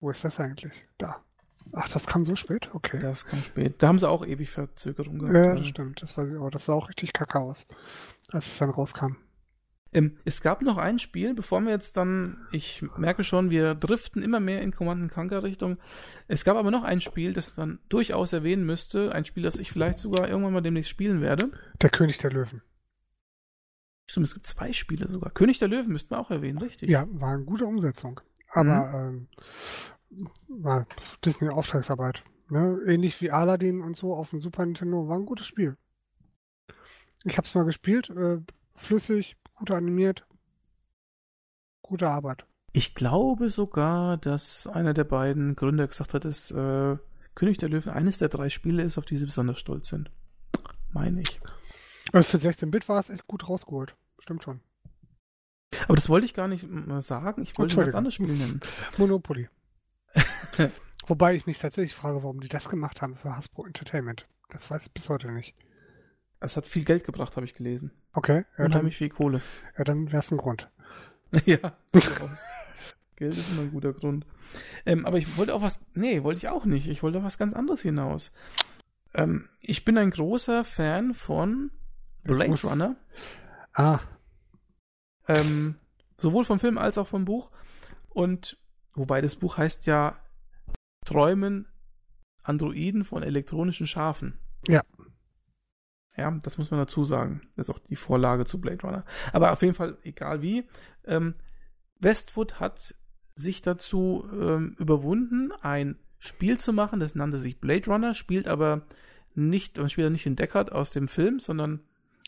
[0.00, 0.72] Wo ist das eigentlich?
[0.96, 1.24] Da.
[1.72, 2.70] Ach, das kam so spät?
[2.72, 2.98] Okay.
[2.98, 3.76] Das kam spät.
[3.78, 5.34] Da haben sie auch ewig Verzögerung gehabt.
[5.34, 6.02] Ja, das stimmt.
[6.02, 6.50] Das, ich auch.
[6.50, 7.66] das sah auch richtig kacke aus,
[8.30, 9.16] als es dann rauskam.
[9.92, 14.22] Ähm, es gab noch ein Spiel, bevor wir jetzt dann, ich merke schon, wir driften
[14.22, 15.78] immer mehr in Command Conquer Richtung.
[16.26, 19.12] Es gab aber noch ein Spiel, das man durchaus erwähnen müsste.
[19.12, 21.50] Ein Spiel, das ich vielleicht sogar irgendwann mal demnächst spielen werde.
[21.80, 22.62] Der König der Löwen.
[24.10, 25.30] Stimmt, es gibt zwei Spiele sogar.
[25.30, 26.88] König der Löwen müssten wir auch erwähnen, richtig?
[26.88, 28.20] Ja, war eine gute Umsetzung.
[28.50, 29.28] Aber ähm,
[30.48, 30.86] war
[31.24, 32.22] Disney Auftragsarbeit.
[32.50, 32.80] Ne?
[32.86, 35.76] Ähnlich wie Aladdin und so auf dem Super Nintendo war ein gutes Spiel.
[37.24, 38.38] Ich habe es mal gespielt, äh,
[38.74, 40.24] flüssig, gut animiert,
[41.82, 42.46] gute Arbeit.
[42.72, 46.96] Ich glaube sogar, dass einer der beiden Gründer gesagt hat, dass äh,
[47.34, 50.10] König der Löwen eines der drei Spiele ist, auf die sie besonders stolz sind.
[50.92, 51.40] Meine ich.
[52.12, 53.94] Also für 16-Bit war es echt gut rausgeholt.
[54.18, 54.60] Stimmt schon.
[55.84, 56.66] Aber das wollte ich gar nicht
[57.00, 57.42] sagen.
[57.42, 58.60] Ich wollte ein ganz anderes Spiel nennen.
[58.96, 59.48] Monopoly.
[61.06, 64.26] Wobei ich mich tatsächlich frage, warum die das gemacht haben für Hasbro Entertainment.
[64.50, 65.54] Das weiß ich bis heute nicht.
[66.40, 67.90] Es hat viel Geld gebracht, habe ich gelesen.
[68.12, 68.44] Okay.
[68.56, 69.42] Ja, Unheimlich viel Kohle.
[69.76, 70.68] Ja, dann wäre es ein Grund.
[71.46, 71.58] ja.
[73.16, 74.26] Geld ist immer ein guter Grund.
[74.86, 75.80] Ähm, aber ich wollte auch was.
[75.94, 76.86] Nee, wollte ich auch nicht.
[76.86, 78.32] Ich wollte auf was ganz anderes hinaus.
[79.14, 81.72] Ähm, ich bin ein großer Fan von
[82.22, 82.96] Blade Runner.
[83.72, 84.00] Ah.
[85.26, 85.76] Ähm,
[86.16, 87.50] sowohl vom Film als auch vom Buch.
[88.08, 88.56] Und
[88.94, 90.16] wobei das Buch heißt ja
[91.08, 91.66] Träumen
[92.42, 94.38] Androiden von elektronischen Schafen.
[94.66, 94.82] Ja.
[96.16, 97.42] Ja, das muss man dazu sagen.
[97.56, 99.04] Das ist auch die Vorlage zu Blade Runner.
[99.32, 100.64] Aber auf jeden Fall, egal wie,
[101.04, 101.34] ähm,
[102.00, 102.94] Westwood hat
[103.34, 108.82] sich dazu ähm, überwunden, ein Spiel zu machen, das nannte sich Blade Runner, spielt aber
[109.34, 111.80] nicht, man spielt nicht den Deckard aus dem Film, sondern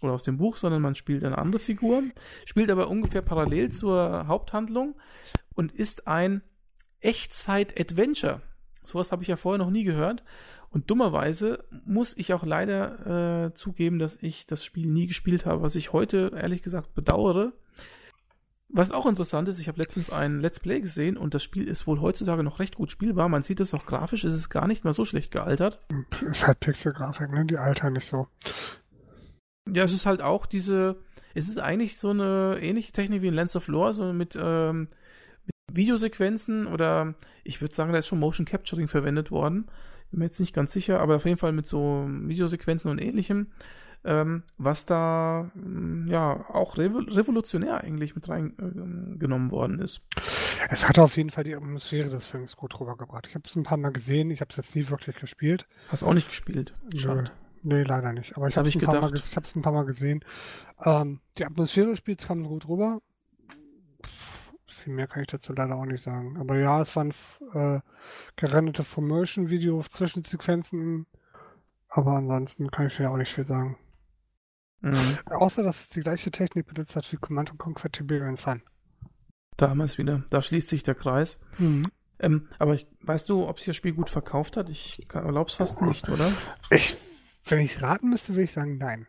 [0.03, 2.05] oder aus dem Buch, sondern man spielt eine andere Figur,
[2.47, 4.95] spielt aber ungefähr parallel zur Haupthandlung
[5.55, 6.43] und ist ein
[7.01, 8.41] Echtzeit-Adventure.
[8.83, 10.23] Sowas habe ich ja vorher noch nie gehört.
[10.71, 15.63] Und dummerweise muss ich auch leider äh, zugeben, dass ich das Spiel nie gespielt habe,
[15.63, 17.53] was ich heute ehrlich gesagt bedauere.
[18.73, 21.89] Was auch interessant ist, ich habe letztens ein Let's Play gesehen und das Spiel ist
[21.89, 23.29] wohl heutzutage noch recht gut spielbar.
[23.29, 25.81] Man sieht es auch grafisch, ist es gar nicht mal so schlecht gealtert.
[26.31, 27.45] Ist halt Pixel-Grafik, ne?
[27.47, 28.29] Die altern nicht so.
[29.69, 31.03] Ja, es ist halt auch diese,
[31.35, 34.83] es ist eigentlich so eine ähnliche Technik wie in Lens of Lore, so mit, ähm,
[34.83, 34.91] mit
[35.75, 37.15] Videosequenzen oder
[37.45, 39.67] ich würde sagen, da ist schon Motion Capturing verwendet worden.
[40.11, 43.49] Bin mir jetzt nicht ganz sicher, aber auf jeden Fall mit so Videosequenzen und ähnlichem
[44.05, 50.07] ähm, was da mm, ja auch revolutionär eigentlich mit reingenommen äh, worden ist.
[50.71, 53.27] Es hat auf jeden Fall die Atmosphäre des Films gut rübergebracht.
[53.27, 55.67] Ich habe es ein paar Mal gesehen, ich habe es jetzt nie wirklich gespielt.
[55.89, 56.75] Hast auch nicht gespielt?
[56.95, 57.31] Schade.
[57.63, 58.37] Nee, leider nicht.
[58.37, 60.25] Aber ich habe es ein, paar Mal, ich ein paar Mal gesehen.
[60.83, 63.03] Ähm, die Atmosphäre des Spiels kam gut rüber.
[64.81, 66.39] Viel mehr kann ich dazu leider auch nicht sagen.
[66.39, 67.13] Aber ja, es waren
[67.53, 67.81] äh,
[68.37, 71.07] gerenderte Formation-Video Zwischensequenzen.
[71.89, 73.77] Aber ansonsten kann ich ja auch nicht viel sagen.
[74.81, 75.19] Mhm.
[75.27, 78.63] Außer, dass es die gleiche Technik benutzt hat wie Command Conquer Tiberian Sun.
[79.59, 80.25] Damals wieder.
[80.31, 81.39] Da schließt sich der Kreis.
[81.59, 81.83] Mhm.
[82.19, 84.71] Ähm, aber ich, weißt du, ob sich das Spiel gut verkauft hat?
[84.71, 86.33] Ich glaube es fast nicht, oder?
[86.71, 86.97] Ich,
[87.45, 89.07] wenn ich raten müsste, würde ich sagen, nein.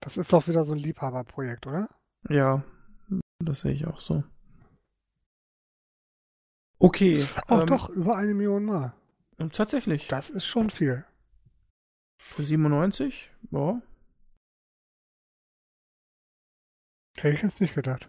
[0.00, 1.88] Das ist doch wieder so ein Liebhaberprojekt, oder?
[2.28, 2.64] Ja,
[3.44, 4.24] das sehe ich auch so.
[6.78, 7.26] Okay.
[7.46, 8.94] Ach ähm, doch, über eine Million Mal.
[9.52, 10.08] Tatsächlich.
[10.08, 11.04] Das ist schon viel.
[12.18, 13.30] Für 97?
[13.50, 13.80] Ja.
[17.16, 18.08] Hätte ich jetzt nicht gedacht.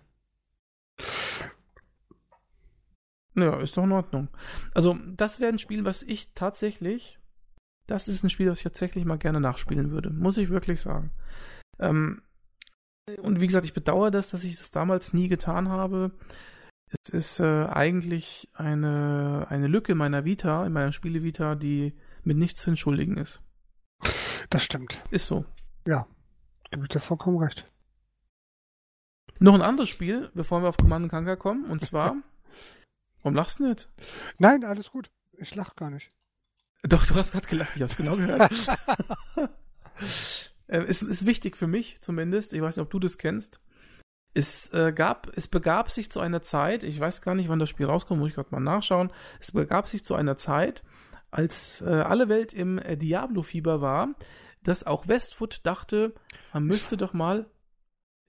[3.36, 4.28] Ja, ist doch in Ordnung.
[4.74, 7.20] Also, das wäre ein Spiel, was ich tatsächlich.
[7.88, 10.10] Das ist ein Spiel, das ich tatsächlich mal gerne nachspielen würde.
[10.10, 11.12] Muss ich wirklich sagen.
[11.80, 12.22] Ähm,
[13.22, 16.12] und wie gesagt, ich bedauere das, dass ich das damals nie getan habe.
[17.06, 21.94] Es ist äh, eigentlich eine, eine Lücke in meiner Vita, in meiner Spiele-Vita, die
[22.24, 23.42] mit nichts zu entschuldigen ist.
[24.50, 25.02] Das stimmt.
[25.10, 25.46] Ist so.
[25.88, 26.08] Ja,
[26.70, 27.70] gebe ich dir vollkommen recht.
[29.40, 32.16] Noch ein anderes Spiel, bevor wir auf Command Kanka kommen, und zwar.
[33.24, 33.90] warum lachst du jetzt?
[34.38, 35.10] Nein, alles gut.
[35.38, 36.10] Ich lach gar nicht.
[36.84, 38.52] Doch, du hast gerade gelacht, ich hab's genau gehört.
[40.74, 42.54] äh, ist, ist wichtig für mich zumindest.
[42.54, 43.62] Ich weiß nicht, ob du das kennst.
[44.34, 47.70] Es äh, gab, es begab sich zu einer Zeit, ich weiß gar nicht, wann das
[47.70, 49.12] Spiel rauskommt, muss ich gerade mal nachschauen.
[49.40, 50.84] Es begab sich zu einer Zeit,
[51.30, 54.16] als äh, alle Welt im äh, Diablo-Fieber war,
[54.64, 56.16] dass auch Westwood dachte,
[56.52, 57.46] man müsste doch mal,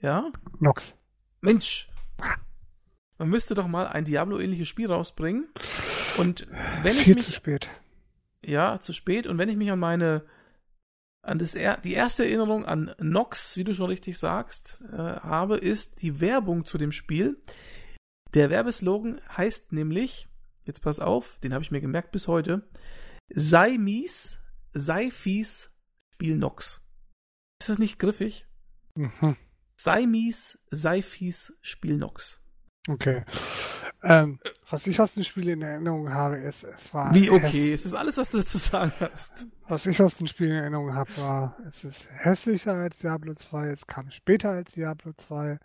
[0.01, 0.31] ja?
[0.61, 0.95] Nox.
[1.41, 1.89] Mensch,
[3.17, 5.49] man müsste doch mal ein Diablo-ähnliches Spiel rausbringen.
[6.19, 6.47] Und
[6.83, 7.71] wenn Viel ich mich, zu spät.
[8.45, 9.27] Ja, zu spät.
[9.27, 10.25] Und wenn ich mich an meine,
[11.25, 16.03] an das, die erste Erinnerung an Nox, wie du schon richtig sagst, äh, habe, ist
[16.03, 17.41] die Werbung zu dem Spiel.
[18.35, 20.29] Der Werbeslogan heißt nämlich,
[20.65, 22.69] jetzt pass auf, den habe ich mir gemerkt bis heute,
[23.29, 24.39] sei mies,
[24.73, 25.71] sei fies,
[26.13, 26.83] Spiel Nox.
[27.61, 28.47] Ist das nicht griffig?
[28.95, 29.37] Mhm.
[29.77, 32.41] Sei mies, sei fies, Spiel Nox.
[32.89, 33.25] Okay.
[34.05, 37.15] Ähm, was ich aus dem Spiel in Erinnerung habe, ist, es war.
[37.15, 37.73] Wie okay?
[37.73, 39.47] Es ist alles, was du dazu sagen hast.
[39.67, 43.69] Was ich aus dem Spiel in Erinnerung habe, war, es ist hässlicher als Diablo 2,
[43.69, 45.59] es kam später als Diablo 2.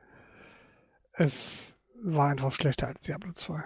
[1.14, 3.62] Es war einfach schlechter als Diablo 2.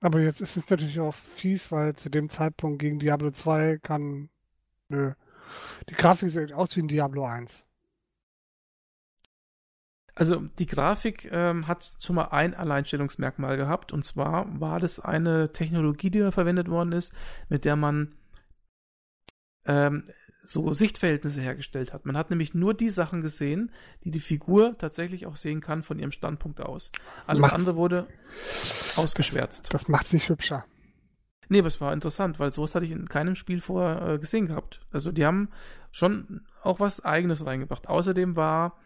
[0.00, 4.28] Aber jetzt ist es natürlich auch fies, weil zu dem Zeitpunkt gegen Diablo 2 kann.
[4.88, 5.12] Nö.
[5.88, 7.63] Die Grafik sieht aus wie ein Diablo 1.
[10.16, 15.52] Also die Grafik ähm, hat schon mal ein Alleinstellungsmerkmal gehabt und zwar war das eine
[15.52, 17.12] Technologie, die da verwendet worden ist,
[17.48, 18.14] mit der man
[19.66, 20.04] ähm,
[20.44, 22.06] so Sichtverhältnisse hergestellt hat.
[22.06, 23.72] Man hat nämlich nur die Sachen gesehen,
[24.04, 26.92] die die Figur tatsächlich auch sehen kann von ihrem Standpunkt aus.
[27.26, 28.06] Alles macht's, andere wurde
[28.96, 29.72] ausgeschwärzt.
[29.72, 30.64] Das macht's nicht hübscher.
[31.48, 34.46] Nee, aber es war interessant, weil sowas hatte ich in keinem Spiel vorher äh, gesehen
[34.46, 34.80] gehabt.
[34.92, 35.50] Also die haben
[35.90, 37.88] schon auch was eigenes reingebracht.
[37.88, 38.78] Außerdem war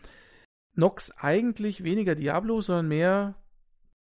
[0.78, 3.34] Nox eigentlich weniger Diablo, sondern mehr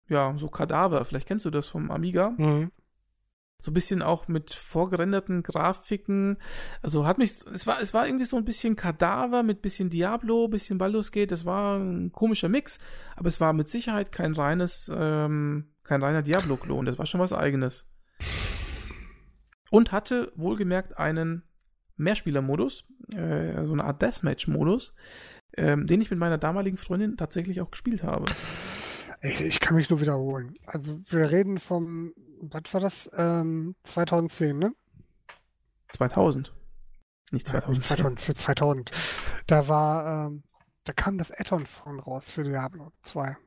[0.10, 1.04] ja, so Kadaver.
[1.06, 2.36] Vielleicht kennst du das vom Amiga.
[2.38, 2.72] Mhm.
[3.60, 6.38] So ein bisschen auch mit vorgerenderten Grafiken.
[6.84, 10.48] Also hat mich, es war, es war irgendwie so ein bisschen Kadaver mit bisschen Diablo,
[10.48, 11.32] bisschen Baldur's Gate.
[11.32, 12.78] Das war ein komischer Mix,
[13.16, 16.86] aber es war mit Sicherheit kein reines, ähm, kein reiner Diablo-Klon.
[16.86, 17.90] Das war schon was eigenes.
[19.72, 21.44] Und hatte wohlgemerkt einen
[21.98, 22.86] Mehrspieler-Modus,
[23.16, 24.94] äh, so eine Art Deathmatch-Modus,
[25.57, 28.25] ähm, den ich mit meiner damaligen Freundin tatsächlich auch gespielt habe.
[29.21, 30.55] Ich, ich kann mich nur wiederholen.
[30.65, 33.09] Also wir reden vom was war das?
[33.15, 34.75] Ähm, 2010, ne?
[35.89, 36.53] 2000.
[37.31, 37.97] Nicht 2010.
[37.97, 38.91] 2000, 2000.
[39.47, 40.43] Da war, ähm,
[40.84, 43.38] da kam das Add-on von raus für Diablo 2.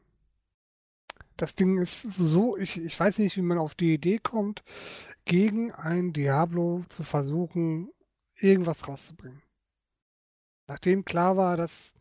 [1.36, 4.62] Das Ding ist so, ich, ich weiß nicht, wie man auf die Idee kommt,
[5.24, 7.90] gegen ein Diablo zu versuchen,
[8.36, 9.42] irgendwas rauszubringen.
[10.66, 11.94] Nachdem klar war, das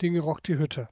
[0.00, 0.88] Ding rockt die Hütte.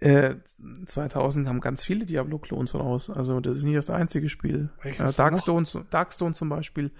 [0.00, 3.10] 2000 äh, haben ganz viele Diablo-Klons raus.
[3.10, 4.70] Also das ist nicht das einzige Spiel.
[4.82, 6.90] Äh, Darkstone, Darkstone zum Beispiel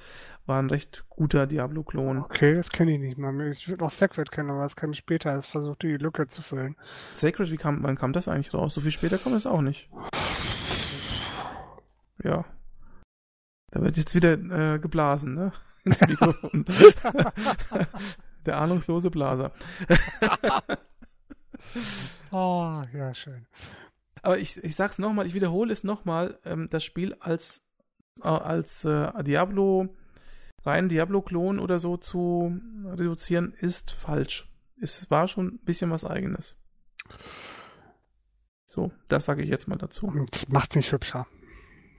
[0.47, 2.19] war ein recht guter Diablo-Klon.
[2.19, 3.53] Okay, das kenne ich nicht mal.
[3.53, 5.39] Ich würde noch Sacred kennen, aber das kann ich später.
[5.39, 6.77] Es versucht die Lücke zu füllen.
[7.15, 8.75] Sacred, wie kam, wann kam das eigentlich raus?
[8.75, 9.91] So viel später kam es auch nicht.
[12.23, 12.45] Ja.
[13.71, 15.53] Da wird jetzt wieder äh, geblasen, ne?
[15.85, 16.65] Ins Mikrofon.
[18.47, 19.53] Der ahnungslose Blaser.
[22.31, 23.47] Oh, ja, schön.
[24.23, 27.61] Aber ich, ich sag's nochmal, ich wiederhole es nochmal, ähm, das Spiel als,
[28.23, 29.95] äh, als äh, Diablo,
[30.65, 34.51] rein Diablo-Klon oder so zu reduzieren, ist falsch.
[34.81, 36.57] Es war schon ein bisschen was eigenes.
[38.67, 40.13] So, das sage ich jetzt mal dazu.
[40.31, 41.27] Das macht's nicht hübscher.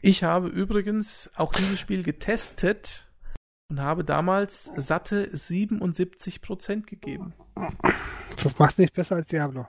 [0.01, 3.09] Ich habe übrigens auch dieses Spiel getestet
[3.69, 7.33] und habe damals satte 77% gegeben.
[8.41, 9.67] Das macht nicht besser als Diablo.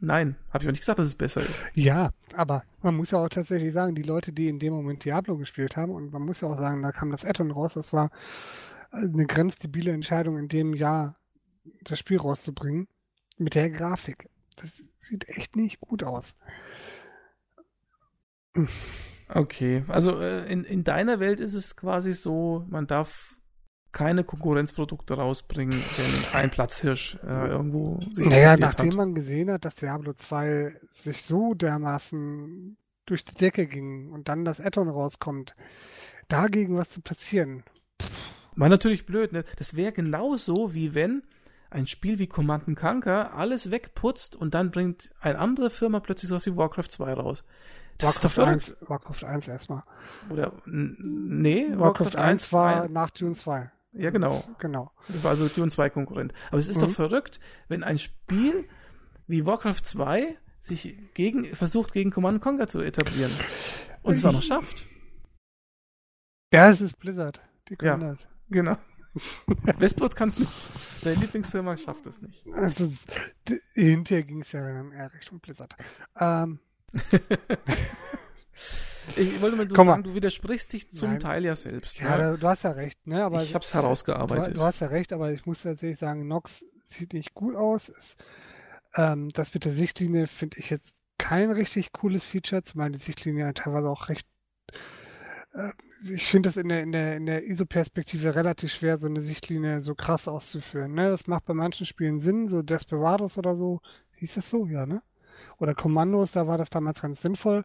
[0.00, 1.64] Nein, habe ich auch nicht gesagt, dass es besser ist.
[1.74, 5.36] Ja, aber man muss ja auch tatsächlich sagen, die Leute, die in dem Moment Diablo
[5.36, 8.10] gespielt haben, und man muss ja auch sagen, da kam das Addon raus, das war
[8.90, 11.16] eine grenzdebile Entscheidung, in dem Jahr
[11.82, 12.86] das Spiel rauszubringen,
[13.38, 14.28] mit der Grafik.
[14.56, 16.34] Das sieht echt nicht gut aus.
[19.28, 23.37] Okay, also äh, in, in deiner Welt ist es quasi so, man darf
[23.92, 28.96] keine Konkurrenzprodukte rausbringen, wenn ein Platzhirsch äh, irgendwo sich Naja, nachdem hat.
[28.96, 34.44] man gesehen hat, dass Diablo 2 sich so dermaßen durch die Decke ging und dann
[34.44, 35.54] das Addon rauskommt,
[36.28, 37.64] dagegen was zu platzieren.
[38.54, 39.44] War natürlich blöd, ne?
[39.56, 41.22] Das wäre genauso wie wenn
[41.70, 46.46] ein Spiel wie Command Conquer alles wegputzt und dann bringt eine andere Firma plötzlich sowas
[46.46, 47.44] wie Warcraft 2 raus.
[47.98, 49.82] Das Warcraft 1, Warcraft 1 erstmal.
[50.30, 53.70] Oder nee, Warcraft, Warcraft 1 war ein, nach Dune 2.
[53.98, 54.44] Ja, genau.
[54.60, 54.92] Genau.
[55.08, 56.32] Das war also Dune 2 Konkurrent.
[56.50, 56.82] Aber es ist mhm.
[56.82, 58.64] doch verrückt, wenn ein Spiel
[59.26, 63.32] wie Warcraft 2 sich gegen, versucht, gegen Command Conquer zu etablieren.
[64.02, 64.84] Und es auch noch schafft.
[66.52, 67.40] Ja, es ist Blizzard.
[67.68, 68.26] Die können ja, das.
[68.48, 68.78] Genau.
[69.78, 70.52] Westwood kann es nicht.
[71.02, 72.46] Dein Lieblingsfirma schafft es nicht.
[72.52, 72.92] Also,
[73.74, 75.74] hinterher ging es ja eher Richtung Blizzard.
[76.18, 76.60] Ähm.
[79.16, 81.20] Ich wollte mal du sagen, du widersprichst dich zum Nein.
[81.20, 81.98] Teil ja selbst.
[81.98, 82.38] Ja, ne?
[82.38, 83.24] du hast ja recht, ne?
[83.24, 84.54] Aber ich hab's herausgearbeitet.
[84.54, 87.88] Du, du, hast ja recht, aber ich muss tatsächlich sagen, Nox sieht nicht gut aus.
[87.88, 88.16] Es,
[88.94, 93.52] ähm, das mit der Sichtlinie finde ich jetzt kein richtig cooles Feature, zumal die Sichtlinie
[93.54, 94.26] teilweise auch recht.
[95.52, 95.72] Äh,
[96.14, 99.82] ich finde das in der, in der, in der ISO-Perspektive relativ schwer, so eine Sichtlinie
[99.82, 100.94] so krass auszuführen.
[100.94, 101.10] Ne?
[101.10, 103.80] Das macht bei manchen Spielen Sinn, so Desperados oder so.
[104.16, 105.02] Hieß das so, ja, ne?
[105.58, 107.64] Oder Kommandos, da war das damals ganz sinnvoll.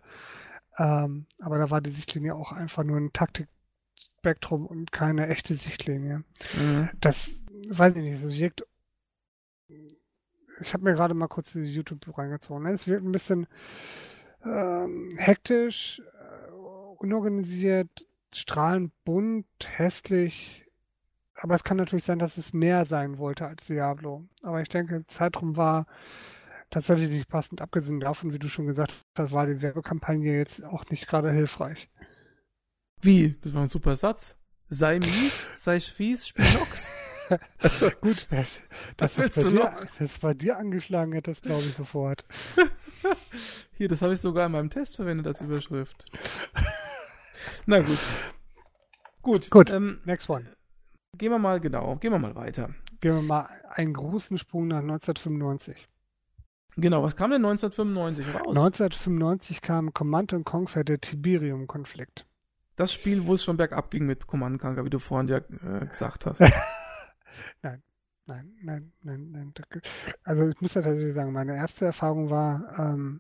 [0.78, 6.24] Ähm, aber da war die Sichtlinie auch einfach nur ein Taktikspektrum und keine echte Sichtlinie.
[6.56, 6.90] Mhm.
[7.00, 7.32] Das
[7.70, 8.66] weiß ich nicht, das wirkt.
[10.62, 12.64] Ich habe mir gerade mal kurz YouTube reingezogen.
[12.64, 12.72] Ne?
[12.72, 13.48] Es wirkt ein bisschen
[14.45, 16.52] ähm, hektisch, äh,
[16.98, 17.90] unorganisiert,
[18.34, 20.66] strahlend bunt, hässlich.
[21.36, 24.24] Aber es kann natürlich sein, dass es mehr sein wollte als Diablo.
[24.44, 25.88] Aber ich denke, Zeitraum war
[26.74, 27.62] tatsächlich nicht passend.
[27.62, 31.90] Abgesehen davon, wie du schon gesagt hast, war die Werbekampagne jetzt auch nicht gerade hilfreich.
[33.02, 33.36] Wie?
[33.41, 34.36] Das war ein super Satz.
[34.70, 36.90] Sei mies, sei fies, spiel Nox.
[37.58, 38.60] Also, gut, das,
[38.98, 39.86] das, willst du dir, noch?
[39.98, 42.26] das bei dir angeschlagen hätte, das glaube ich sofort.
[43.78, 46.06] Hier, das habe ich sogar in meinem Test verwendet als Überschrift.
[47.66, 47.98] Na gut.
[49.22, 49.50] Gut.
[49.50, 49.72] Gut.
[49.72, 50.45] Ähm, Next one.
[51.18, 52.76] gehen wir mal, genau, gehen wir mal weiter.
[53.00, 55.88] Gehen wir mal einen großen Sprung nach 1995.
[56.76, 58.58] Genau, was kam denn 1995 raus?
[58.58, 62.26] 1995 kam Command Conquer der Tiberium-Konflikt.
[62.76, 65.86] das Spiel, wo es schon bergab ging mit Command Conquer, wie du vorhin ja äh,
[65.86, 66.41] gesagt hast.
[68.26, 69.54] Nein, nein, nein, nein.
[70.24, 73.20] Also ich muss ja tatsächlich sagen, meine erste Erfahrung war, ähm,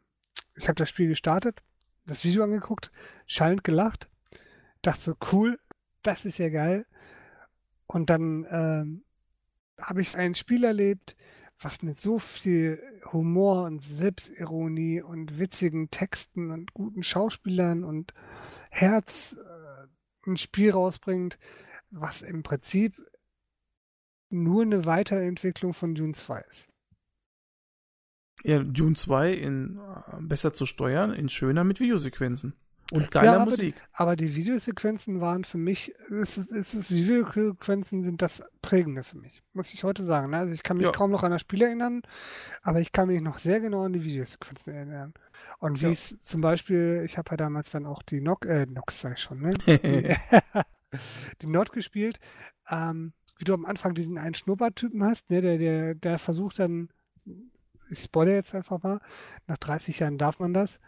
[0.55, 1.61] ich habe das Spiel gestartet,
[2.05, 2.89] das Video angeguckt,
[3.27, 4.07] schallend gelacht,
[4.81, 5.59] dachte so, cool,
[6.03, 6.85] das ist ja geil.
[7.85, 9.03] Und dann ähm,
[9.77, 11.17] habe ich ein Spiel erlebt,
[11.63, 12.81] was mit so viel
[13.11, 18.13] Humor und Selbstironie und witzigen Texten und guten Schauspielern und
[18.69, 21.37] Herz äh, ein Spiel rausbringt,
[21.89, 22.95] was im Prinzip
[24.29, 26.67] nur eine Weiterentwicklung von Dune 2 ist.
[28.43, 32.53] ja, Dune 2 in äh, besser zu steuern, in schöner mit Videosequenzen.
[32.93, 33.75] Und geiler Ja, aber- Musik.
[33.91, 39.73] Aber die Videosequenzen waren für mich, es, es, Videosequenzen sind das Prägende für mich, muss
[39.73, 40.29] ich heute sagen.
[40.29, 40.37] ne?
[40.37, 40.91] Also ich kann mich Ja.
[40.91, 42.03] kaum noch an das Spiel erinnern,
[42.61, 45.13] aber ich kann mich noch sehr genau an die Videosequenzen erinnern.
[45.59, 45.91] Und wie Ja.
[45.91, 49.39] es zum Beispiel, ich habe ja damals dann auch die Nox, äh, Nox ich schon,
[49.41, 49.53] ne?
[49.67, 50.15] Die,
[51.41, 52.19] die Nord gespielt,
[52.69, 56.89] ähm, wie du am Anfang diesen einen Schnurrbarttypen hast, ne, der, der, der versucht dann,
[57.89, 58.99] ich spoilere jetzt einfach mal,
[59.47, 60.79] nach 30 Jahren darf man das,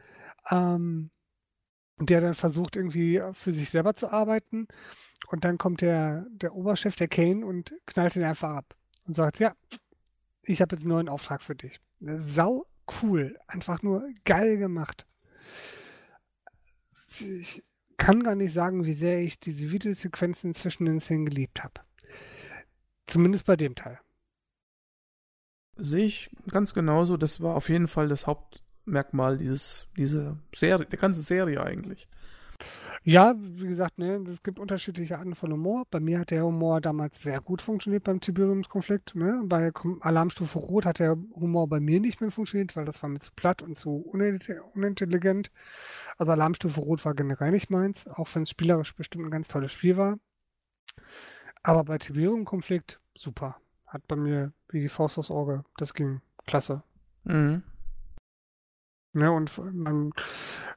[0.51, 1.09] ähm,
[1.97, 4.67] der dann versucht irgendwie für sich selber zu arbeiten
[5.27, 9.39] und dann kommt der, der Oberchef, der Kane, und knallt ihn einfach ab und sagt,
[9.39, 9.53] ja,
[10.43, 11.79] ich habe jetzt einen neuen Auftrag für dich.
[11.99, 12.65] Sau
[13.01, 15.05] cool, einfach nur geil gemacht.
[17.19, 17.63] Ich
[17.97, 21.81] kann gar nicht sagen, wie sehr ich diese Videosequenzen zwischen den Szenen geliebt habe.
[23.07, 23.99] Zumindest bei dem Teil.
[25.77, 27.17] Sehe ich ganz genauso.
[27.17, 28.27] Das war auf jeden Fall das
[28.85, 32.07] Hauptmerkmal dieses, diese Serie, der ganzen Serie eigentlich.
[33.03, 35.85] Ja, wie gesagt, ne, es gibt unterschiedliche Arten von Humor.
[35.89, 39.15] Bei mir hat der Humor damals sehr gut funktioniert beim Tiberiumskonflikt.
[39.15, 39.41] Ne?
[39.45, 39.71] Bei
[40.01, 43.31] Alarmstufe Rot hat der Humor bei mir nicht mehr funktioniert, weil das war mir zu
[43.35, 45.51] platt und zu uninte- unintelligent.
[46.17, 49.71] Also Alarmstufe Rot war generell nicht meins, auch wenn es spielerisch bestimmt ein ganz tolles
[49.71, 50.17] Spiel war.
[51.61, 53.57] Aber bei Tiberium-Konflikt, super.
[53.87, 55.63] Hat bei mir wie die Faust aufs Auge.
[55.77, 56.81] Das ging klasse.
[57.23, 57.63] Mhm.
[59.15, 60.11] Ne, und man,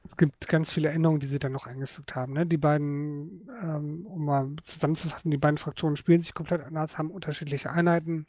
[0.05, 2.31] es gibt ganz viele Änderungen, die sie dann noch eingefügt haben.
[2.33, 2.45] Ne?
[2.45, 7.69] Die beiden, ähm, um mal zusammenzufassen, die beiden Fraktionen spielen sich komplett anders, haben unterschiedliche
[7.69, 8.25] Einheiten.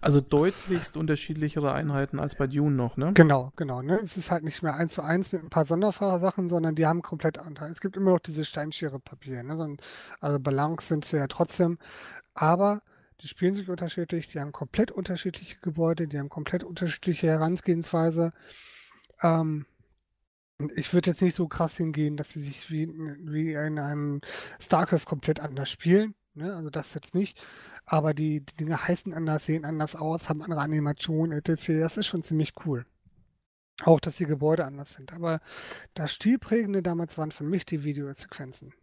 [0.00, 3.12] Also deutlichst unterschiedlichere Einheiten als bei Dune noch, ne?
[3.12, 3.82] Genau, genau.
[3.82, 4.00] Ne?
[4.02, 7.02] Es ist halt nicht mehr eins zu eins mit ein paar Sondersachen, sondern die haben
[7.02, 7.66] komplett andere.
[7.66, 9.42] Es gibt immer noch diese Steinschere-Papier.
[9.42, 9.58] Ne?
[9.58, 9.76] So-
[10.20, 11.78] Also Balance sind sie ja trotzdem.
[12.34, 12.80] Aber
[13.20, 18.32] die spielen sich unterschiedlich, die haben komplett unterschiedliche Gebäude, die haben komplett unterschiedliche Herangehensweise.
[19.22, 19.66] Ähm,
[20.76, 24.20] ich würde jetzt nicht so krass hingehen, dass sie sich wie, wie in einem
[24.60, 26.14] StarCraft komplett anders spielen.
[26.34, 26.54] Ne?
[26.54, 27.40] Also das jetzt nicht.
[27.86, 31.80] Aber die, die Dinge heißen anders, sehen anders aus, haben andere Animationen, etc.
[31.80, 32.84] Das ist schon ziemlich cool.
[33.82, 35.12] Auch, dass die Gebäude anders sind.
[35.12, 35.40] Aber
[35.94, 38.74] das Stilprägende damals waren für mich die Videosequenzen.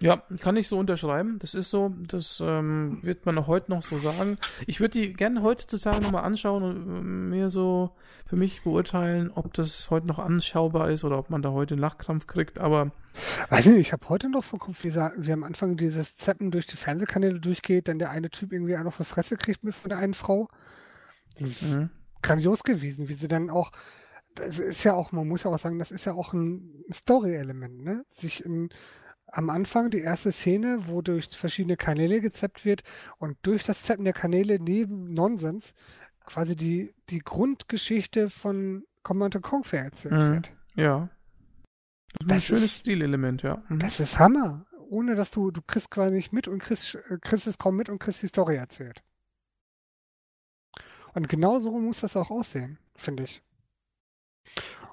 [0.00, 1.38] Ja, kann ich so unterschreiben.
[1.40, 4.38] Das ist so, das ähm, wird man auch heute noch so sagen.
[4.66, 7.90] Ich würde die gerne heutzutage nochmal anschauen und ähm, mir so
[8.26, 11.80] für mich beurteilen, ob das heute noch anschaubar ist oder ob man da heute einen
[11.80, 12.60] Lachkrampf kriegt.
[12.60, 12.92] Aber
[13.48, 16.50] Weiß ich nicht, ich habe heute noch vom Kopf, wie, wie am Anfang dieses Zappen
[16.50, 19.74] durch die Fernsehkanäle durchgeht, dann der eine Typ irgendwie auch noch eine Fresse kriegt mit
[19.74, 20.48] von der einen Frau.
[21.38, 21.90] Das ist mhm.
[22.22, 23.72] grandios gewesen, wie sie dann auch,
[24.34, 27.82] das ist ja auch, man muss ja auch sagen, das ist ja auch ein Story-Element,
[27.82, 28.04] ne?
[28.08, 28.70] Sich in,
[29.30, 32.82] am Anfang die erste Szene, wo durch verschiedene Kanäle gezappt wird
[33.18, 35.74] und durch das Zappen der Kanäle neben Nonsens
[36.24, 40.32] quasi die, die Grundgeschichte von Command Conquer erzählt Mhm.
[40.34, 40.52] wird.
[40.74, 41.08] ja.
[42.20, 43.62] Das ist ein schönes ist- Stilelement, ja.
[43.68, 43.78] Mhm.
[43.80, 44.64] Das ist Hammer.
[44.88, 47.90] Ohne dass du, du kriegst quasi nicht mit und kriegst, äh, kriegst es kaum mit
[47.90, 49.02] und kriegst die Story erzählt.
[51.14, 53.42] Und genau so muss das auch aussehen, finde ich.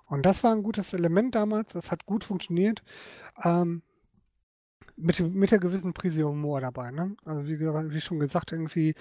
[0.07, 2.83] Und das war ein gutes Element damals, das hat gut funktioniert.
[3.43, 3.81] Ähm,
[4.97, 7.15] mit, mit der gewissen Prise Humor dabei, ne?
[7.25, 8.95] Also wie, wie schon gesagt, irgendwie,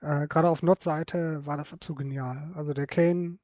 [0.00, 2.52] äh, gerade auf Nord-Seite war das absolut genial.
[2.54, 3.38] Also der Kane,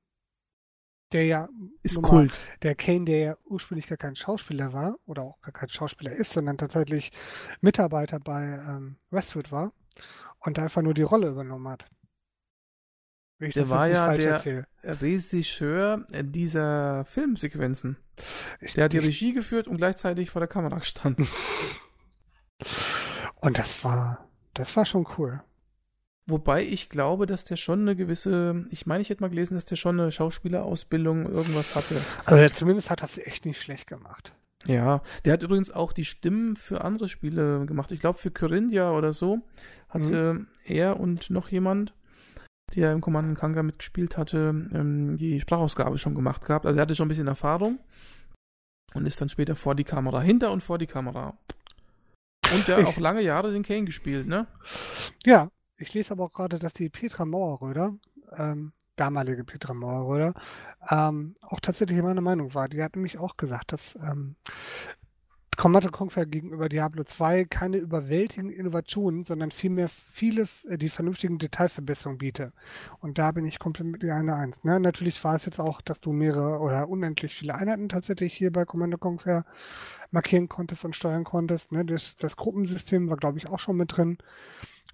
[1.12, 1.48] der ja
[1.82, 2.32] Ist normal- Kult.
[2.62, 6.32] der Kane, der ja ursprünglich gar kein Schauspieler war oder auch gar kein Schauspieler ist,
[6.32, 7.12] sondern tatsächlich
[7.60, 9.72] Mitarbeiter bei ähm, Westwood war
[10.40, 11.86] und einfach nur die Rolle übernommen hat.
[13.38, 14.66] Wenn ich Der das war ja falsch der- erzähle.
[14.82, 17.96] Regisseur dieser Filmsequenzen.
[18.60, 21.26] Ich- Der hat die ich- Regie geführt und gleichzeitig vor der Kamera gestanden.
[23.40, 25.42] Und das war, das war schon cool.
[26.26, 29.66] Wobei ich glaube, dass der schon eine gewisse, ich meine, ich hätte mal gelesen, dass
[29.66, 32.02] der schon eine Schauspielerausbildung irgendwas hatte.
[32.24, 34.32] Also zumindest hat das echt nicht schlecht gemacht.
[34.64, 37.92] Ja, der hat übrigens auch die Stimmen für andere Spiele gemacht.
[37.92, 39.42] Ich glaube, für Corinthia oder so
[39.90, 41.92] hatte er und noch jemand,
[42.74, 46.64] der im Command Conquer mitgespielt hatte, ähm, die Sprachausgabe schon gemacht gehabt.
[46.64, 47.78] Also er hatte schon ein bisschen Erfahrung
[48.94, 51.36] und ist dann später vor die Kamera, hinter und vor die Kamera.
[52.54, 54.46] Und Ich- auch lange Jahre den Kane gespielt, ne?
[55.24, 57.94] Ja, ich lese aber auch gerade, dass die Petra Mauerröder,
[58.36, 60.34] ähm, damalige Petra Mauerröder,
[60.88, 62.68] ähm, auch tatsächlich meiner Meinung war.
[62.68, 64.36] Die hat nämlich auch gesagt, dass ähm,
[65.56, 72.18] Command Conquer gegenüber Diablo 2 keine überwältigenden Innovationen, sondern vielmehr viele äh, die vernünftigen Detailverbesserungen
[72.18, 72.52] biete.
[72.98, 74.64] Und da bin ich komplett mit dir eine Eins.
[74.64, 74.80] Ne?
[74.80, 78.64] Natürlich war es jetzt auch, dass du mehrere oder unendlich viele Einheiten tatsächlich hier bei
[78.64, 79.44] Command Conquer
[80.14, 81.72] markieren konntest und steuern konntest.
[81.72, 81.84] Ne?
[81.84, 84.16] Das, das Gruppensystem war, glaube ich, auch schon mit drin.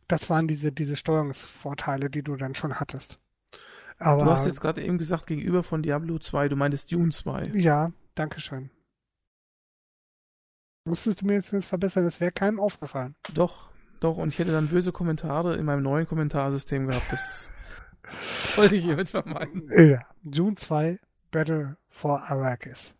[0.08, 3.20] Das waren diese, diese Steuerungsvorteile, die du dann schon hattest.
[3.98, 7.52] Aber Du hast jetzt gerade eben gesagt, gegenüber von Diablo 2, du meintest Dune 2.
[7.54, 8.70] ja, danke schön.
[10.86, 13.14] Musstest du mir jetzt das verbessern, das wäre keinem aufgefallen.
[13.34, 13.68] Doch,
[14.00, 17.12] doch, und ich hätte dann böse Kommentare in meinem neuen Kommentarsystem gehabt.
[17.12, 17.50] Das
[18.56, 19.68] wollte ich hiermit vermeiden.
[19.76, 20.98] Ja, June 2,
[21.30, 22.94] Battle for Arrakis.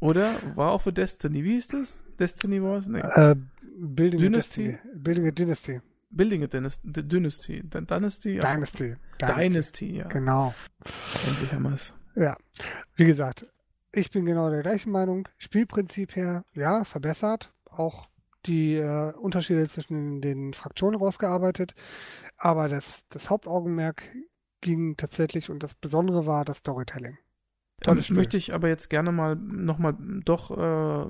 [0.00, 1.44] Oder war auch für Destiny.
[1.44, 2.02] Wie hieß das?
[2.18, 2.86] Destiny war es?
[2.86, 3.00] Nee.
[3.00, 3.36] Äh,
[3.76, 4.68] Building Dynasty?
[4.68, 5.00] a Destiny.
[5.02, 5.80] Building a Dynasty.
[6.10, 6.92] Building a Dynasty.
[6.92, 7.62] Dynasty.
[7.62, 8.34] Dynasty?
[8.34, 8.42] Ja.
[8.42, 8.96] Dynasty.
[9.18, 10.08] Dynasty, ja.
[10.08, 10.54] Genau.
[11.26, 11.94] Endlich haben wir es.
[12.14, 12.36] Ja,
[12.94, 13.46] wie gesagt,
[13.90, 15.28] ich bin genau der gleichen Meinung.
[15.38, 17.52] Spielprinzip her, ja, verbessert.
[17.68, 18.08] Auch
[18.46, 21.74] die äh, Unterschiede zwischen den Fraktionen rausgearbeitet.
[22.36, 24.02] Aber das, das Hauptaugenmerk
[24.60, 27.18] ging tatsächlich und das Besondere war das Storytelling.
[28.06, 28.16] Spiel.
[28.16, 31.06] möchte ich aber jetzt gerne mal nochmal doch äh,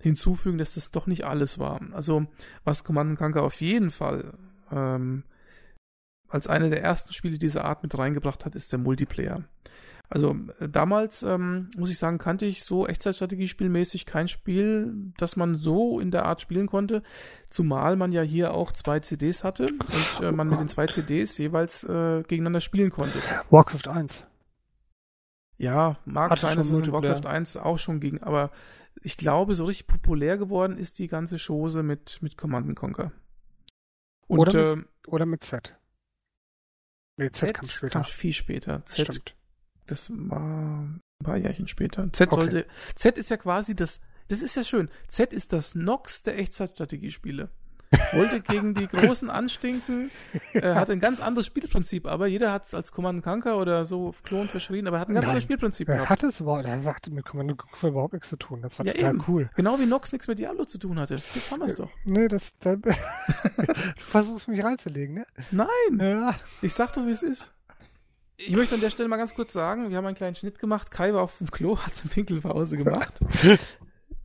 [0.00, 1.80] hinzufügen, dass das doch nicht alles war.
[1.92, 2.26] Also,
[2.64, 4.34] was Command Conquer auf jeden Fall
[4.70, 5.24] ähm,
[6.28, 9.44] als eine der ersten Spiele dieser Art mit reingebracht hat, ist der Multiplayer.
[10.08, 15.54] Also äh, damals, ähm, muss ich sagen, kannte ich so Echtzeitstrategiespielmäßig kein Spiel, das man
[15.54, 17.02] so in der Art spielen konnte,
[17.48, 21.38] zumal man ja hier auch zwei CDs hatte und äh, man mit den zwei CDs
[21.38, 23.22] jeweils äh, gegeneinander spielen konnte.
[23.48, 24.26] Warcraft 1.
[25.62, 26.90] Ja, mag sein, dass es in.
[26.90, 28.50] Warcraft 1 auch schon ging, aber
[29.00, 33.12] ich glaube, so richtig populär geworden ist die ganze Chose mit, mit Command Conquer.
[34.26, 35.78] Und Oder mit ähm, Oder mit Z.
[37.16, 37.92] Nee, Z, Z kam später.
[37.92, 38.84] kam viel später.
[38.86, 39.36] Z, Stimmt.
[39.86, 42.12] das war ein paar Jährchen später.
[42.12, 42.34] Z Okay.
[42.34, 42.66] sollte,
[42.96, 44.88] Z ist ja quasi das, das ist ja schön.
[45.06, 47.50] Z ist das Nox der Echtzeitstrategiespiele.
[48.12, 50.10] Wollte gegen die Großen anstinken,
[50.54, 54.14] äh, hatte ein ganz anderes Spielprinzip, aber jeder hat es als Command Conquer oder so
[54.22, 55.30] Klon verschrien, aber er hat ein ganz Nein.
[55.30, 56.10] anderes Spielprinzip Wer gehabt.
[56.10, 56.64] hat es überhaupt?
[56.64, 56.76] Er
[57.10, 58.62] mit Commando Conquer überhaupt nichts zu tun.
[58.62, 59.24] Das war Ja, total eben.
[59.28, 59.50] cool.
[59.56, 61.22] Genau wie Nox nichts mit Diablo zu tun hatte.
[61.34, 61.90] Jetzt haben wir es doch.
[62.04, 62.90] Nee, das, da, du
[64.08, 65.26] versuchst mich reinzulegen, ne?
[65.50, 65.68] Nein,
[66.00, 66.34] Ja.
[66.62, 67.52] ich sag doch, wie es ist.
[68.38, 70.90] Ich möchte an der Stelle mal ganz kurz sagen, wir haben einen kleinen Schnitt gemacht.
[70.90, 73.20] Kai war auf dem Klo, hat eine Pinkelpause gemacht.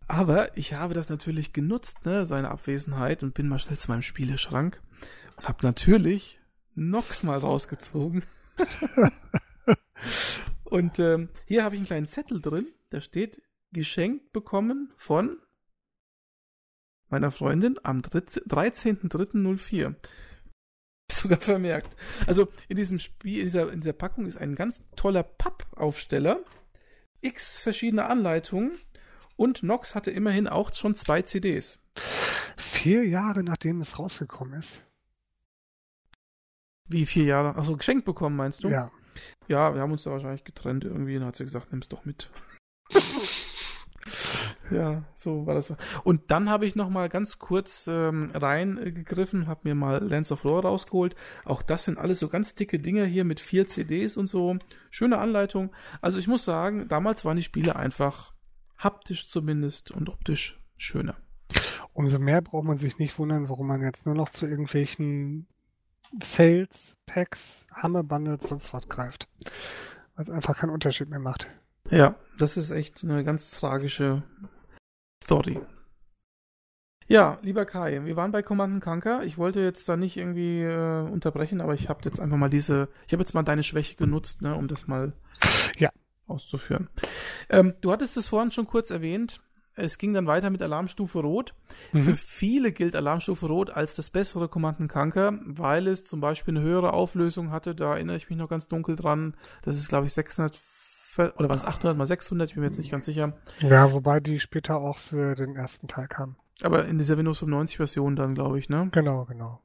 [0.07, 4.01] Aber ich habe das natürlich genutzt, ne, seine Abwesenheit, und bin mal schnell zu meinem
[4.01, 4.81] Spieleschrank
[5.35, 6.39] und habe natürlich
[6.75, 8.23] Nox mal rausgezogen.
[10.63, 15.37] und ähm, hier habe ich einen kleinen Zettel drin, da steht geschenkt bekommen von
[17.09, 19.95] meiner Freundin am 13.03.04.
[21.11, 21.95] Sogar vermerkt.
[22.27, 26.43] Also in diesem Spiel, in dieser, in dieser Packung ist ein ganz toller Pappaufsteller,
[27.21, 28.77] x verschiedene Anleitungen
[29.37, 31.79] und Nox hatte immerhin auch schon zwei CDs.
[32.57, 34.83] Vier Jahre nachdem es rausgekommen ist.
[36.87, 37.55] Wie vier Jahre?
[37.55, 38.69] Achso, geschenkt bekommen, meinst du?
[38.69, 38.91] Ja.
[39.47, 41.15] Ja, wir haben uns da wahrscheinlich getrennt irgendwie.
[41.15, 42.29] Dann hat sie gesagt, nimm's doch mit.
[44.71, 45.73] ja, so war das.
[46.03, 50.43] Und dann habe ich noch mal ganz kurz ähm, reingegriffen, habe mir mal Lance of
[50.43, 51.15] Lore rausgeholt.
[51.45, 54.57] Auch das sind alles so ganz dicke Dinge hier mit vier CDs und so.
[54.89, 55.73] Schöne Anleitung.
[56.01, 58.33] Also ich muss sagen, damals waren die Spiele einfach
[58.77, 61.15] haptisch zumindest und optisch schöner.
[61.93, 65.47] Umso mehr braucht man sich nicht wundern, warum man jetzt nur noch zu irgendwelchen
[66.21, 69.27] Sales, Packs, Hammer Bundles, sonst was greift.
[70.15, 71.47] Weil es einfach keinen Unterschied mehr macht.
[71.89, 74.23] Ja, das ist echt eine ganz tragische
[75.23, 75.59] Story.
[77.09, 79.23] Ja, lieber Kai, wir waren bei Command Conquer.
[79.23, 82.89] Ich wollte jetzt da nicht irgendwie äh, unterbrechen, aber ich habe jetzt einfach mal diese,
[83.07, 85.13] ich habe jetzt mal deine Schwäche genutzt, ne, um das mal
[85.77, 85.89] Ja.
[86.27, 86.89] Auszuführen.
[87.49, 89.39] Ähm, du hattest es vorhin schon kurz erwähnt.
[89.75, 91.53] es ging dann weiter mit Alarmstufe Rot.
[91.93, 92.01] Mhm.
[92.01, 96.65] Für viele gilt Alarmstufe Rot als das bessere Command Conquer, weil es zum Beispiel eine
[96.65, 97.75] höhere Auflösung hatte.
[97.75, 99.35] Da erinnere ich mich noch ganz dunkel dran.
[99.63, 100.59] Das ist, glaube ich, 600
[101.37, 102.49] oder war es 800 mal 600?
[102.49, 103.33] Ich bin mir jetzt nicht ganz sicher.
[103.59, 106.35] Ja, wobei die später auch für den ersten Teil kamen.
[106.61, 108.89] Aber in dieser Windows 95 Version dann, glaube ich, ne?
[108.91, 109.59] Genau, genau.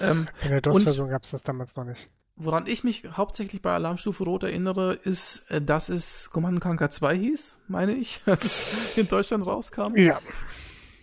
[0.00, 2.08] Ähm, In der DOS-Version gab es das damals noch nicht.
[2.38, 7.16] Woran ich mich hauptsächlich bei Alarmstufe Rot erinnere, ist, äh, dass es Command Conquer 2
[7.16, 8.64] hieß, meine ich, als es
[8.96, 9.94] in Deutschland rauskam.
[9.96, 10.18] Ja.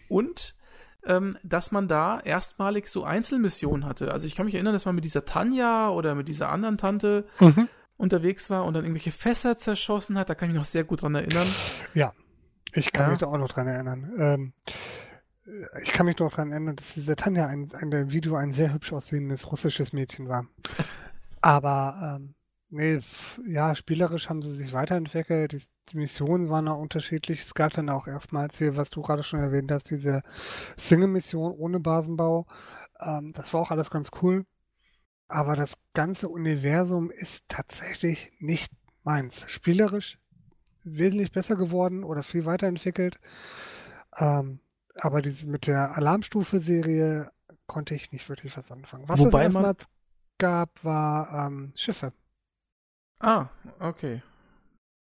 [0.10, 0.56] Und
[1.08, 4.12] ähm, dass man da erstmalig so Einzelmissionen hatte.
[4.12, 7.28] Also ich kann mich erinnern, dass man mit dieser Tanja oder mit dieser anderen Tante
[7.40, 7.70] Mhm.
[7.98, 10.30] unterwegs war und dann irgendwelche Fässer zerschossen hat.
[10.30, 11.48] Da kann ich mich noch sehr gut dran erinnern.
[12.74, 13.12] Ich kann Ja.
[13.12, 14.12] mich da auch noch dran erinnern.
[14.18, 14.54] Ähm,
[15.84, 18.74] ich kann mich noch dran erinnern, dass diese Tanja ein, ein der Video ein sehr
[18.74, 20.48] hübsch aussehendes russisches Mädchen war.
[21.46, 22.34] Aber ähm,
[22.72, 23.00] nee,
[23.48, 25.52] ja, spielerisch haben sie sich weiterentwickelt.
[25.52, 25.62] Die,
[25.92, 27.42] die Missionen waren auch unterschiedlich.
[27.42, 30.24] Es gab dann auch erstmals hier, was du gerade schon erwähnt hast, diese
[30.76, 32.48] Single-Mission ohne Basenbau.
[33.00, 34.48] Ähm, das war auch alles ganz cool.
[35.28, 38.72] Aber das ganze Universum ist tatsächlich nicht
[39.04, 39.46] meins.
[39.48, 40.18] Spielerisch
[40.84, 43.20] wesentlich besser geworden oder viel weiterentwickelt.
[44.18, 44.62] Ähm,
[44.96, 47.30] aber diese, mit der Alarmstufe-Serie
[47.68, 49.04] konnte ich nicht wirklich was anfangen.
[49.08, 49.95] Was Wobei es man- erstmals
[50.38, 52.14] gab, war ähm, Schiffe.
[53.20, 53.48] Ah,
[53.80, 54.22] okay.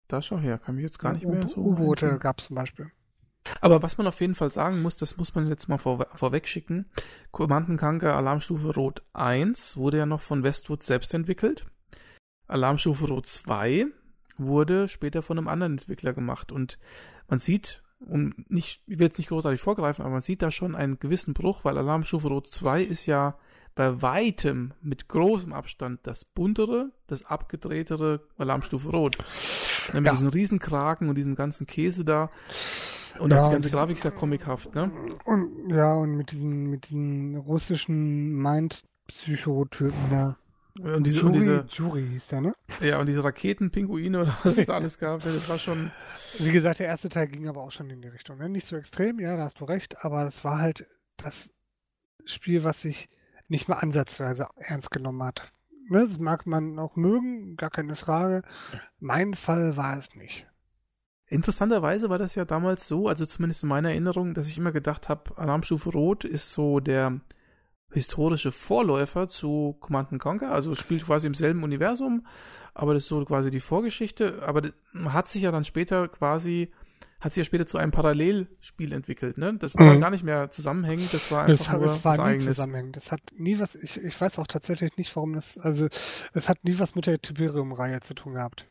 [0.07, 1.61] Da schau her, kann mich jetzt gar nicht mehr so.
[1.61, 2.91] U-Boote gab es zum Beispiel.
[3.61, 6.47] Aber was man auf jeden Fall sagen muss, das muss man jetzt mal vor, vorweg
[6.47, 6.89] schicken.
[7.31, 11.65] Command Conquer Alarmstufe Rot 1 wurde ja noch von Westwood selbst entwickelt.
[12.47, 13.87] Alarmstufe Rot 2
[14.37, 16.51] wurde später von einem anderen Entwickler gemacht.
[16.51, 16.79] Und
[17.27, 20.75] man sieht, um nicht, ich will jetzt nicht großartig vorgreifen, aber man sieht da schon
[20.75, 23.37] einen gewissen Bruch, weil Alarmstufe Rot 2 ist ja
[23.79, 29.17] bei weitem mit großem Abstand das buntere, das abgedrehtere Alarmstufe Rot.
[29.93, 30.11] Ja, mit Ja.
[30.11, 32.29] diesen Riesenkragen und diesem ganzen Käse da.
[33.19, 34.91] Und Ja, auch die und ganze diese- Grafik ist ja comichaft, ne?
[35.23, 40.35] Und ja, und mit diesen, mit diesen russischen Mind-Psychotypen da.
[40.81, 42.53] Und diese, und Jury, diese, Jury hieß der, ne?
[42.81, 45.89] ja, und diese Raketenpinguine oder was es da alles gab, das war schon,
[46.37, 48.39] Wie gesagt, der erste Teil ging aber auch schon in die Richtung.
[48.39, 48.49] Ne?
[48.49, 50.85] Nicht so extrem, ja, da hast du recht, aber das war halt
[51.15, 51.49] das
[52.25, 53.09] Spiel, was sich
[53.49, 55.51] nicht mal ansatzweise ernst genommen hat.
[55.89, 56.07] Ne?
[56.07, 58.43] Das mag man auch mögen, gar keine Frage.
[58.99, 60.47] Mein Fall war es nicht.
[61.27, 65.09] Interessanterweise war das ja damals so, also zumindest in meiner Erinnerung, dass ich immer gedacht
[65.09, 67.19] habe, Alarmstufe Rot ist so der
[67.91, 72.25] historische Vorläufer zu Command Conquer, also spielt quasi im selben Universum,
[72.73, 74.69] aber das ist so quasi die Vorgeschichte, aber
[75.05, 76.71] hat sich ja dann später quasi,
[77.19, 79.53] hat sich ja später zu einem Parallelspiel entwickelt, ne?
[79.59, 79.99] Das war Mhm.
[80.01, 82.45] gar nicht mehr zusammenhängend, das war einfach hat- nur es war was nie eigenes.
[82.55, 82.97] zusammenhängend.
[82.97, 85.87] Es hat nie was, ich, ich weiß auch tatsächlich nicht, warum das, also
[86.33, 88.65] es hat nie was mit der Tiberium-Reihe zu tun gehabt.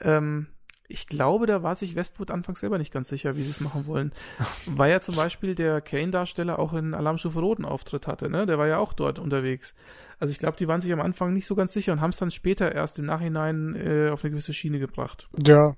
[0.00, 0.48] Ähm,
[0.86, 3.86] ich glaube, da war sich Westwood anfangs selber nicht ganz sicher, wie sie es machen
[3.86, 4.12] wollen.
[4.66, 8.44] Weil ja zum Beispiel der Kane-Darsteller auch in Alarmstufe Roten Auftritt hatte, ne?
[8.46, 9.74] Der war ja auch dort unterwegs.
[10.18, 12.18] Also ich glaube, die waren sich am Anfang nicht so ganz sicher und haben es
[12.18, 15.28] dann später erst im Nachhinein äh, auf eine gewisse Schiene gebracht.
[15.44, 15.74] Ja,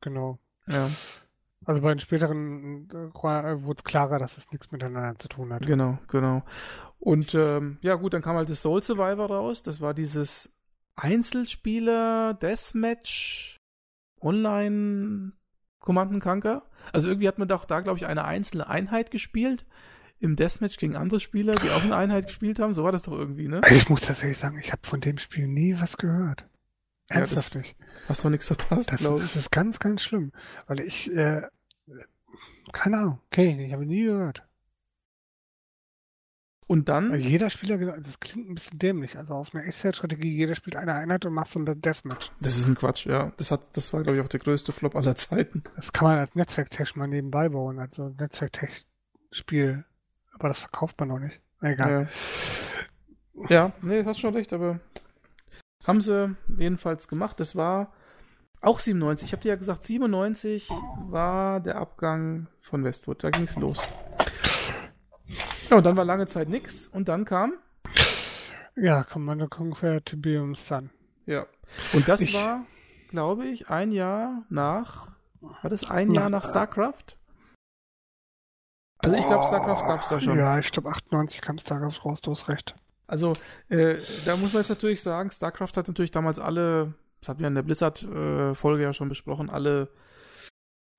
[0.00, 0.38] genau.
[0.68, 0.90] Ja,
[1.64, 5.66] Also bei den späteren äh, wurde es klarer, dass es nichts miteinander zu tun hat.
[5.66, 6.42] genau, genau.
[6.98, 9.62] Und ähm, ja gut, dann kam halt das Soul Survivor raus.
[9.62, 10.50] Das war dieses
[10.96, 13.56] Einzelspieler Deathmatch
[14.20, 15.32] Online
[15.80, 16.62] Command Conquer.
[16.92, 19.64] Also irgendwie hat man doch da, glaube ich, eine einzelne Einheit gespielt.
[20.20, 22.74] Im Deathmatch gegen andere Spieler, die auch eine Einheit gespielt haben.
[22.74, 23.60] So war das doch irgendwie, ne?
[23.70, 26.48] Ich muss tatsächlich sagen, ich habe von dem Spiel nie was gehört.
[27.10, 27.76] Ja, das- Ernsthaft nicht.
[28.08, 30.32] Hast doch nichts verpasst, Das, ist- das ist ganz, ganz schlimm.
[30.66, 31.42] Weil ich, äh,
[32.72, 34.42] keine Ahnung, okay, ich habe nie gehört.
[36.66, 39.16] Und Weil dann, jeder Spieler, genau- das klingt ein bisschen dämlich.
[39.16, 42.30] Also auf einer Echtzeitstrategie, jeder spielt eine Einheit und macht so ein Deathmatch.
[42.40, 43.32] das ist ein Quatsch, ja.
[43.38, 45.62] Das hat, das war, glaube ich, auch der größte Flop aller Zeiten.
[45.76, 49.84] Das kann man als Netzwerktech mal nebenbei bauen, also Netzwerktech-Spiel.
[50.34, 51.40] Aber das verkauft man noch nicht.
[51.62, 52.08] Egal.
[53.34, 53.48] Ja.
[53.48, 54.78] ja, nee, hast schon recht, aber
[55.88, 57.40] haben sie jedenfalls gemacht.
[57.40, 57.92] Das war
[58.60, 59.26] auch 97.
[59.28, 60.68] Ich habe dir ja gesagt, 97
[61.08, 63.24] war der Abgang von Westwood.
[63.24, 63.82] Da ging es los.
[65.70, 66.86] Ja, und dann war lange Zeit nix.
[66.88, 67.54] Und dann kam,
[68.76, 70.90] Ja, Commander Conquer Tiberium Sun.
[71.26, 71.46] ja.
[71.92, 72.64] Und das Ich- war,
[73.10, 75.08] glaube ich, ein Jahr nach,
[75.40, 77.16] war das ein Jahr nach StarCraft?
[79.00, 80.38] Also ich glaube, StarCraft gab es da schon.
[80.38, 82.74] Ja, ich glaube 98 kam StarCraft raus, du hast recht.
[83.08, 83.32] Also,
[83.70, 87.48] äh, da muss man jetzt natürlich sagen, StarCraft hat natürlich damals alle, das hatten wir
[87.48, 89.88] in der Blizzard-Folge ja schon besprochen, alle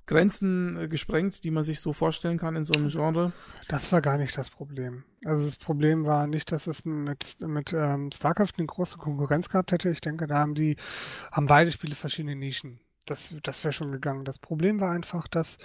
[0.10, 3.31] Grenzen äh, gesprengt, die man sich so vorstellen kann in so einem Genre.
[3.68, 5.03] Das war gar nicht das Problem.
[5.23, 9.72] Also das Problem war nicht, dass es mit, mit ähm, StarCraft eine große Konkurrenz gehabt
[9.72, 9.91] hätte.
[9.91, 10.77] Ich denke, da haben die,
[11.31, 14.26] haben beide Spiele verschiedene Nischen Das, das wäre schon gegangen.
[14.26, 15.60] Das Problem war einfach, dass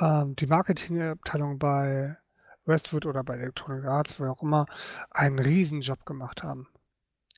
[0.00, 2.16] ähm, die Marketingabteilung bei
[2.66, 4.66] Westwood oder bei Electronic Arts, wo auch immer,
[5.10, 6.68] einen Riesenjob gemacht haben.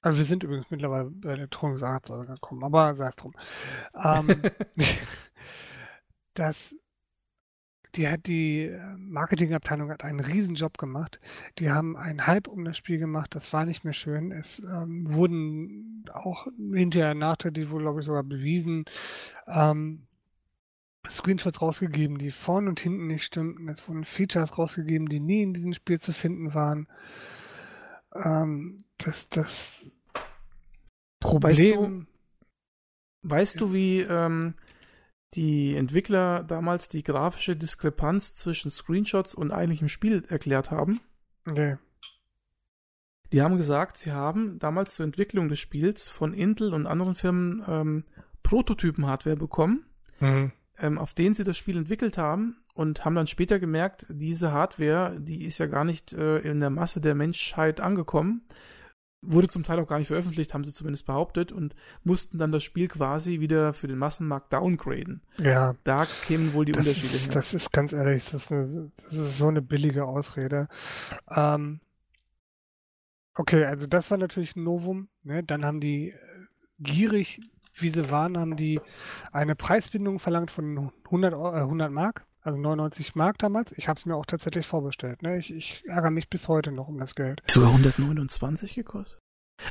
[0.02, 3.34] Also wir sind übrigens mittlerweile bei Electronic Arts gekommen, aber sei es drum.
[3.94, 4.42] Ähm,
[6.34, 6.74] das,
[7.96, 11.18] die hat die Marketingabteilung hat einen Riesenjob gemacht.
[11.58, 13.34] Die haben einen Hype um das Spiel gemacht.
[13.34, 14.32] Das war nicht mehr schön.
[14.32, 18.84] Es ähm, wurden auch hinterher Nachteile, die wohl glaube ich sogar bewiesen,
[19.48, 20.06] ähm,
[21.10, 23.68] Screenshots rausgegeben, die vorn und hinten nicht stimmten.
[23.68, 26.88] Es wurden Features rausgegeben, die nie in diesem Spiel zu finden waren.
[28.14, 29.84] Ähm, das, das
[31.20, 31.50] Problem.
[31.50, 32.06] Weißt du,
[33.22, 34.54] weißt du wie ähm,
[35.34, 41.00] die Entwickler damals die grafische Diskrepanz zwischen Screenshots und eigentlichem Spiel erklärt haben?
[41.44, 41.76] Nee.
[43.32, 47.64] Die haben gesagt, sie haben damals zur Entwicklung des Spiels von Intel und anderen Firmen
[47.66, 48.04] ähm,
[48.42, 49.84] Prototypen-Hardware bekommen.
[50.20, 54.52] Mhm ähm, auf denen sie das Spiel entwickelt haben und haben dann später gemerkt, diese
[54.52, 58.42] Hardware, die ist ja gar nicht äh, in der Masse der Menschheit angekommen.
[59.22, 61.74] Wurde zum Teil auch gar nicht veröffentlicht, haben sie zumindest behauptet und
[62.04, 65.22] mussten dann das Spiel quasi wieder für den Massenmarkt downgraden.
[65.38, 65.74] Ja.
[65.84, 67.34] Da kämen wohl die das Unterschiede ist, her.
[67.34, 70.68] Das ist ganz ehrlich, das ist, eine, das ist so eine billige Ausrede.
[71.34, 71.80] Ähm,
[73.34, 75.08] okay, also das war natürlich ein Novum.
[75.24, 75.42] Ne?
[75.42, 76.16] Dann haben die äh,
[76.78, 77.40] gierig
[77.80, 78.80] wie sie waren, haben die
[79.32, 83.72] eine Preisbindung verlangt von 100, äh, 100 Mark, also 99 Mark damals.
[83.72, 85.22] Ich habe es mir auch tatsächlich vorbestellt.
[85.22, 85.38] Ne?
[85.38, 87.42] Ich, ich, ärgere mich bis heute noch um das Geld.
[87.46, 89.20] Sogar 129 gekostet?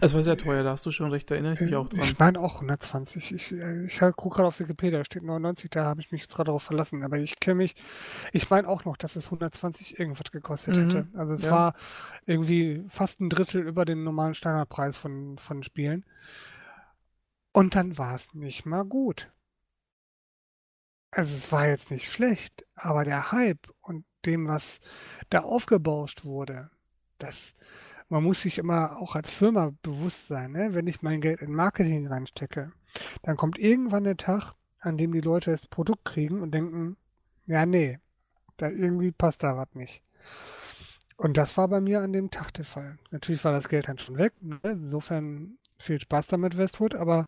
[0.01, 2.01] Es war sehr teuer, da hast du schon recht, da erinnere ich mich auch dran.
[2.01, 3.31] Ich meine auch 120.
[3.33, 6.35] Ich, äh, ich gucke gerade auf Wikipedia, da steht 99, da habe ich mich jetzt
[6.35, 7.03] gerade darauf verlassen.
[7.03, 7.75] Aber ich kenne mich,
[8.33, 10.87] ich meine auch noch, dass es 120 irgendwas gekostet mhm.
[10.87, 11.07] hätte.
[11.13, 11.51] Also es ja.
[11.51, 11.73] war
[12.25, 16.03] irgendwie fast ein Drittel über den normalen Standardpreis von, von Spielen.
[17.55, 19.31] Und dann war es nicht mal gut.
[21.09, 24.81] Also es war jetzt nicht schlecht, aber der Hype und dem, was
[25.29, 26.69] da aufgebauscht wurde,
[27.17, 27.55] das,
[28.09, 30.73] man muss sich immer auch als Firma bewusst sein, ne?
[30.73, 32.73] wenn ich mein Geld in Marketing reinstecke,
[33.23, 34.51] dann kommt irgendwann der Tag,
[34.81, 36.97] an dem die Leute das Produkt kriegen und denken,
[37.45, 37.99] ja, nee,
[38.57, 40.03] da irgendwie passt da was nicht.
[41.15, 42.97] Und das war bei mir an dem Tag der Fall.
[43.11, 44.33] Natürlich war das Geld dann schon weg.
[44.41, 44.59] Ne?
[44.63, 47.27] Insofern viel Spaß damit, Westwood, aber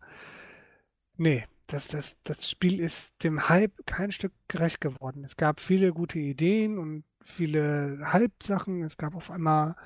[1.16, 5.24] nee, das, das, das Spiel ist dem Hype kein Stück gerecht geworden.
[5.24, 8.82] Es gab viele gute Ideen und viele Halbsachen.
[8.82, 9.76] Es gab auf einmal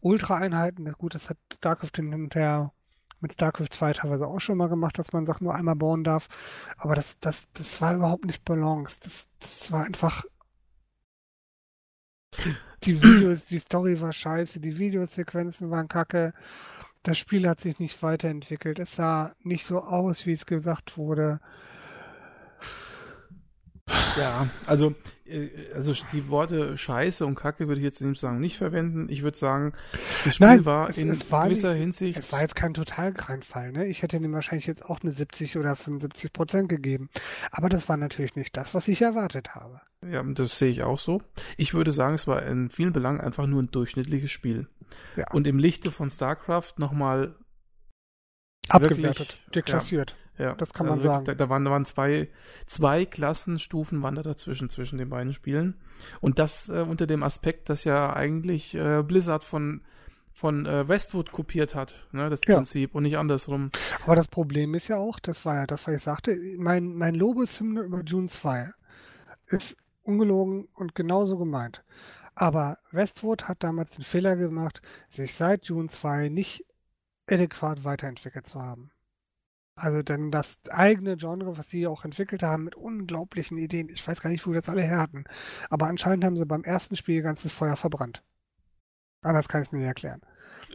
[0.00, 0.92] Ultra-Einheiten.
[0.92, 2.72] Gut, das hat StarCraft hinterher
[3.20, 6.28] mit StarCraft 2 teilweise auch schon mal gemacht, dass man Sachen nur einmal bauen darf.
[6.76, 9.06] Aber das, das, das war überhaupt nicht balanced.
[9.06, 10.24] Das, das war einfach.
[12.84, 16.32] Die Videos, die Story war scheiße, die Videosequenzen waren kacke
[17.08, 18.78] das Spiel hat sich nicht weiterentwickelt.
[18.78, 21.40] Es sah nicht so aus, wie es gesagt wurde.
[24.18, 24.94] Ja, also,
[25.26, 29.08] äh, also die Worte Scheiße und Kacke würde ich jetzt in dem Zusammenhang nicht verwenden.
[29.08, 29.72] Ich würde sagen,
[30.24, 32.18] das Spiel Nein, war es, in es war gewisser nicht, Hinsicht.
[32.18, 33.86] Es war jetzt kein Totalgreinfall, ne?
[33.86, 37.08] Ich hätte dem wahrscheinlich jetzt auch eine 70 oder 75 Prozent gegeben.
[37.50, 39.80] Aber das war natürlich nicht das, was ich erwartet habe.
[40.06, 41.22] Ja, das sehe ich auch so.
[41.56, 44.68] Ich würde sagen, es war in vielen Belangen einfach nur ein durchschnittliches Spiel.
[45.16, 45.30] Ja.
[45.32, 47.34] Und im Lichte von StarCraft nochmal
[48.68, 50.14] abgewertet, deklassiert.
[50.38, 51.24] Ja, ja, das kann man also sagen.
[51.24, 52.28] Da, da, waren, da waren zwei,
[52.66, 55.74] zwei Klassenstufen waren da dazwischen, zwischen den beiden Spielen.
[56.20, 59.82] Und das äh, unter dem Aspekt, dass ja eigentlich äh, Blizzard von
[60.38, 62.54] von äh, Westwood kopiert hat, ne, das ja.
[62.54, 63.70] Prinzip und nicht andersrum.
[64.04, 67.16] Aber das Problem ist ja auch, das war ja das, was ich sagte, mein, mein
[67.16, 68.70] Lobeshymne über June 2
[69.46, 71.82] ist ungelogen und genauso gemeint.
[72.40, 76.64] Aber Westwood hat damals den Fehler gemacht, sich seit June 2 nicht
[77.26, 78.92] adäquat weiterentwickelt zu haben.
[79.74, 84.20] Also denn das eigene Genre, was sie auch entwickelt haben, mit unglaublichen Ideen, ich weiß
[84.20, 85.24] gar nicht, wo wir das alle her hatten,
[85.68, 88.22] aber anscheinend haben sie beim ersten Spiel ganzes Feuer verbrannt.
[89.22, 90.20] Anders kann ich es mir nicht erklären.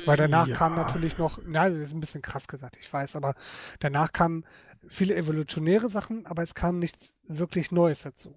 [0.06, 0.58] Weil danach ja.
[0.58, 3.36] kam natürlich noch, na, das ist ein bisschen krass gesagt, ich weiß, aber
[3.80, 4.46] danach kamen
[4.90, 8.36] viele evolutionäre Sachen, aber es kam nichts wirklich Neues dazu.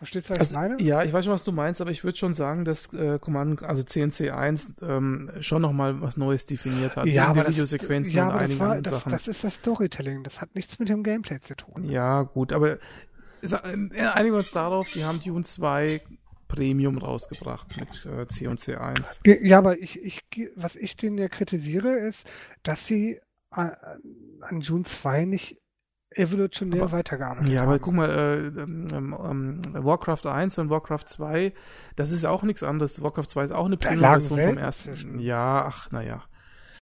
[0.00, 0.82] Verstehst du, was also, ich meine?
[0.82, 3.62] Ja, ich weiß schon, was du meinst, aber ich würde schon sagen, dass äh, Command,
[3.62, 7.04] also CNC1 ähm, schon nochmal was Neues definiert hat.
[7.04, 10.24] Ja, aber Videosequenzen das, ja, aber das, war, das, das, ist das Storytelling.
[10.24, 11.84] Das hat nichts mit dem Gameplay zu tun.
[11.84, 12.78] Ja, gut, aber
[13.42, 16.00] äh, einigen wir uns darauf, die haben Dune 2
[16.48, 19.18] Premium rausgebracht mit äh, C und C1.
[19.44, 20.22] Ja, aber ich, ich,
[20.56, 22.26] was ich denen ja kritisiere, ist,
[22.62, 23.20] dass sie
[23.54, 23.70] äh,
[24.40, 25.60] an Dune 2 nicht
[26.12, 31.52] evolutionär aber, weitergearbeitet Ja, aber guck mal, äh, ähm, ähm, Warcraft 1 und Warcraft 2,
[31.96, 33.00] das ist auch nichts anderes.
[33.02, 34.90] Warcraft 2 ist auch eine Prima-Version vom ersten.
[34.90, 35.18] Zwischen.
[35.20, 36.24] Ja, ach, naja.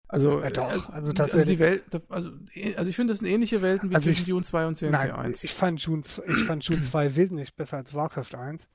[0.08, 2.30] Also, Ja, doch, äh, also also die Welt, also,
[2.76, 4.92] also ich finde, das sind ähnliche Welten wie Also ich- zwischen Dune 2 und CNC
[4.92, 5.44] Nein, 1.
[5.44, 8.68] ich fand June, z- ich fand June 2 wesentlich besser als Warcraft 1.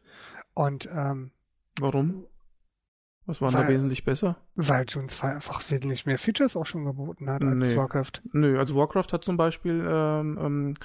[0.53, 1.31] Und ähm,
[1.79, 2.25] Warum?
[3.30, 4.35] Was war da wesentlich besser?
[4.56, 7.77] weil June 2 einfach wesentlich mehr Features auch schon geboten hat als Nee.
[7.77, 8.22] Warcraft.
[8.34, 10.76] Nö, also Warcraft hat zum Beispiel ähm, ähm,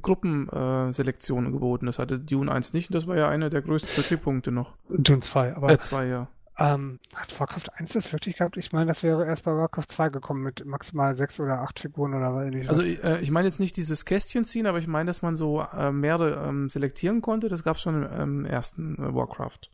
[0.00, 1.86] Gruppenselektionen äh, geboten.
[1.86, 4.74] Das hatte Dune 1 nicht und das war ja einer der größten Kritikpunkte noch.
[4.88, 6.28] Dune 2, aber Äh, 2, ja.
[6.58, 8.56] ähm, hat Warcraft 1 das wirklich gehabt?
[8.56, 12.14] Ich meine, das wäre erst bei Warcraft 2 gekommen mit maximal sechs oder acht Figuren
[12.14, 12.68] oder was ähnliches.
[12.70, 15.60] Also äh, ich meine jetzt nicht dieses Kästchen ziehen, aber ich meine, dass man so
[15.60, 17.48] äh, mehrere ähm, selektieren konnte.
[17.48, 19.70] Das gab es schon im ähm, ersten äh, Warcraft.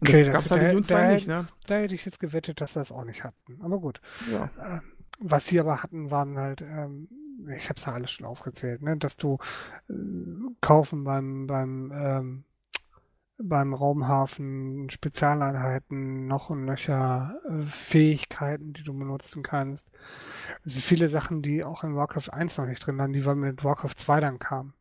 [0.00, 1.48] Und Okay, das da- gab es halt in Dune 2 da- nicht, ne?
[1.66, 3.60] da hätte ich jetzt gewettet, dass sie das auch nicht hatten.
[3.62, 4.00] Aber gut.
[4.30, 4.50] Ja.
[4.62, 4.80] Ähm,
[5.18, 7.08] was sie aber hatten, waren halt, ähm,
[7.56, 9.38] ich habe es ja alles schon aufgezählt, ne, dass du
[9.90, 9.92] äh,
[10.60, 12.44] kaufen beim beim ähm,
[13.42, 19.86] beim Raumhafen Spezialeinheiten noch und nöcher äh, Fähigkeiten, die du benutzen kannst.
[20.64, 23.94] Also viele Sachen, die auch in Warcraft 1 noch nicht drin waren, die mit Warcraft
[23.96, 24.74] 2 dann kamen.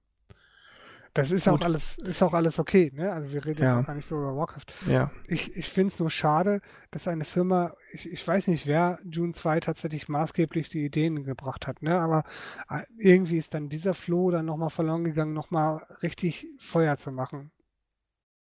[1.14, 1.62] Das ist Gut.
[1.62, 3.12] auch alles, ist auch alles okay, ne?
[3.12, 3.82] Also wir reden Ja.
[3.82, 4.66] gar nicht so über Warcraft.
[4.88, 5.12] Ja.
[5.28, 6.62] Ich, ich finde es nur schade,
[6.92, 11.66] dass eine Firma, ich, ich weiß nicht, wer June 2 tatsächlich maßgeblich die Ideen gebracht
[11.68, 12.00] hat, ne?
[12.00, 12.24] aber
[12.70, 17.52] äh, irgendwie ist dann dieser Flow dann nochmal verloren gegangen, nochmal richtig Feuer zu machen.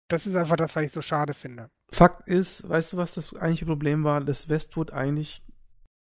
[0.10, 1.70] Das ist einfach das, was ich so schade finde.
[1.92, 5.44] Fakt ist, weißt du, was das eigentliche Problem war, dass Westwood eigentlich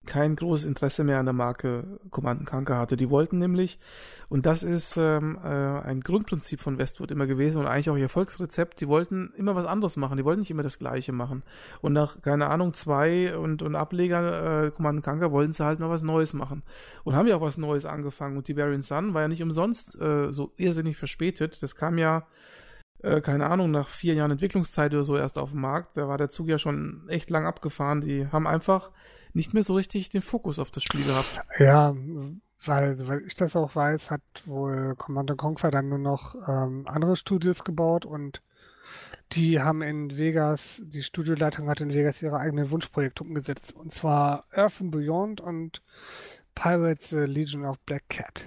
[0.05, 2.97] kein großes Interesse mehr an der Marke Command Conquer hatte.
[2.97, 3.79] Die wollten nämlich,
[4.29, 8.03] und das ist ähm, äh, ein Grundprinzip von Westwood immer gewesen und eigentlich auch ihr
[8.03, 11.43] Erfolgsrezept, die wollten immer was anderes machen, die wollten nicht immer das Gleiche machen.
[11.81, 15.89] Und nach, keine Ahnung, zwei und, und Ableger äh, Command Conquer wollten sie halt mal
[15.89, 16.63] was Neues machen.
[17.03, 18.37] Und haben ja auch was Neues angefangen.
[18.37, 21.61] Und Tiberian Sun war ja nicht umsonst äh, so irrsinnig verspätet.
[21.61, 22.25] Das kam ja
[23.05, 25.95] äh, keine Ahnung, nach vier Jahren Entwicklungszeit oder so erst auf dem Markt.
[25.95, 28.01] Da war der Zug ja schon echt lang abgefahren.
[28.01, 28.89] Die haben einfach
[29.35, 31.41] nicht mehr so richtig den Fokus auf das Spiel gehabt.
[31.59, 31.95] Ja,
[32.65, 37.15] weil, weil ich das auch weiß, hat wohl Command Conquer dann nur noch ähm, andere
[37.15, 38.41] Studios gebaut und
[39.31, 43.73] die haben in Vegas, die Studioleitung hat in Vegas ihre eigenen Wunschprojekte umgesetzt.
[43.73, 45.81] Und zwar Earth and Beyond und
[46.53, 48.45] Pirates äh, Legion of Black Cat.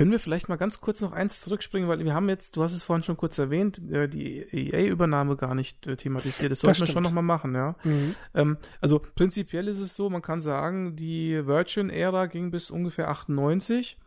[0.00, 2.72] Können wir vielleicht mal ganz kurz noch eins zurückspringen, weil wir haben jetzt, du hast
[2.72, 6.50] es vorhin schon kurz erwähnt, äh, die EA-Übernahme gar nicht äh, thematisiert.
[6.50, 7.76] Das sollten wir schon nochmal machen, ja.
[7.84, 8.14] Mhm.
[8.32, 13.98] Ähm, also prinzipiell ist es so, man kann sagen, die Virgin-Ära ging bis ungefähr 98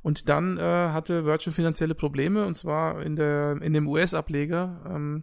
[0.00, 4.80] und dann äh, hatte Virgin finanzielle Probleme und zwar in, der, in dem US-Ableger.
[4.88, 5.22] Ähm,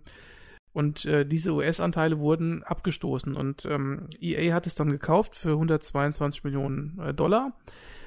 [0.74, 6.44] und äh, diese US-Anteile wurden abgestoßen und ähm, EA hat es dann gekauft für 122
[6.44, 7.54] Millionen äh, Dollar,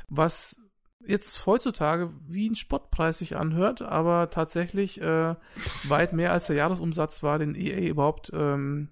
[0.08, 0.61] was
[1.06, 5.34] jetzt heutzutage wie ein Spottpreis sich anhört, aber tatsächlich äh,
[5.88, 8.88] weit mehr als der Jahresumsatz war, den EA überhaupt ähm,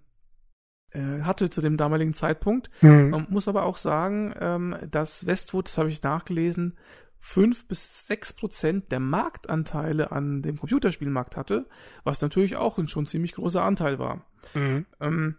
[0.92, 2.70] äh, hatte zu dem damaligen Zeitpunkt.
[2.80, 3.10] Mhm.
[3.10, 6.76] Man muss aber auch sagen, ähm, dass Westwood, das habe ich nachgelesen,
[7.20, 11.66] fünf bis sechs Prozent der Marktanteile an dem Computerspielmarkt hatte,
[12.02, 14.24] was natürlich auch ein schon ziemlich großer Anteil war.
[14.54, 14.86] Mhm.
[15.00, 15.36] Ähm,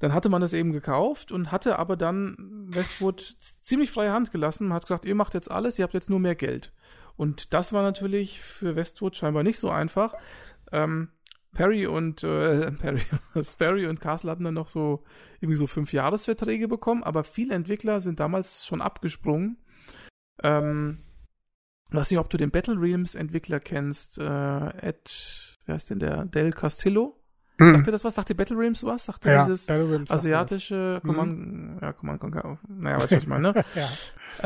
[0.00, 3.20] dann hatte man das eben gekauft und hatte aber dann Westwood
[3.62, 4.66] ziemlich freie Hand gelassen.
[4.66, 6.72] Man hat gesagt, ihr macht jetzt alles, ihr habt jetzt nur mehr Geld.
[7.16, 10.14] Und das war natürlich für Westwood scheinbar nicht so einfach.
[10.72, 11.10] Ähm,
[11.52, 13.02] Perry und äh, Perry,
[13.42, 15.04] Sperry und Castle hatten dann noch so
[15.40, 19.58] irgendwie so fünf Jahresverträge bekommen, aber viele Entwickler sind damals schon abgesprungen.
[20.42, 21.00] Ähm,
[21.90, 26.24] weiß nicht, ob du den Battle Realms Entwickler kennst, äh, Ed, wer ist denn der?
[26.24, 27.19] Del Castillo?
[27.60, 28.14] Sagt dir das was?
[28.14, 29.04] Sagt dir Battle Realms was?
[29.04, 31.06] Sagt dir ja, dieses Rims asiatische Mhm.
[31.08, 33.64] Command, ja, Command Conquer, naja, weißt du, was ich meine, ne?
[33.74, 33.88] Ja.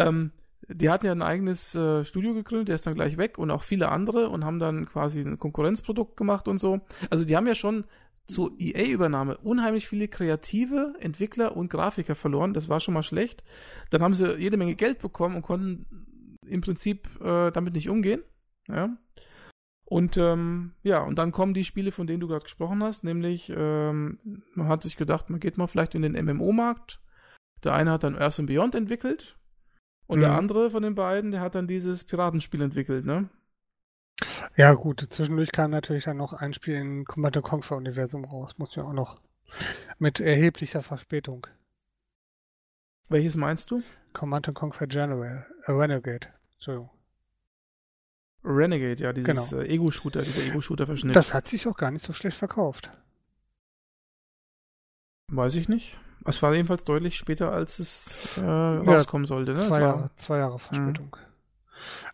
[0.09, 0.31] ähm,
[0.69, 3.63] die hatten ja ein eigenes äh, Studio gegründet, der ist dann gleich weg und auch
[3.63, 6.81] viele andere und haben dann quasi ein Konkurrenzprodukt gemacht und so.
[7.11, 7.85] Also die haben ja schon
[8.27, 12.55] zur EA-Übernahme unheimlich viele kreative Entwickler und Grafiker verloren.
[12.55, 13.45] Das war schon mal schlecht.
[13.91, 15.85] Dann haben sie jede Menge Geld bekommen und konnten
[16.47, 18.23] im Prinzip äh, damit nicht umgehen.
[18.67, 18.97] Ja.
[19.95, 23.49] Und ähm, ja, und dann kommen die Spiele, von denen du gerade gesprochen hast, nämlich
[23.57, 24.19] ähm,
[24.57, 27.01] man hat sich gedacht, man geht mal vielleicht in den MMO-Markt.
[27.63, 29.39] Der eine hat dann Earth and Beyond entwickelt
[30.09, 30.39] und der Mhm.
[30.39, 33.29] andere von den beiden, der hat dann dieses Piratenspiel entwickelt, ne?
[34.57, 35.07] ja, gut.
[35.11, 38.59] Zwischendurch kam natürlich dann noch ein Spiel im Command Conquer Universum raus.
[38.59, 39.21] Muss ja auch noch
[40.01, 41.47] mit erheblicher Verspätung.
[43.09, 43.85] Welches meinst du?
[44.13, 46.27] Command Conquer General, äh, Renegade.
[46.55, 46.91] Entschuldigung.
[48.45, 49.63] Renegade, ja, dieses Genau.
[49.63, 51.17] äh, Ego-Shooter, dieser Ego-Shooter-Verschnitt.
[51.17, 52.91] Das hat sich auch gar nicht so schlecht verkauft.
[55.33, 55.97] Weiß ich nicht.
[56.27, 59.61] Es war jedenfalls deutlich später, als es äh, rauskommen sollte, ne?
[59.61, 61.17] Zwei, war- Jahre, zwei Jahre Verspätung.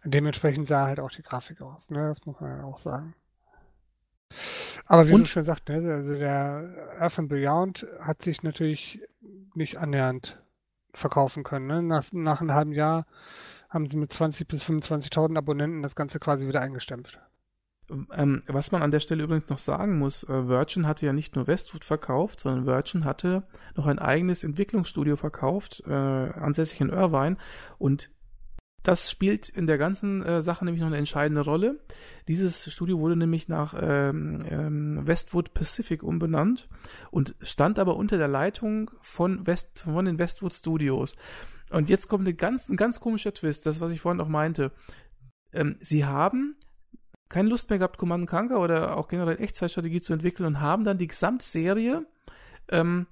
[0.05, 2.09] Dementsprechend sah halt auch die Grafik aus, ne?
[2.09, 3.15] Das muss man ja auch sagen.
[4.87, 5.93] Aber wie Und- du schon sagst, ne?
[5.93, 9.01] Also der Earth and Beyond hat sich natürlich
[9.55, 10.41] nicht annähernd
[10.93, 11.67] verkaufen können.
[11.67, 11.83] Ne?
[11.83, 13.07] Nach, nach einem halben Jahr
[13.71, 17.19] haben sie mit 20 bis 25.000 Abonnenten das Ganze quasi wieder eingestampft.
[18.13, 21.35] Ähm, was man an der Stelle übrigens noch sagen muss, äh, Virgin hatte ja nicht
[21.35, 23.45] nur Westwood verkauft, sondern Virgin hatte
[23.75, 27.37] noch ein eigenes Entwicklungsstudio verkauft, äh, ansässig in Irvine.
[27.79, 28.11] Und
[28.83, 31.81] das spielt in der ganzen äh, Sache nämlich noch eine entscheidende Rolle.
[32.29, 36.69] Dieses Studio wurde nämlich nach ähm, ähm, Westwood Pacific umbenannt
[37.11, 41.17] und stand aber unter der Leitung von, West, von den Westwood Studios.
[41.71, 44.73] Und jetzt kommt eine ganz, ein ganz komischer Twist, das, was ich vorhin auch meinte.
[45.53, 46.57] Ähm, sie haben
[47.29, 50.99] keine Lust mehr gehabt, Command Conquer oder auch generell Echtzeitstrategie zu entwickeln und haben dann
[50.99, 52.05] die Gesamtserie
[52.71, 53.07] ähm,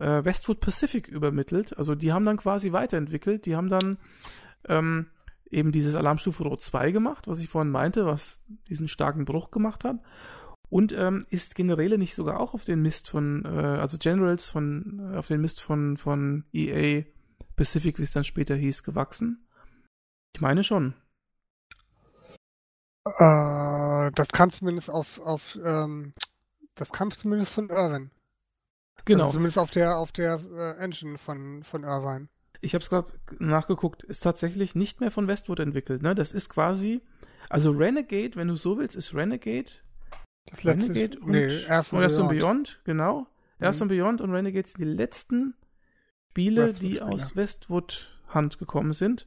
[0.00, 1.76] äh, Westwood Pacific übermittelt.
[1.76, 3.44] Also die haben dann quasi weiterentwickelt.
[3.46, 3.98] Die haben dann
[4.66, 5.08] ähm,
[5.50, 9.84] eben dieses Alarmstufe Rot 2 gemacht, was ich vorhin meinte, was diesen starken Bruch gemacht
[9.84, 9.98] hat.
[10.70, 15.14] Und ähm, ist Generäle nicht sogar auch auf den Mist von, äh, also Generals von,
[15.14, 17.04] auf den Mist von, von EA
[17.58, 19.46] Pacific, wie es dann später hieß, gewachsen?
[20.34, 20.94] Ich meine schon.
[23.04, 26.12] Äh, das kam zumindest auf, auf ähm,
[26.74, 28.10] das kam zumindest von Irvine.
[29.04, 29.24] Genau.
[29.24, 32.28] Also zumindest auf der, auf der äh, Engine von, von Irvine.
[32.60, 36.02] Ich habe es gerade nachgeguckt, ist tatsächlich nicht mehr von Westwood entwickelt.
[36.02, 36.14] Ne?
[36.14, 37.00] Das ist quasi,
[37.48, 39.70] also Renegade, wenn du so willst, ist Renegade.
[40.46, 42.28] Das letzte, Renegade und nee, Earth and Beyond.
[42.28, 43.26] Beyond, genau.
[43.60, 43.88] Earth Mhm.
[43.88, 45.54] Beyond und Renegade sind die letzten
[46.38, 47.04] Spiele, die Westwood-Spiele.
[47.04, 49.26] aus Westwood Hand gekommen sind.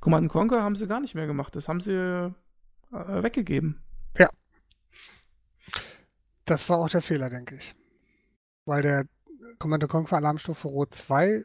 [0.00, 1.56] Command Conquer haben sie gar nicht mehr gemacht.
[1.56, 3.80] Das haben sie äh, weggegeben.
[6.44, 7.74] Das war auch der Fehler, denke ich.
[8.66, 9.06] Weil der
[9.58, 11.44] Commander Conquer Alarmstufe Rot 2,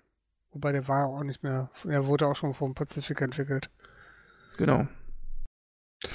[0.51, 3.69] wobei der war auch nicht mehr, er wurde auch schon vom Pacific entwickelt.
[4.57, 4.87] Genau.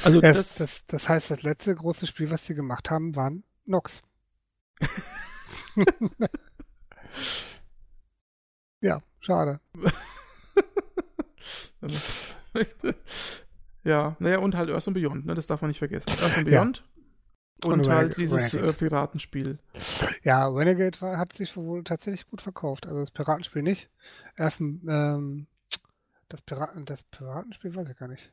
[0.03, 3.45] Also Das, das, das, das heißt, das letzte große Spiel, was sie gemacht haben, waren
[3.65, 4.03] Nox.
[8.85, 9.61] ja, schade.
[13.85, 15.35] ja, naja, und halt Earth and Beyond, ne?
[15.35, 16.11] Das darf man nicht vergessen.
[16.23, 16.61] Earth and Ja.
[16.63, 16.85] Beyond.
[17.63, 18.79] Und, Und halt dieses äh, Renegade.
[18.79, 19.59] Piratenspiel.
[20.23, 22.87] Ja, Renegade war, hat sich wohl tatsächlich gut verkauft.
[22.87, 23.89] Also das Piratenspiel nicht.
[24.37, 25.47] Erst, ähm,
[26.29, 28.33] das, Piraten, das Piratenspiel weiß ich gar nicht.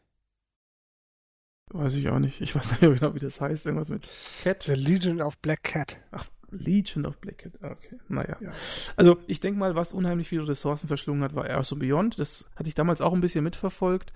[1.70, 2.42] Weiß ich auch nicht.
[2.42, 3.66] Ich weiß nicht genau, wie das heißt.
[3.68, 4.10] Irgendwas mit
[4.44, 4.64] Cat.
[4.64, 5.96] The Legion of Black Cat.
[6.12, 7.54] Ach, Legion of Black Cat.
[7.62, 8.38] Okay, naja.
[8.42, 8.52] Ja.
[8.96, 12.20] Also, ich denke mal, was unheimlich viele Ressourcen verschlungen hat, war Earth and Beyond.
[12.20, 14.14] Das hatte ich damals auch ein bisschen mitverfolgt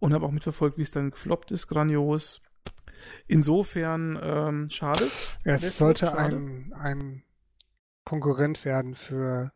[0.00, 1.66] und habe auch mitverfolgt, wie es dann gefloppt ist.
[1.68, 2.40] Grandios.
[3.26, 5.10] Insofern, ähm, schade.
[5.44, 6.36] Ja, es sollte schade.
[6.36, 7.22] ein, ein
[8.04, 9.52] Konkurrent werden für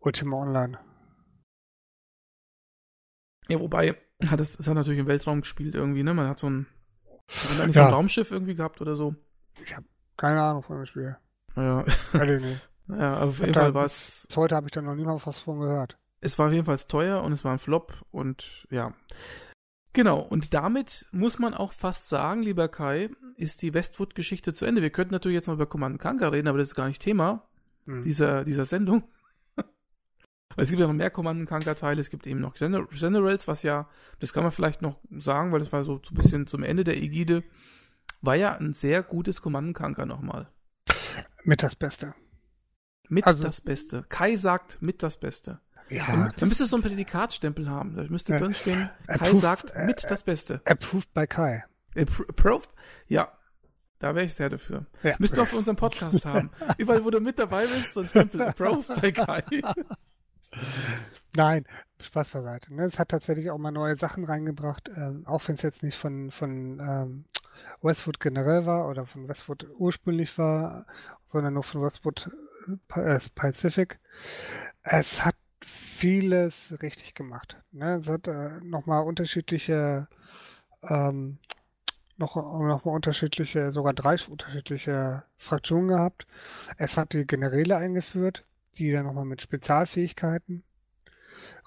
[0.00, 0.78] Ultima Online.
[3.48, 3.94] Ja, wobei,
[4.26, 6.14] hat es, es hat natürlich im Weltraum gespielt irgendwie, ne?
[6.14, 6.66] Man hat so ein,
[7.28, 7.82] hat man nicht Ja.
[7.84, 9.14] so ein Raumschiff irgendwie gehabt oder so.
[9.62, 9.86] Ich habe
[10.16, 11.16] keine Ahnung von dem Spiel.
[11.56, 11.84] Ja,
[12.88, 15.60] aber auf jeden Fall war es, heute habe ich da noch nie mal was von
[15.60, 15.96] gehört.
[16.20, 18.92] es war jedenfalls teuer und es war ein Flop und ja.
[19.92, 24.82] Genau, und damit muss man auch fast sagen, lieber Kai, ist die Westwood-Geschichte zu Ende.
[24.82, 27.46] Wir könnten natürlich jetzt noch über Command Conquer reden, aber das ist gar nicht Thema
[27.86, 28.02] Hm.
[28.02, 29.04] dieser, dieser Sendung.
[30.56, 33.64] Es gibt ja noch mehr Command Conquer Teile, es gibt eben noch Gener Generals, was
[33.64, 33.88] ja,
[34.20, 36.96] das kann man vielleicht noch sagen, weil das war so, ein bisschen zum Ende der
[36.96, 37.42] Ägide,
[38.22, 40.48] war ja ein sehr gutes Command Conquer nochmal.
[41.44, 42.14] Mit das Beste.
[43.08, 44.04] Mit Also- das Beste.
[44.08, 45.60] Kai sagt mit das Beste.
[45.90, 47.94] Ja, Dann, dann müsste es so einen Prädikatstempel haben.
[47.94, 48.38] Da müsste Ja.
[48.38, 50.62] drinstehen, Kai Approved, sagt äh, mit das Beste.
[50.64, 51.64] approved by Kai.
[51.94, 52.70] Appro- Approved?
[53.06, 53.30] Ja.
[53.98, 54.86] Da wäre ich sehr dafür.
[55.02, 55.14] Ja.
[55.18, 56.50] Müssten wir auch für unseren Podcast haben.
[56.78, 59.42] Überall, wo du mit dabei bist, so ein Stempel Approved bei Kai.
[61.36, 61.64] Nein,
[62.00, 62.72] Spaß beiseite.
[62.74, 62.84] Ne?
[62.84, 66.30] Es hat tatsächlich auch mal neue Sachen reingebracht, ähm, auch wenn es jetzt nicht von,
[66.30, 67.24] von ähm,
[67.84, 70.86] Westwood generell war oder von Westwood ursprünglich war,
[71.26, 72.30] sondern nur von Westwood
[72.96, 74.00] äh, äh, Pacific.
[74.82, 77.56] Es hat vieles richtig gemacht.
[77.72, 77.96] Ne?
[78.00, 80.08] Es hat äh, nochmal unterschiedliche,
[80.82, 81.38] ähm,
[82.16, 86.26] noch, noch mal unterschiedliche, sogar drei unterschiedliche Fraktionen gehabt.
[86.78, 88.44] Es hat die Generäle eingeführt,
[88.78, 90.64] die dann nochmal mit Spezialfähigkeiten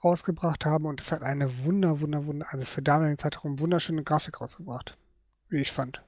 [0.04, 3.60] rausgebracht haben und es hat eine wunder, wunder, wunder, also für damalige Zeit auch eine
[3.60, 4.98] wunderschöne Grafik rausgebracht,
[5.50, 6.04] wie ich fand.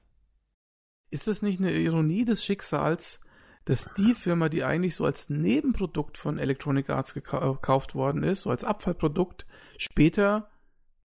[1.10, 3.20] Ist das nicht eine Ironie des Schicksals,
[3.64, 8.42] dass die Firma, die eigentlich so als Nebenprodukt von Electronic Arts gekau- gekauft worden ist,
[8.42, 9.46] so als Abfallprodukt,
[9.76, 10.48] später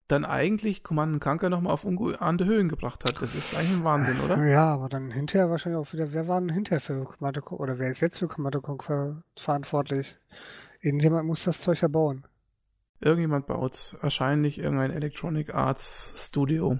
[0.07, 3.21] dann eigentlich Command Conquer nochmal auf ungeahnte Höhen gebracht hat?
[3.21, 4.43] Das ist eigentlich ein Wahnsinn, oder?
[4.45, 7.89] Ja, aber dann hinterher wahrscheinlich auch wieder, wer war denn hinterher für Conquer, oder wer
[7.89, 10.15] ist jetzt für Commando Conquer verantwortlich?
[10.81, 12.25] Irgendjemand muss das Zeug ja bauen.
[12.99, 13.97] Irgendjemand baut's.
[14.01, 16.79] Wahrscheinlich irgendein Electronic Arts Studio.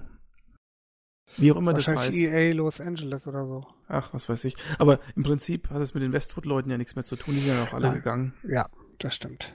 [1.36, 2.16] Wie auch immer das heißt.
[2.16, 3.66] EA Los Angeles oder so.
[3.88, 4.56] Ach, was weiß ich.
[4.78, 7.34] Aber im Prinzip hat es mit den Westwood-Leuten ja nichts mehr zu tun.
[7.34, 7.94] Die sind ja auch alle Nein.
[7.96, 8.34] gegangen.
[8.48, 8.68] Ja,
[8.98, 9.54] das stimmt.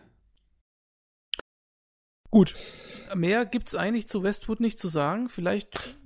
[2.30, 2.56] Gut.
[3.16, 5.28] Mehr gibt's eigentlich zu Westwood nicht zu sagen.
[5.28, 5.98] Vielleicht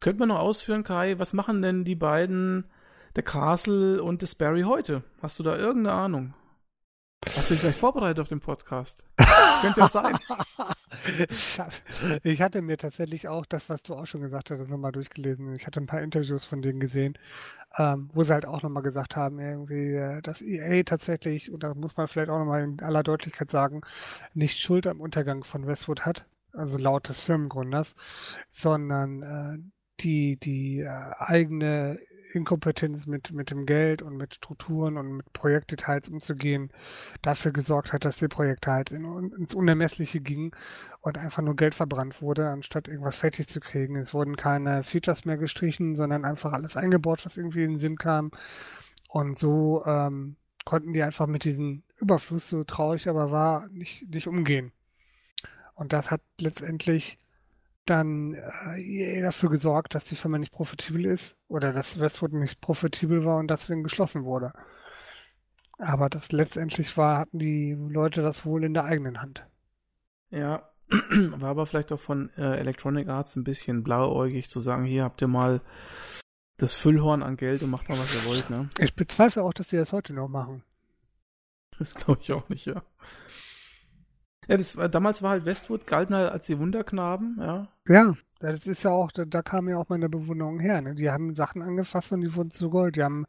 [0.00, 2.70] könnte man noch ausführen, Kai, was machen denn die beiden,
[3.16, 5.04] der Castle und der Sperry heute?
[5.20, 6.34] Hast du da irgendeine Ahnung?
[7.28, 9.04] Hast du dich vielleicht vorbereitet auf den Podcast?
[9.60, 10.18] Könnte ja sein.
[12.22, 15.54] ich hatte mir tatsächlich auch das, was du auch schon gesagt hast, nochmal durchgelesen.
[15.54, 17.18] Ich hatte ein paar Interviews von denen gesehen,
[17.76, 21.74] ähm, wo sie halt auch nochmal gesagt haben, irgendwie, äh, dass EA tatsächlich, und da
[21.74, 23.82] muss man vielleicht auch nochmal in aller Deutlichkeit sagen,
[24.32, 26.24] nicht Schuld am Untergang von Westwood hat,
[26.54, 27.96] also laut des Firmengründers,
[28.50, 29.58] sondern äh,
[30.02, 30.88] die, die äh,
[31.18, 31.98] eigene
[32.32, 36.70] Inkompetenz mit, mit dem Geld und mit Strukturen und mit Projektdetails umzugehen,
[37.22, 40.52] dafür gesorgt hat, dass die Projekte halt in, ins Unermessliche gingen
[41.00, 43.96] und einfach nur Geld verbrannt wurde, anstatt irgendwas fertig zu kriegen.
[43.96, 47.96] Es wurden keine Features mehr gestrichen, sondern einfach alles eingebaut, was irgendwie in den Sinn
[47.96, 48.30] kam.
[49.08, 54.28] Und so ähm, konnten die einfach mit diesem Überfluss, so traurig aber war, nicht, nicht
[54.28, 54.72] umgehen.
[55.74, 57.18] Und das hat letztendlich
[57.90, 63.24] dann äh, dafür gesorgt, dass die Firma nicht profitabel ist oder dass Westwood nicht profitabel
[63.24, 64.52] war und deswegen geschlossen wurde.
[65.78, 69.46] Aber das letztendlich war, hatten die Leute das wohl in der eigenen Hand.
[70.30, 75.04] Ja, war aber vielleicht auch von äh, Electronic Arts ein bisschen blauäugig zu sagen, hier
[75.04, 75.60] habt ihr mal
[76.58, 78.68] das Füllhorn an Geld und macht mal, was ihr wollt, ne?
[78.78, 80.62] Ich bezweifle auch, dass sie das heute noch machen.
[81.78, 82.82] Das glaube ich auch nicht, ja.
[84.50, 87.68] Ja, das war, damals war halt Westwood, galten halt als die Wunderknaben, ja.
[87.86, 90.80] Ja, das ist ja auch, da, da kam ja auch meine Bewunderung her.
[90.80, 90.96] Ne?
[90.96, 92.96] Die haben Sachen angefasst und die wurden zu Gold.
[92.96, 93.26] Die haben,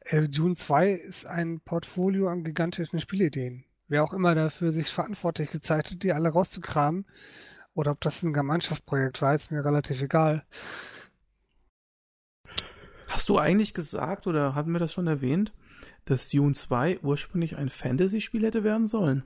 [0.00, 3.64] äh, Dune 2 ist ein Portfolio an gigantischen Spielideen.
[3.86, 7.06] Wer auch immer dafür sich verantwortlich gezeigt hat, die alle rauszukramen,
[7.72, 10.44] oder ob das ein Gemeinschaftsprojekt war, ist mir relativ egal.
[13.06, 15.52] Hast du eigentlich gesagt, oder hatten wir das schon erwähnt,
[16.06, 19.22] dass Dune 2 ursprünglich ein Fantasy-Spiel hätte werden sollen?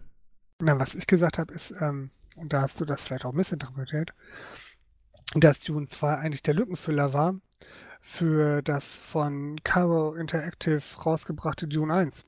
[0.60, 4.12] Na, was ich gesagt habe, ist, ähm, und da hast du das vielleicht auch missinterpretiert,
[5.34, 7.36] dass Dune 2 eigentlich der Lückenfüller war
[8.00, 12.24] für das von Caro Interactive rausgebrachte Dune 1.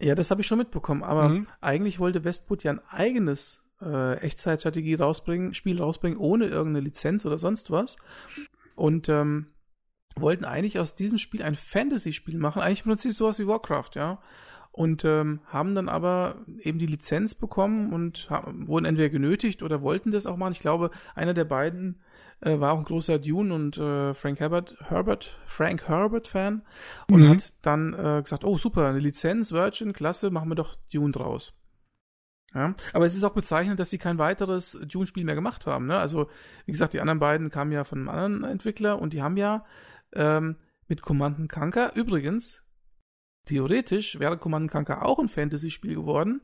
[0.00, 1.46] Ja, das habe ich schon mitbekommen, aber mhm.
[1.60, 7.38] eigentlich wollte Westwood ja ein eigenes äh, Echtzeitstrategie rausbringen, Spiel rausbringen, ohne irgendeine Lizenz oder
[7.38, 7.96] sonst was.
[8.74, 9.52] Und ähm,
[10.16, 14.20] wollten eigentlich aus diesem Spiel ein Fantasy-Spiel machen, eigentlich im Prinzip sowas wie Warcraft, ja
[14.74, 19.82] und ähm, haben dann aber eben die Lizenz bekommen und haben, wurden entweder genötigt oder
[19.82, 20.50] wollten das auch machen.
[20.50, 22.00] Ich glaube, einer der beiden
[22.40, 26.62] äh, war auch ein großer Dune und äh, Frank Herbert, Herbert, Frank Herbert Fan
[27.08, 27.28] und mhm.
[27.30, 31.56] hat dann äh, gesagt, oh super, eine Lizenz, Virgin, klasse, machen wir doch Dune draus.
[32.52, 35.86] Ja, aber es ist auch bezeichnend, dass sie kein weiteres Dune-Spiel mehr gemacht haben.
[35.86, 35.98] Ne?
[35.98, 36.28] Also,
[36.66, 39.64] wie gesagt, die anderen beiden kamen ja von einem anderen Entwickler und die haben ja
[40.14, 40.56] ähm,
[40.88, 42.63] mit Command Conquer, übrigens,
[43.46, 46.42] theoretisch wäre Command Conquer auch ein Fantasy-Spiel geworden,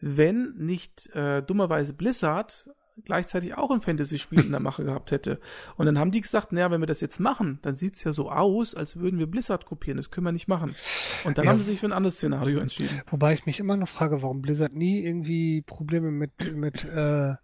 [0.00, 2.68] wenn nicht äh, dummerweise Blizzard
[3.04, 5.40] gleichzeitig auch ein Fantasy-Spiel in der Mache gehabt hätte.
[5.76, 8.30] Und dann haben die gesagt, naja, wenn wir das jetzt machen, dann sieht's ja so
[8.30, 9.96] aus, als würden wir Blizzard kopieren.
[9.96, 10.76] Das können wir nicht machen.
[11.24, 11.50] Und dann ja.
[11.50, 13.02] haben sie sich für ein anderes Szenario entschieden.
[13.10, 17.34] Wobei ich mich immer noch frage, warum Blizzard nie irgendwie Probleme mit, mit äh,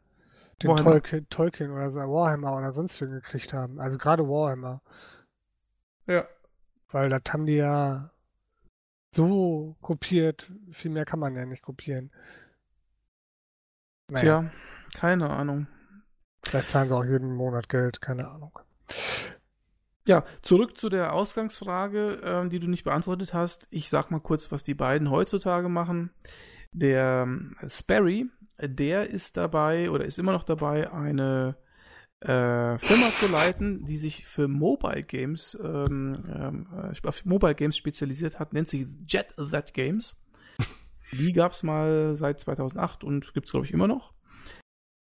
[0.63, 3.81] den Tolkien, Tolkien oder so, Warhammer oder sonst wie gekriegt haben.
[3.81, 4.83] Also gerade Warhammer.
[6.07, 6.27] Ja.
[6.93, 8.11] Weil das haben die ja
[9.15, 10.51] so kopiert.
[10.73, 12.11] Viel mehr kann man ja nicht kopieren.
[14.09, 14.43] Naja.
[14.43, 14.51] Tja,
[14.95, 15.67] keine Ahnung.
[16.43, 18.59] Vielleicht zahlen sie auch jeden Monat Geld, keine Ahnung.
[20.07, 23.69] Ja, zurück zu der Ausgangsfrage, äh, die du nicht beantwortet hast.
[23.71, 26.11] Ich sag mal kurz, was die beiden heutzutage machen.
[26.73, 27.29] Der
[27.61, 28.29] äh, Sperry,
[28.59, 31.57] der ist dabei oder ist immer noch dabei, eine
[32.21, 37.77] äh, Firma zu leiten, die sich für Mobile Games, ähm, ähm, äh, auf Mobile Games
[37.77, 40.21] spezialisiert hat, nennt sich Jet That Games.
[41.13, 44.13] Die gab's mal seit 2008 und gibt's glaube ich immer noch.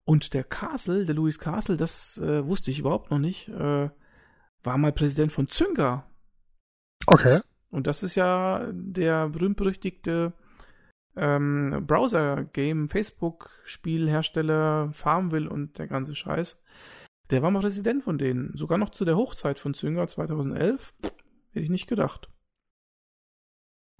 [0.06, 3.88] Und der Castle, der Louis Castle, das äh, wusste ich überhaupt noch nicht, äh,
[4.62, 6.06] war mal Präsident von Zynga.
[7.06, 7.40] Okay.
[7.70, 10.32] Und das ist ja der berühmt-berüchtigte
[11.16, 16.62] ähm, Browser-Game, Facebook-Spielhersteller, Farmville und der ganze Scheiß.
[17.30, 18.56] Der war mal Resident von denen.
[18.56, 20.94] Sogar noch zu der Hochzeit von Zynga 2011.
[21.02, 22.30] Hätte ich nicht gedacht.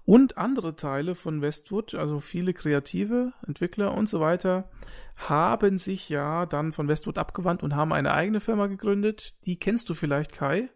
[0.03, 4.69] Und andere Teile von Westwood, also viele kreative Entwickler und so weiter,
[5.15, 9.35] haben sich ja dann von Westwood abgewandt und haben eine eigene Firma gegründet.
[9.45, 10.69] Die kennst du vielleicht, Kai.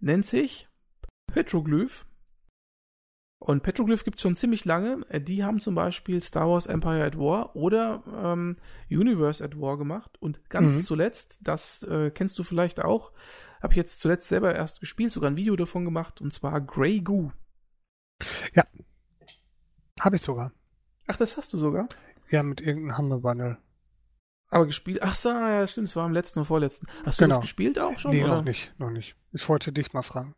[0.00, 0.68] Nennt sich
[1.32, 2.04] Petroglyph.
[3.42, 5.00] Und Petroglyph gibt es schon ziemlich lange.
[5.08, 8.56] Äh, die haben zum Beispiel Star Wars Empire at War oder ähm,
[8.90, 10.18] Universe at War gemacht.
[10.20, 10.82] Und ganz mhm.
[10.82, 13.12] zuletzt, das äh, kennst du vielleicht auch,
[13.62, 17.00] habe ich jetzt zuletzt selber erst gespielt, sogar ein Video davon gemacht, und zwar Grey
[17.00, 17.30] Goo.
[18.54, 18.64] Ja.
[19.98, 20.52] Habe ich sogar.
[21.06, 21.88] Ach, das hast du sogar?
[22.30, 23.56] Ja, mit irgendeinem Hammer-Bundle.
[24.48, 26.86] Aber gespielt, ach so, ja, stimmt, es war am letzten oder vorletzten.
[27.04, 27.36] Hast du Genau.
[27.36, 28.10] das gespielt auch schon?
[28.10, 28.36] nee, oder?
[28.36, 29.16] noch nicht, noch nicht.
[29.32, 30.34] Ich wollte dich mal fragen.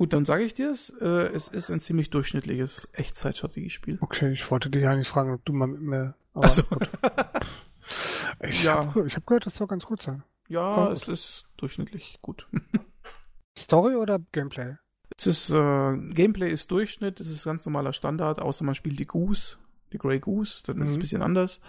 [0.00, 0.88] Gut, dann sage ich dir es.
[0.98, 1.04] Äh,
[1.34, 3.98] es ist ein ziemlich durchschnittliches Echtzeitstrategiespiel.
[4.00, 6.14] Okay, ich wollte dich eigentlich fragen, ob du mal mit mir.
[6.32, 6.88] Also, gut.
[8.42, 8.76] Ich Ja.
[8.94, 10.22] habe hab gehört, das soll ganz gut sein.
[10.48, 12.48] ja, Voll es ist durchschnittlich gut.
[13.58, 14.76] Story oder Gameplay?
[15.18, 19.06] Es ist, äh, Gameplay ist Durchschnitt, es ist ganz normaler Standard, außer man spielt die
[19.06, 19.58] Goose,
[19.92, 21.00] die Grey Goose, dann ist es ein Mhm.
[21.00, 21.60] bisschen anders.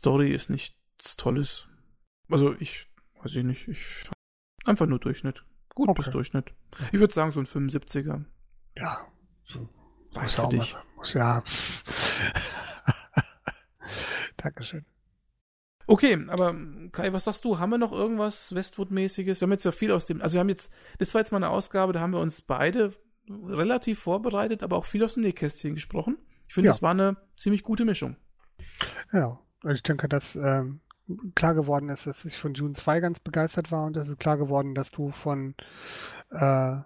[0.00, 1.68] Story ist nichts Tolles.
[2.28, 2.88] Also ich,
[3.22, 4.02] weiß ich nicht, ich,
[4.64, 5.44] einfach nur Durchschnitt.
[5.74, 6.02] Gut Okay.
[6.02, 6.52] bis Durchschnitt.
[6.92, 8.24] Ich würde sagen so ein 75er.
[8.76, 9.06] Ja.
[9.44, 9.68] So,
[10.12, 10.76] Reicht muss für dich.
[10.96, 11.42] Muss ja.
[14.36, 14.84] Dankeschön.
[15.86, 16.54] Okay, aber
[16.92, 17.58] Kai, was sagst du?
[17.58, 19.40] Haben wir noch irgendwas Westwood-mäßiges?
[19.40, 21.38] Wir haben jetzt ja viel aus dem, also wir haben jetzt, das war jetzt mal
[21.38, 22.92] eine Ausgabe, da haben wir uns beide
[23.28, 26.18] relativ vorbereitet, aber auch viel aus dem Nähkästchen gesprochen.
[26.48, 26.72] Ich finde, Ja.
[26.72, 28.16] das war eine ziemlich gute Mischung.
[29.12, 30.80] Ja, und ich denke, dass ähm,
[31.34, 34.36] klar geworden ist, dass ich von June 2 ganz begeistert war und es ist klar
[34.36, 35.54] geworden, dass du von,
[36.30, 36.84] äh, ja,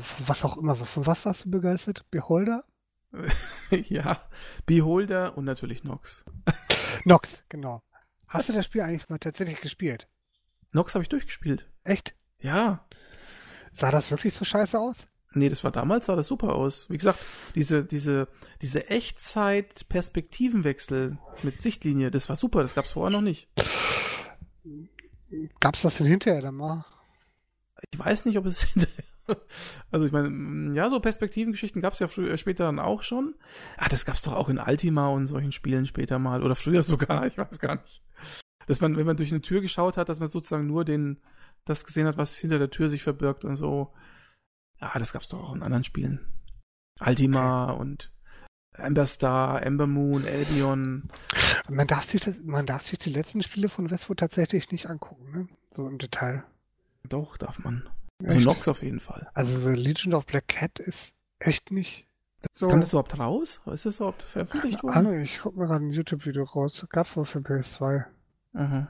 [0.00, 2.04] von was auch immer, von was warst du begeistert?
[2.10, 2.64] Beholder?
[3.70, 4.20] ja,
[4.66, 6.24] Beholder und natürlich Nox.
[7.04, 7.82] Nox, genau.
[8.26, 10.08] Hast du das Spiel eigentlich mal tatsächlich gespielt?
[10.72, 11.66] Nox habe ich durchgespielt.
[11.84, 12.14] Echt?
[12.40, 12.84] Ja.
[13.72, 15.06] Sah das wirklich so scheiße aus?
[15.38, 16.90] Nee, das war damals, sah das super aus.
[16.90, 17.20] Wie gesagt,
[17.54, 18.28] diese, diese,
[18.60, 23.48] diese Echtzeit-Perspektivenwechsel mit Sichtlinie, das war super, das gab's vorher noch nicht.
[25.60, 26.84] Gab's das denn hinterher dann mal?
[27.92, 28.66] Ich weiß nicht, ob es
[29.90, 33.34] Also ich meine, mm, ja, so Perspektivengeschichten gab's ja früher, später dann auch schon.
[33.76, 36.42] Ah, das gab's doch auch in Ultima und solchen Spielen später mal.
[36.42, 38.02] Oder früher sogar, ich weiß gar nicht.
[38.66, 41.18] Dass man, wenn man durch eine Tür geschaut hat, dass man sozusagen nur den,
[41.64, 43.92] das gesehen hat, was hinter der Tür sich verbirgt und so.
[44.80, 46.26] Ja, das gab's doch auch in anderen Spielen.
[47.00, 48.12] Ultima und
[48.76, 51.10] Ember Star, Ember Moon, Albion.
[51.68, 55.30] Man darf sich das, man darf sich die letzten Spiele von Westwood tatsächlich nicht angucken,
[55.32, 55.48] ne?
[55.74, 56.44] So im Detail.
[57.08, 57.88] Doch, darf man.
[58.24, 58.46] Also Echt?
[58.46, 59.28] Nox auf jeden Fall.
[59.34, 62.06] Also The Legion of Black Cat ist echt nicht
[62.54, 62.68] so.
[62.68, 63.62] Kann das überhaupt raus?
[63.66, 64.96] Ist das überhaupt veröffentlicht worden?
[64.96, 66.86] Ahnung, ich guck mir gerade ein YouTube-Video raus.
[66.90, 68.04] Gab wohl für PS2.
[68.54, 68.88] Aha.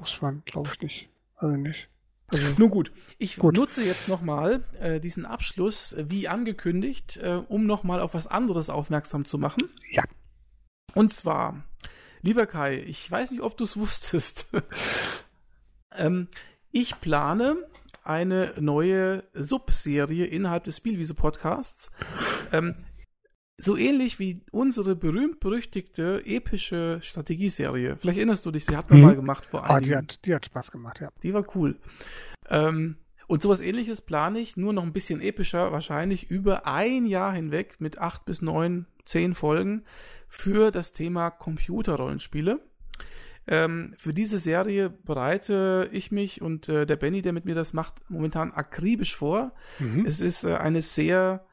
[0.00, 1.08] Muss man, glaube ich nicht.
[1.36, 1.88] Also nicht.
[2.30, 3.54] Also, Nun gut, ich Gut.
[3.54, 9.24] nutze jetzt nochmal äh, diesen Abschluss, wie angekündigt, äh, um nochmal auf was anderes aufmerksam
[9.24, 9.70] zu machen.
[9.90, 10.04] Ja.
[10.94, 11.64] Und zwar,
[12.20, 14.50] lieber Kai, ich weiß nicht, ob du es wusstest.
[15.96, 16.28] ähm,
[16.70, 17.56] ich plane
[18.04, 21.90] eine neue Subserie innerhalb des Spielwiese-Podcasts.
[22.52, 22.74] Ähm,
[23.60, 27.96] so ähnlich wie unsere berühmt-berüchtigte epische Strategieserie.
[27.96, 29.04] Vielleicht erinnerst du dich, die hatten wir Mhm.
[29.04, 31.10] mal gemacht vor ah, einigen die hat, die hat Spaß gemacht, ja.
[31.22, 31.76] die war cool.
[32.48, 37.34] Ähm, und sowas ähnliches plane ich, nur noch ein bisschen epischer, wahrscheinlich über ein Jahr
[37.34, 39.84] hinweg mit acht bis neun, zehn Folgen
[40.28, 42.60] für das Thema Computerrollenspiele.
[43.50, 47.72] Ähm, für diese Serie bereite ich mich und äh, der Benny, der mit mir das
[47.72, 49.52] macht, momentan akribisch vor.
[49.78, 50.04] Mhm.
[50.06, 51.46] Es ist äh, eine sehr,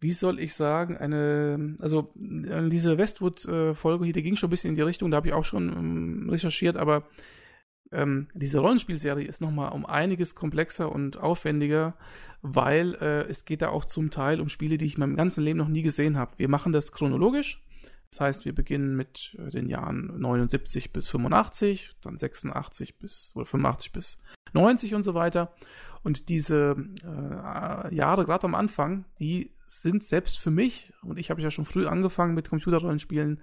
[0.00, 4.70] wie soll ich sagen, eine, also äh, diese Westwood-Folge hier, die ging schon ein bisschen
[4.70, 7.04] in die Richtung, da habe ich auch schon ähm, recherchiert, aber
[7.92, 11.94] ähm, diese Rollenspielserie ist nochmal um einiges komplexer und aufwendiger,
[12.40, 15.44] weil äh, es geht da auch zum Teil um Spiele, die ich in meinem ganzen
[15.44, 16.32] Leben noch nie gesehen habe.
[16.38, 17.62] Wir machen das chronologisch.
[18.10, 23.44] Das heißt, wir beginnen mit äh, den Jahren 79 bis 85, dann 86 bis oder
[23.44, 24.18] 85 bis
[24.52, 25.52] 90 und so weiter.
[26.02, 31.42] Und diese äh, Jahre, gerade am Anfang, die sind selbst für mich, und ich habe
[31.42, 33.40] ja schon früh angefangen mit Computerrollenspielen,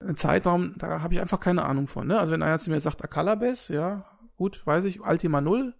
[0.00, 2.06] ein Zeitraum, da habe ich einfach keine Ahnung von.
[2.06, 2.18] Ne?
[2.18, 4.04] Also wenn einer zu mir sagt Akalabes, ja,
[4.36, 5.74] gut, weiß ich, Ultima 0,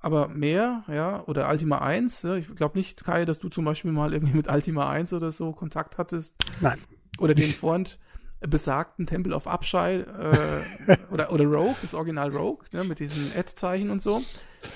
[0.00, 3.92] aber mehr, ja, oder Ultima 1, ja, ich glaube nicht, Kai, dass du zum Beispiel
[3.92, 6.36] mal irgendwie mit Ultima 1 oder so Kontakt hattest.
[6.60, 6.78] Nein.
[7.18, 7.98] Oder den Freund
[8.40, 13.90] besagten Tempel of Abschei äh, oder, oder Rogue, das Original Rogue, ne, mit diesen Ad-Zeichen
[13.90, 14.22] und so.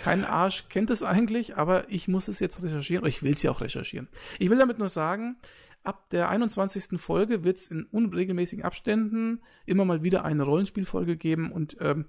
[0.05, 3.43] Kein Arsch kennt es eigentlich, aber ich muss es jetzt recherchieren, oder ich will es
[3.43, 4.09] ja auch recherchieren.
[4.39, 5.37] Ich will damit nur sagen,
[5.85, 7.01] ab der 21.
[7.01, 12.07] Folge wird es in unregelmäßigen Abständen immer mal wieder eine Rollenspielfolge geben und ähm,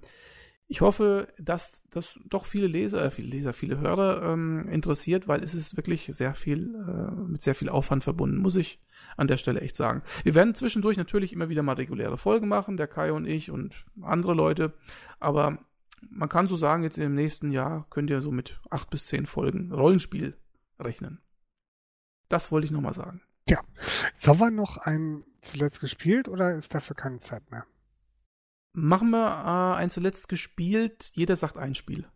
[0.66, 5.42] ich hoffe, dass das doch viele Leser, äh, viele Leser, viele Hörer ähm, interessiert, weil
[5.42, 8.80] es ist wirklich sehr viel, äh, mit sehr viel Aufwand verbunden, muss ich
[9.16, 10.02] an der Stelle echt sagen.
[10.22, 13.84] Wir werden zwischendurch natürlich immer wieder mal reguläre Folgen machen, der Kai und ich und
[14.02, 14.72] andere Leute,
[15.20, 15.58] aber
[16.10, 19.26] man kann so sagen, jetzt im nächsten Jahr könnt ihr so mit acht bis zehn
[19.26, 20.36] Folgen Rollenspiel
[20.78, 21.20] rechnen.
[22.28, 23.22] Das wollte ich nochmal sagen.
[24.14, 27.66] Sollen wir noch einen zuletzt gespielt oder ist dafür keine Zeit mehr?
[28.76, 32.06] Machen wir äh, ein zuletzt gespielt, jeder sagt ein Spiel.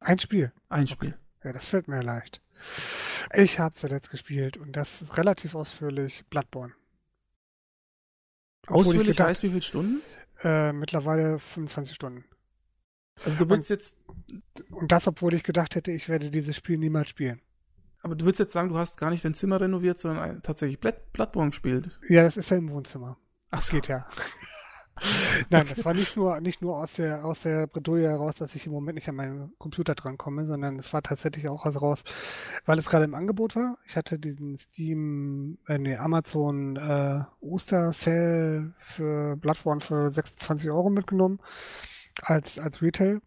[0.00, 0.52] Ein Spiel.
[0.68, 1.16] Ein Spiel.
[1.44, 2.42] Ja, das fällt mir leicht.
[3.32, 6.74] Ich habe zuletzt gespielt und das ist relativ ausführlich Bloodborne.
[8.66, 10.02] Ausführlich gedacht, heißt wie viele Stunden?
[10.42, 12.24] Äh, mittlerweile 25 Stunden.
[13.24, 13.98] Also du willst und, jetzt.
[14.70, 17.40] Und das, obwohl ich gedacht hätte, ich werde dieses Spiel niemals spielen.
[18.02, 21.50] Aber du willst jetzt sagen, du hast gar nicht dein Zimmer renoviert, sondern tatsächlich Bloodborne
[21.50, 21.98] gespielt.
[22.08, 23.18] Ja, das ist ja im Wohnzimmer.
[23.50, 23.74] Ach, so.
[23.74, 24.06] geht ja.
[25.50, 28.66] Nein, das war nicht nur, nicht nur aus der, aus der Bredouille heraus, dass ich
[28.66, 32.04] im Moment nicht an meinen Computer drankomme, sondern es war tatsächlich auch heraus,
[32.66, 33.78] weil es gerade im Angebot war.
[33.86, 40.90] Ich hatte diesen Steam, äh, nee, Amazon äh, Oster Sale für Bloodborne für 26 Euro
[40.90, 41.40] mitgenommen
[42.22, 43.20] als, als Retail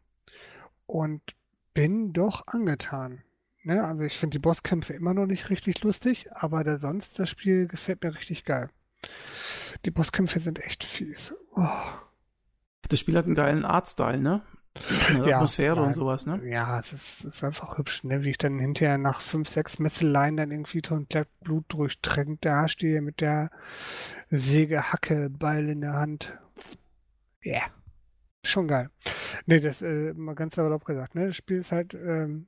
[0.85, 1.21] und
[1.73, 3.23] bin doch angetan.
[3.63, 3.83] Ne?
[3.83, 7.67] Also ich finde die Bosskämpfe immer noch nicht richtig lustig, aber der sonst das Spiel
[7.67, 8.69] gefällt mir richtig geil.
[9.85, 11.35] Die Bosskämpfe sind echt fies.
[11.55, 11.67] Oh.
[12.89, 14.41] Das Spiel hat einen geilen Artstyle, ne?
[15.09, 16.41] Eine ja, Atmosphäre nein, und sowas, ne?
[16.45, 18.23] Ja, es ist, ist, einfach hübsch, ne?
[18.23, 23.01] Wie ich dann hinterher nach fünf, sechs Messeleien dann irgendwie komplett Blut durchtränkt da stehe
[23.01, 23.51] mit der
[24.29, 26.33] Säge, Hacke, Beil in der Hand.
[27.43, 27.53] Ja.
[27.53, 27.71] Yeah.
[28.43, 28.89] Schon geil.
[29.45, 31.27] Ne, das äh, mal ganz salopp gesagt, ne?
[31.27, 32.47] Das Spiel ist halt ähm,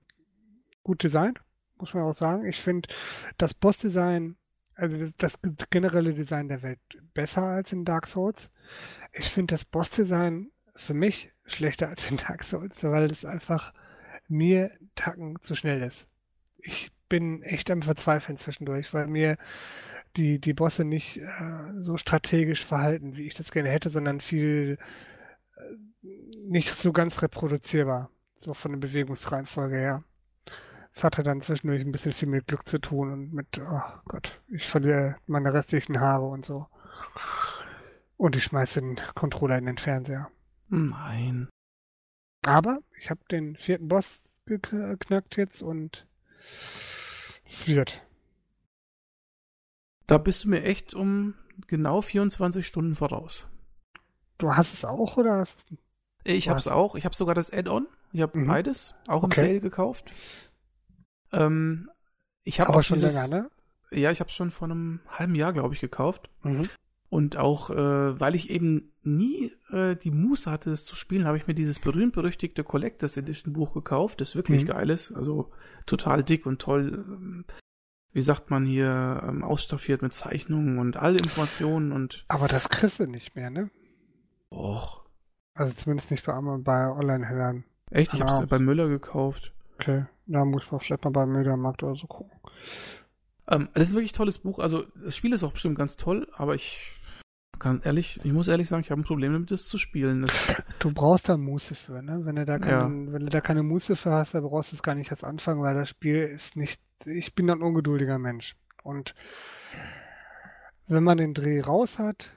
[0.83, 1.41] gut designt,
[1.77, 2.45] muss man auch sagen.
[2.45, 2.89] Ich finde
[3.37, 4.37] das Bossdesign
[4.75, 6.79] also das, das, generelle Design der Welt
[7.13, 8.49] besser als in Dark Souls.
[9.11, 13.73] Ich finde das Boss-Design für mich schlechter als in Dark Souls, weil es einfach
[14.27, 16.07] mir Tacken zu schnell ist.
[16.57, 19.37] Ich bin echt am Verzweifeln zwischendurch, weil mir
[20.15, 24.77] die, die Bosse nicht äh, so strategisch verhalten, wie ich das gerne hätte, sondern viel
[25.57, 28.09] äh, nicht so ganz reproduzierbar,
[28.39, 30.03] so von der Bewegungsreihenfolge her.
[30.95, 34.39] Es hatte dann zwischendurch ein bisschen viel mit Glück zu tun und mit, oh Gott,
[34.47, 36.67] ich verliere meine restlichen Haare und so.
[38.15, 40.29] Und ich schmeiße den Controller in den Fernseher.
[40.69, 41.49] Nein.
[42.45, 46.05] Aber ich habe den vierten Boss geknackt jetzt und
[47.49, 48.01] es wird.
[50.05, 51.33] Da bist du mir echt um
[51.67, 53.47] genau 24 Stunden voraus.
[54.37, 55.77] Du hast es auch oder hast es?
[56.25, 56.95] Ich habe es auch.
[56.95, 57.87] Ich habe sogar das Add-on.
[58.11, 58.47] Ich habe mhm.
[58.47, 59.41] beides auch im okay.
[59.41, 60.13] Sale gekauft.
[61.33, 61.89] Ähm,
[62.43, 63.49] ich habe aber schon dieses, länger, ne?
[63.91, 66.29] Ja, ich habe es schon vor einem halben Jahr, glaube ich, gekauft.
[66.43, 66.69] Mhm.
[67.09, 71.37] Und auch, äh, weil ich eben nie äh, die Muße hatte, es zu spielen, habe
[71.37, 74.67] ich mir dieses berühmt-berüchtigte Collectors Edition Buch gekauft, das wirklich mhm.
[74.67, 75.11] geil ist.
[75.11, 75.51] Also
[75.85, 77.45] total dick und toll, ähm,
[78.13, 82.25] wie sagt man hier, ähm, ausstaffiert mit Zeichnungen und alle Informationen und.
[82.29, 83.69] Aber das kriegst du nicht mehr, ne?
[84.49, 85.03] Och.
[85.53, 87.63] Also zumindest nicht bei, bei Online-Händlern.
[87.91, 88.13] Echt?
[88.13, 89.53] Ich habe es bei Müller gekauft.
[89.75, 92.39] Okay, da muss man vielleicht mal beim Mediamarkt oder so gucken.
[93.47, 94.59] Ähm, das ist ein wirklich tolles Buch.
[94.59, 96.93] Also das Spiel ist auch bestimmt ganz toll, aber ich
[97.59, 100.23] kann ehrlich, ich muss ehrlich sagen, ich habe ein Problem damit, das zu spielen.
[100.23, 100.33] Das
[100.79, 102.21] du brauchst da Muße für, ne?
[102.23, 103.13] Wenn du da keinen, ja.
[103.13, 105.61] wenn du da keine Muße für hast, dann brauchst du es gar nicht erst anfangen,
[105.61, 106.81] weil das Spiel ist nicht.
[107.05, 108.55] Ich bin ein ungeduldiger Mensch.
[108.83, 109.15] Und
[110.87, 112.31] wenn man den Dreh raus hat,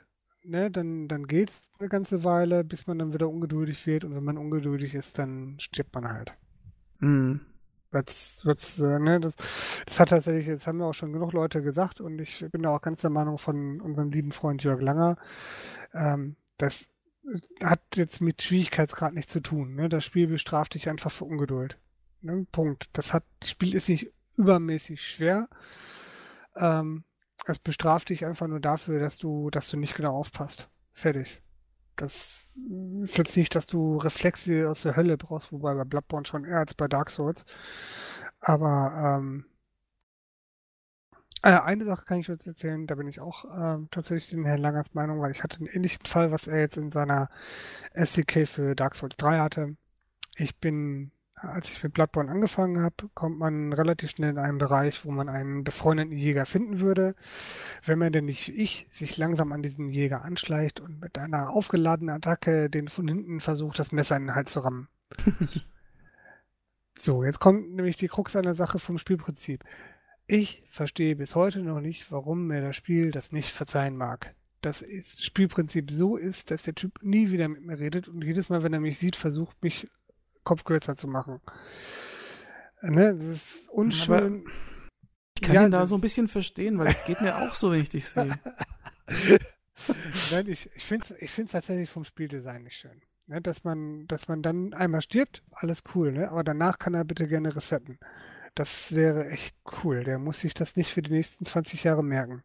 [0.45, 4.05] ne, dann, dann geht's eine ganze Weile, bis man dann wieder ungeduldig wird.
[4.05, 6.33] Und wenn man ungeduldig ist, dann stirbt man halt.
[6.99, 7.41] Mhm.
[7.93, 9.35] Das, das, äh, ne, das,
[9.87, 12.77] das hat tatsächlich, das haben wir auch schon genug Leute gesagt und ich bin da
[12.77, 15.17] auch ganz der Meinung von unserem lieben Freund Jörg Langer.
[15.95, 16.87] Ähm, das
[17.63, 19.75] hat jetzt mit Schwierigkeitsgrad nichts zu tun.
[19.75, 19.89] Ne?
[19.89, 21.79] Das Spiel bestraft dich einfach für Ungeduld.
[22.21, 22.47] Ne?
[22.53, 22.89] Punkt.
[22.93, 25.49] Das hat, das Spiel ist nicht übermäßig schwer.
[26.57, 27.05] Ähm,
[27.47, 30.69] es bestraft dich einfach nur dafür, dass du, dass du nicht genau aufpasst.
[30.93, 31.41] Fertig.
[31.97, 32.47] Das
[33.01, 36.59] ist jetzt nicht, dass du Reflexe aus der Hölle brauchst, wobei bei Bloodborne schon eher
[36.59, 37.47] als bei Dark Souls.
[38.41, 39.47] Aber ähm,
[41.43, 44.61] äh, eine Sache kann ich jetzt erzählen, da bin ich auch ähm, tatsächlich in Herrn
[44.61, 47.31] Langers Meinung, weil ich hatte einen ähnlichen Fall, was er jetzt in seiner
[47.95, 49.77] SDK für Dark Souls 3 hatte.
[50.37, 55.05] Ich bin als ich mit Bloodborne angefangen habe, kommt man relativ schnell in einen Bereich,
[55.05, 57.15] wo man einen befreundeten Jäger finden würde.
[57.85, 61.51] Wenn man denn nicht wie ich sich langsam an diesen Jäger anschleicht und mit einer
[61.51, 64.89] aufgeladenen Attacke den von hinten versucht, das Messer in den Hals zu rammen.
[66.99, 69.63] so, jetzt kommt nämlich die Krux an der Sache vom Spielprinzip.
[70.27, 74.35] Ich verstehe bis heute noch nicht, warum mir das Spiel das nicht verzeihen mag.
[74.63, 78.49] Das ist, Spielprinzip so ist, dass der Typ nie wieder mit mir redet und jedes
[78.49, 79.89] Mal, wenn er mich sieht, versucht, mich
[80.47, 81.41] Kopf kürzer zu machen.
[82.81, 83.15] Ne?
[83.15, 84.15] Das ist unschön.
[84.15, 84.53] Aber
[85.35, 87.73] ich kann ja, ihn da so ein bisschen verstehen, weil es geht mir auch so,
[87.73, 88.39] wenn ich dich sehe.
[90.33, 93.03] Nein, ich, ich finde es ich find's tatsächlich vom Spieldesign nicht schön.
[93.27, 93.43] Ne?
[93.43, 96.31] Dass, man, dass man dann einmal stirbt, alles cool, ne?
[96.31, 97.99] aber danach kann er bitte gerne resetten.
[98.55, 99.55] Das wäre echt
[99.85, 100.05] cool.
[100.05, 102.43] Der muss sich das nicht für die nächsten 20 Jahre merken.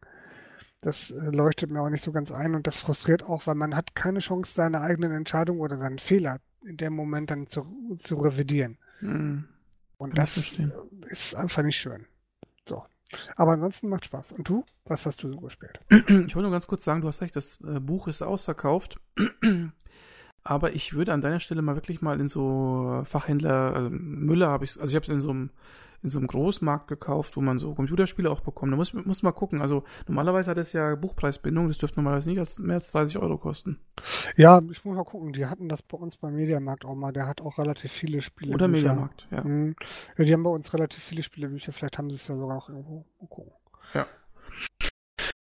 [0.82, 3.76] Das äh, leuchtet mir auch nicht so ganz ein und das frustriert auch, weil man
[3.76, 8.16] hat keine Chance, seine eigenen Entscheidungen oder seinen Fehler in dem Moment dann zu, zu
[8.16, 8.78] revidieren.
[9.00, 9.44] Mhm.
[9.98, 10.58] Und das
[11.06, 12.06] ist einfach nicht schön.
[12.68, 12.84] So,
[13.36, 14.32] Aber ansonsten macht Spaß.
[14.32, 14.64] Und du?
[14.84, 15.80] Was hast du so gespielt?
[15.88, 18.98] Ich wollte nur ganz kurz sagen, du hast recht, das äh, Buch ist ausverkauft.
[20.44, 24.64] Aber ich würde an deiner Stelle mal wirklich mal in so Fachhändler, also Müller habe
[24.64, 25.50] ich, also ich habe es in so einem
[26.02, 28.72] in so einem Großmarkt gekauft, wo man so Computerspiele auch bekommt.
[28.72, 29.62] Da muss, muss man gucken.
[29.62, 33.38] Also normalerweise hat es ja Buchpreisbindung, das dürfte normalerweise nicht als, mehr als 30 Euro
[33.38, 33.78] kosten.
[34.36, 35.32] Ja, ich muss mal gucken.
[35.32, 37.12] Die hatten das bei uns beim Mediamarkt auch mal.
[37.12, 38.54] Der hat auch relativ viele Spiele.
[38.54, 39.44] Oder Mediamarkt, ja.
[39.44, 39.76] Mhm.
[40.18, 40.24] ja.
[40.24, 41.72] Die haben bei uns relativ viele Spielebücher.
[41.72, 43.04] Vielleicht haben sie es ja sogar auch irgendwo.
[43.20, 43.52] Mal gucken.
[43.94, 44.06] Ja.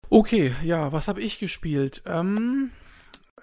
[0.10, 2.04] Okay, ja, was habe ich gespielt?
[2.06, 2.72] Ähm,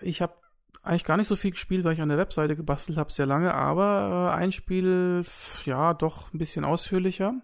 [0.01, 0.35] ich habe
[0.83, 3.55] eigentlich gar nicht so viel gespielt, weil ich an der Webseite gebastelt habe, sehr lange,
[3.55, 5.25] aber äh, ein Spiel,
[5.65, 7.35] ja, doch ein bisschen ausführlicher.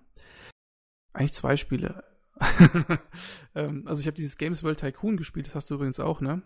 [1.12, 2.04] Eigentlich zwei Spiele.
[3.54, 6.42] ähm, also ich habe dieses Games World Tycoon gespielt, das hast du übrigens auch, ne?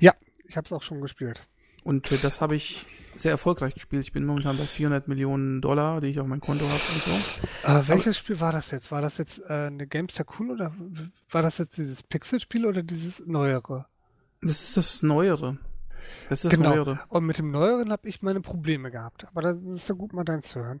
[0.00, 0.14] Ja,
[0.44, 1.46] ich habe es auch schon gespielt.
[1.84, 2.84] Und äh, das habe ich
[3.14, 4.02] sehr erfolgreich gespielt.
[4.02, 7.10] Ich bin momentan bei 400 Millionen Dollar, die ich auf mein Konto habe und so.
[7.62, 8.90] Äh, welches Aber, Spiel war das jetzt?
[8.90, 10.74] War das jetzt äh, eine Games Tycoon oder
[11.30, 13.86] war das jetzt dieses Pixel-Spiel oder dieses neuere?
[14.42, 15.58] Das ist das Neuere.
[16.28, 16.70] Das ist das genau.
[16.70, 17.00] Neuere.
[17.08, 19.26] Und mit dem Neueren habe ich meine Probleme gehabt.
[19.28, 20.80] Aber das ist ja gut, mal deins zu hören.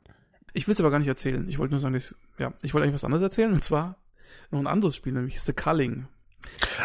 [0.52, 1.48] Ich will es aber gar nicht erzählen.
[1.48, 3.52] Ich wollte nur sagen, ich, ja, ich wollte eigentlich was anderes erzählen.
[3.52, 3.96] Und zwar
[4.50, 6.08] noch ein anderes Spiel, nämlich The Culling.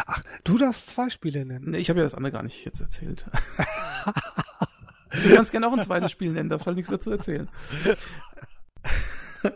[0.06, 1.70] Ach, du darfst zwei Spiele nennen.
[1.70, 3.26] Nee, ich habe ja das andere gar nicht jetzt erzählt.
[5.10, 7.48] du kannst gerne auch ein zweites Spiel nennen, darfst halt nichts dazu erzählen.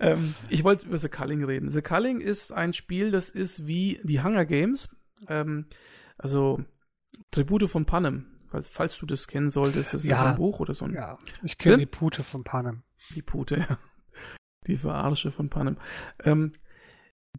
[0.00, 1.70] ähm, ich wollte über The Culling reden.
[1.70, 4.88] The Culling ist ein Spiel, das ist wie die Hunger Games,
[5.28, 5.66] ähm,
[6.22, 6.62] also
[7.30, 10.60] Tribute von Panem, falls, falls du das kennen solltest, das ist ja, so ein Buch
[10.60, 10.94] oder so ein.
[10.94, 12.82] Ja, ich kenne die Pute von Panem.
[13.14, 13.78] Die Pute, ja.
[14.66, 15.78] Die Verarsche von Panem.
[16.22, 16.52] Ähm,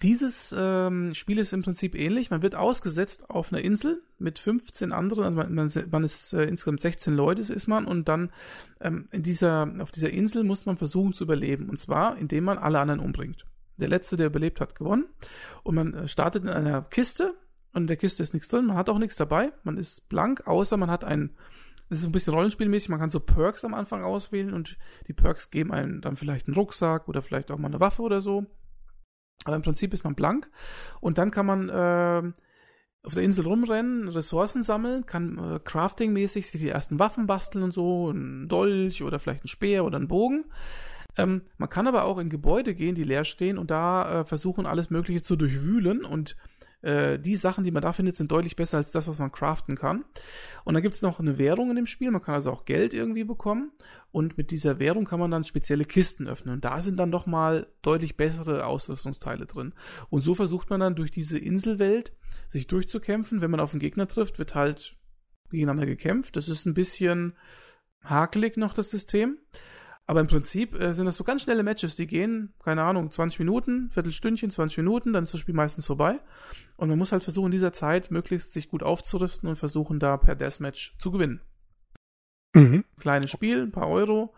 [0.01, 2.31] dieses ähm, Spiel ist im Prinzip ähnlich.
[2.31, 6.43] Man wird ausgesetzt auf einer Insel mit 15 anderen, also man, man, man ist äh,
[6.43, 8.31] insgesamt 16 Leute ist man und dann
[8.79, 11.69] ähm, in dieser, auf dieser Insel muss man versuchen zu überleben.
[11.69, 13.45] Und zwar, indem man alle anderen umbringt.
[13.77, 15.05] Der letzte, der überlebt hat, gewonnen.
[15.63, 17.35] Und man äh, startet in einer Kiste
[17.73, 20.47] und in der Kiste ist nichts drin, man hat auch nichts dabei, man ist blank,
[20.47, 21.31] außer man hat ein,
[21.89, 24.77] das ist ein bisschen rollenspielmäßig, man kann so Perks am Anfang auswählen und
[25.07, 28.21] die Perks geben einem dann vielleicht einen Rucksack oder vielleicht auch mal eine Waffe oder
[28.21, 28.45] so.
[29.45, 30.51] Aber im Prinzip ist man blank
[30.99, 32.31] und dann kann man äh,
[33.03, 37.73] auf der Insel rumrennen, Ressourcen sammeln, kann äh, craftingmäßig sich die ersten Waffen basteln und
[37.73, 40.45] so, ein Dolch oder vielleicht ein Speer oder ein Bogen.
[41.17, 44.65] Ähm, man kann aber auch in Gebäude gehen, die leer stehen und da äh, versuchen,
[44.65, 46.37] alles Mögliche zu durchwühlen und
[46.81, 49.75] äh, die Sachen, die man da findet, sind deutlich besser als das, was man craften
[49.75, 50.05] kann.
[50.63, 52.11] Und dann gibt es noch eine Währung in dem Spiel.
[52.11, 53.71] Man kann also auch Geld irgendwie bekommen.
[54.11, 56.55] Und mit dieser Währung kann man dann spezielle Kisten öffnen.
[56.55, 59.73] Und da sind dann doch mal deutlich bessere Ausrüstungsteile drin.
[60.09, 62.13] Und so versucht man dann durch diese Inselwelt
[62.47, 63.41] sich durchzukämpfen.
[63.41, 64.97] Wenn man auf einen Gegner trifft, wird halt
[65.49, 66.35] gegeneinander gekämpft.
[66.35, 67.35] Das ist ein bisschen
[68.03, 69.37] hakelig noch, das System.
[70.07, 73.39] Aber im Prinzip äh, sind das so ganz schnelle Matches, die gehen, keine Ahnung, 20
[73.39, 76.19] Minuten, Viertelstündchen, 20 Minuten, dann ist das Spiel meistens vorbei.
[76.75, 80.17] Und man muss halt versuchen, in dieser Zeit möglichst sich gut aufzurüsten und versuchen, da
[80.17, 81.41] per Deathmatch zu gewinnen.
[82.53, 82.83] Mhm.
[82.99, 84.33] Kleines Spiel, ein paar Euro.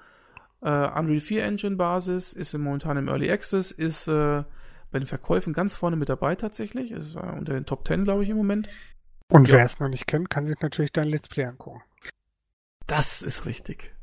[0.61, 4.43] Äh, Unreal 4 Engine Basis, ist momentan im Early Access, ist äh,
[4.91, 6.91] bei den Verkäufen ganz vorne mit dabei tatsächlich.
[6.91, 8.69] Ist äh, unter den Top 10, glaube ich, im Moment.
[9.29, 9.55] Und ja.
[9.55, 11.81] wer es noch nicht kennt, kann sich natürlich dein Let's Play angucken.
[12.85, 13.95] Das ist richtig.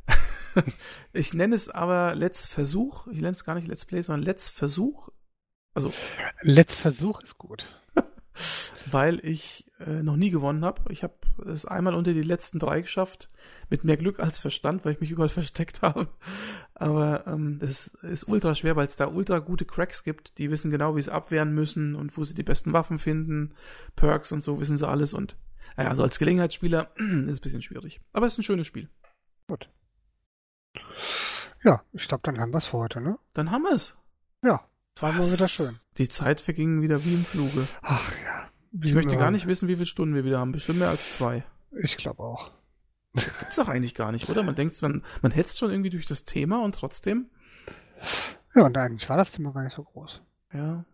[1.13, 3.07] ich nenne es aber Let's Versuch.
[3.09, 5.09] Ich nenne es gar nicht Let's Play, sondern Let's Versuch.
[5.75, 5.93] Also.
[6.43, 7.67] Let's Versuch ist gut.
[8.91, 10.83] weil ich äh, noch nie gewonnen habe.
[10.91, 11.15] Ich habe
[11.47, 13.31] es einmal unter die letzten drei geschafft,
[13.69, 16.09] mit mehr Glück als Verstand, weil ich mich überall versteckt habe.
[16.75, 20.71] Aber ähm, es ist ultra schwer, weil es da ultra gute Cracks gibt, die wissen
[20.71, 23.55] genau, wie sie abwehren müssen und wo sie die besten Waffen finden,
[23.97, 25.13] Perks und so wissen sie alles.
[25.13, 25.37] Und
[25.77, 28.01] naja, also als Gelegenheitsspieler ist es ein bisschen schwierig.
[28.13, 28.89] Aber es ist ein schönes Spiel.
[29.47, 29.69] Gut.
[31.63, 33.19] Ja, ich glaube, dann haben wir es für heute, ne?
[33.35, 33.97] Dann haben wir es.
[34.43, 34.65] Ja,
[34.99, 35.77] war mal wieder schön.
[35.99, 37.67] Die Zeit verging wieder wie im Fluge.
[37.83, 38.49] Ach ja.
[38.83, 40.53] Ich möchte gar nicht wissen, wie viele Stunden wir wieder haben.
[40.53, 41.45] Bestimmt mehr als zwei.
[41.83, 42.53] Ich glaube auch.
[43.15, 44.43] Gibt's doch eigentlich gar nicht, oder?
[44.43, 47.29] Man denkt, man, man hetzt schon irgendwie durch das Thema und trotzdem.
[48.55, 50.23] Ja, und eigentlich war das Thema gar nicht so groß.
[50.53, 50.85] Ja.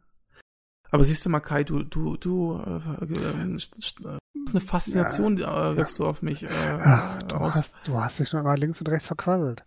[0.91, 4.19] Aber siehst du mal, Kai, du, du, du, äh, äh, äh
[4.51, 6.05] eine Faszination ja, äh, wirkst ja.
[6.05, 6.45] du auf mich.
[6.45, 9.65] Äh, Ach, du, hast, du hast dich nur mal links und rechts verquasselt.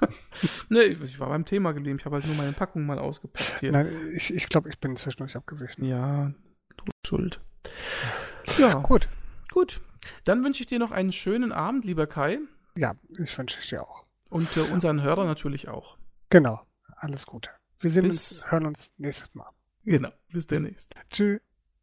[0.68, 1.98] nee, ich war beim Thema geblieben.
[1.98, 3.72] Ich habe halt nur meine Packung mal ausgepackt hier.
[3.72, 5.84] Nein, ich, ich glaube, ich bin zwischendurch abgewichen.
[5.84, 6.32] Ja,
[6.76, 7.40] du schuld.
[8.58, 8.74] Ja.
[8.74, 9.08] Gut.
[9.52, 9.80] Gut.
[10.24, 12.38] Dann wünsche ich dir noch einen schönen Abend, lieber Kai.
[12.76, 14.04] Ja, ich wünsche ich dir auch.
[14.28, 15.98] Und äh, unseren Hörern natürlich auch.
[16.30, 16.60] Genau.
[16.96, 17.50] Alles Gute.
[17.80, 19.50] Wir sehen bis, uns, hören uns nächstes Mal.
[19.84, 20.10] Genau.
[20.32, 20.94] Bis demnächst.
[21.10, 21.40] Tschüss.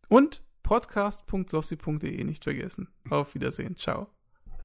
[0.10, 2.90] Und podcast.sossi.de nicht vergessen.
[3.10, 3.76] Auf Wiedersehen.
[3.76, 4.15] Ciao.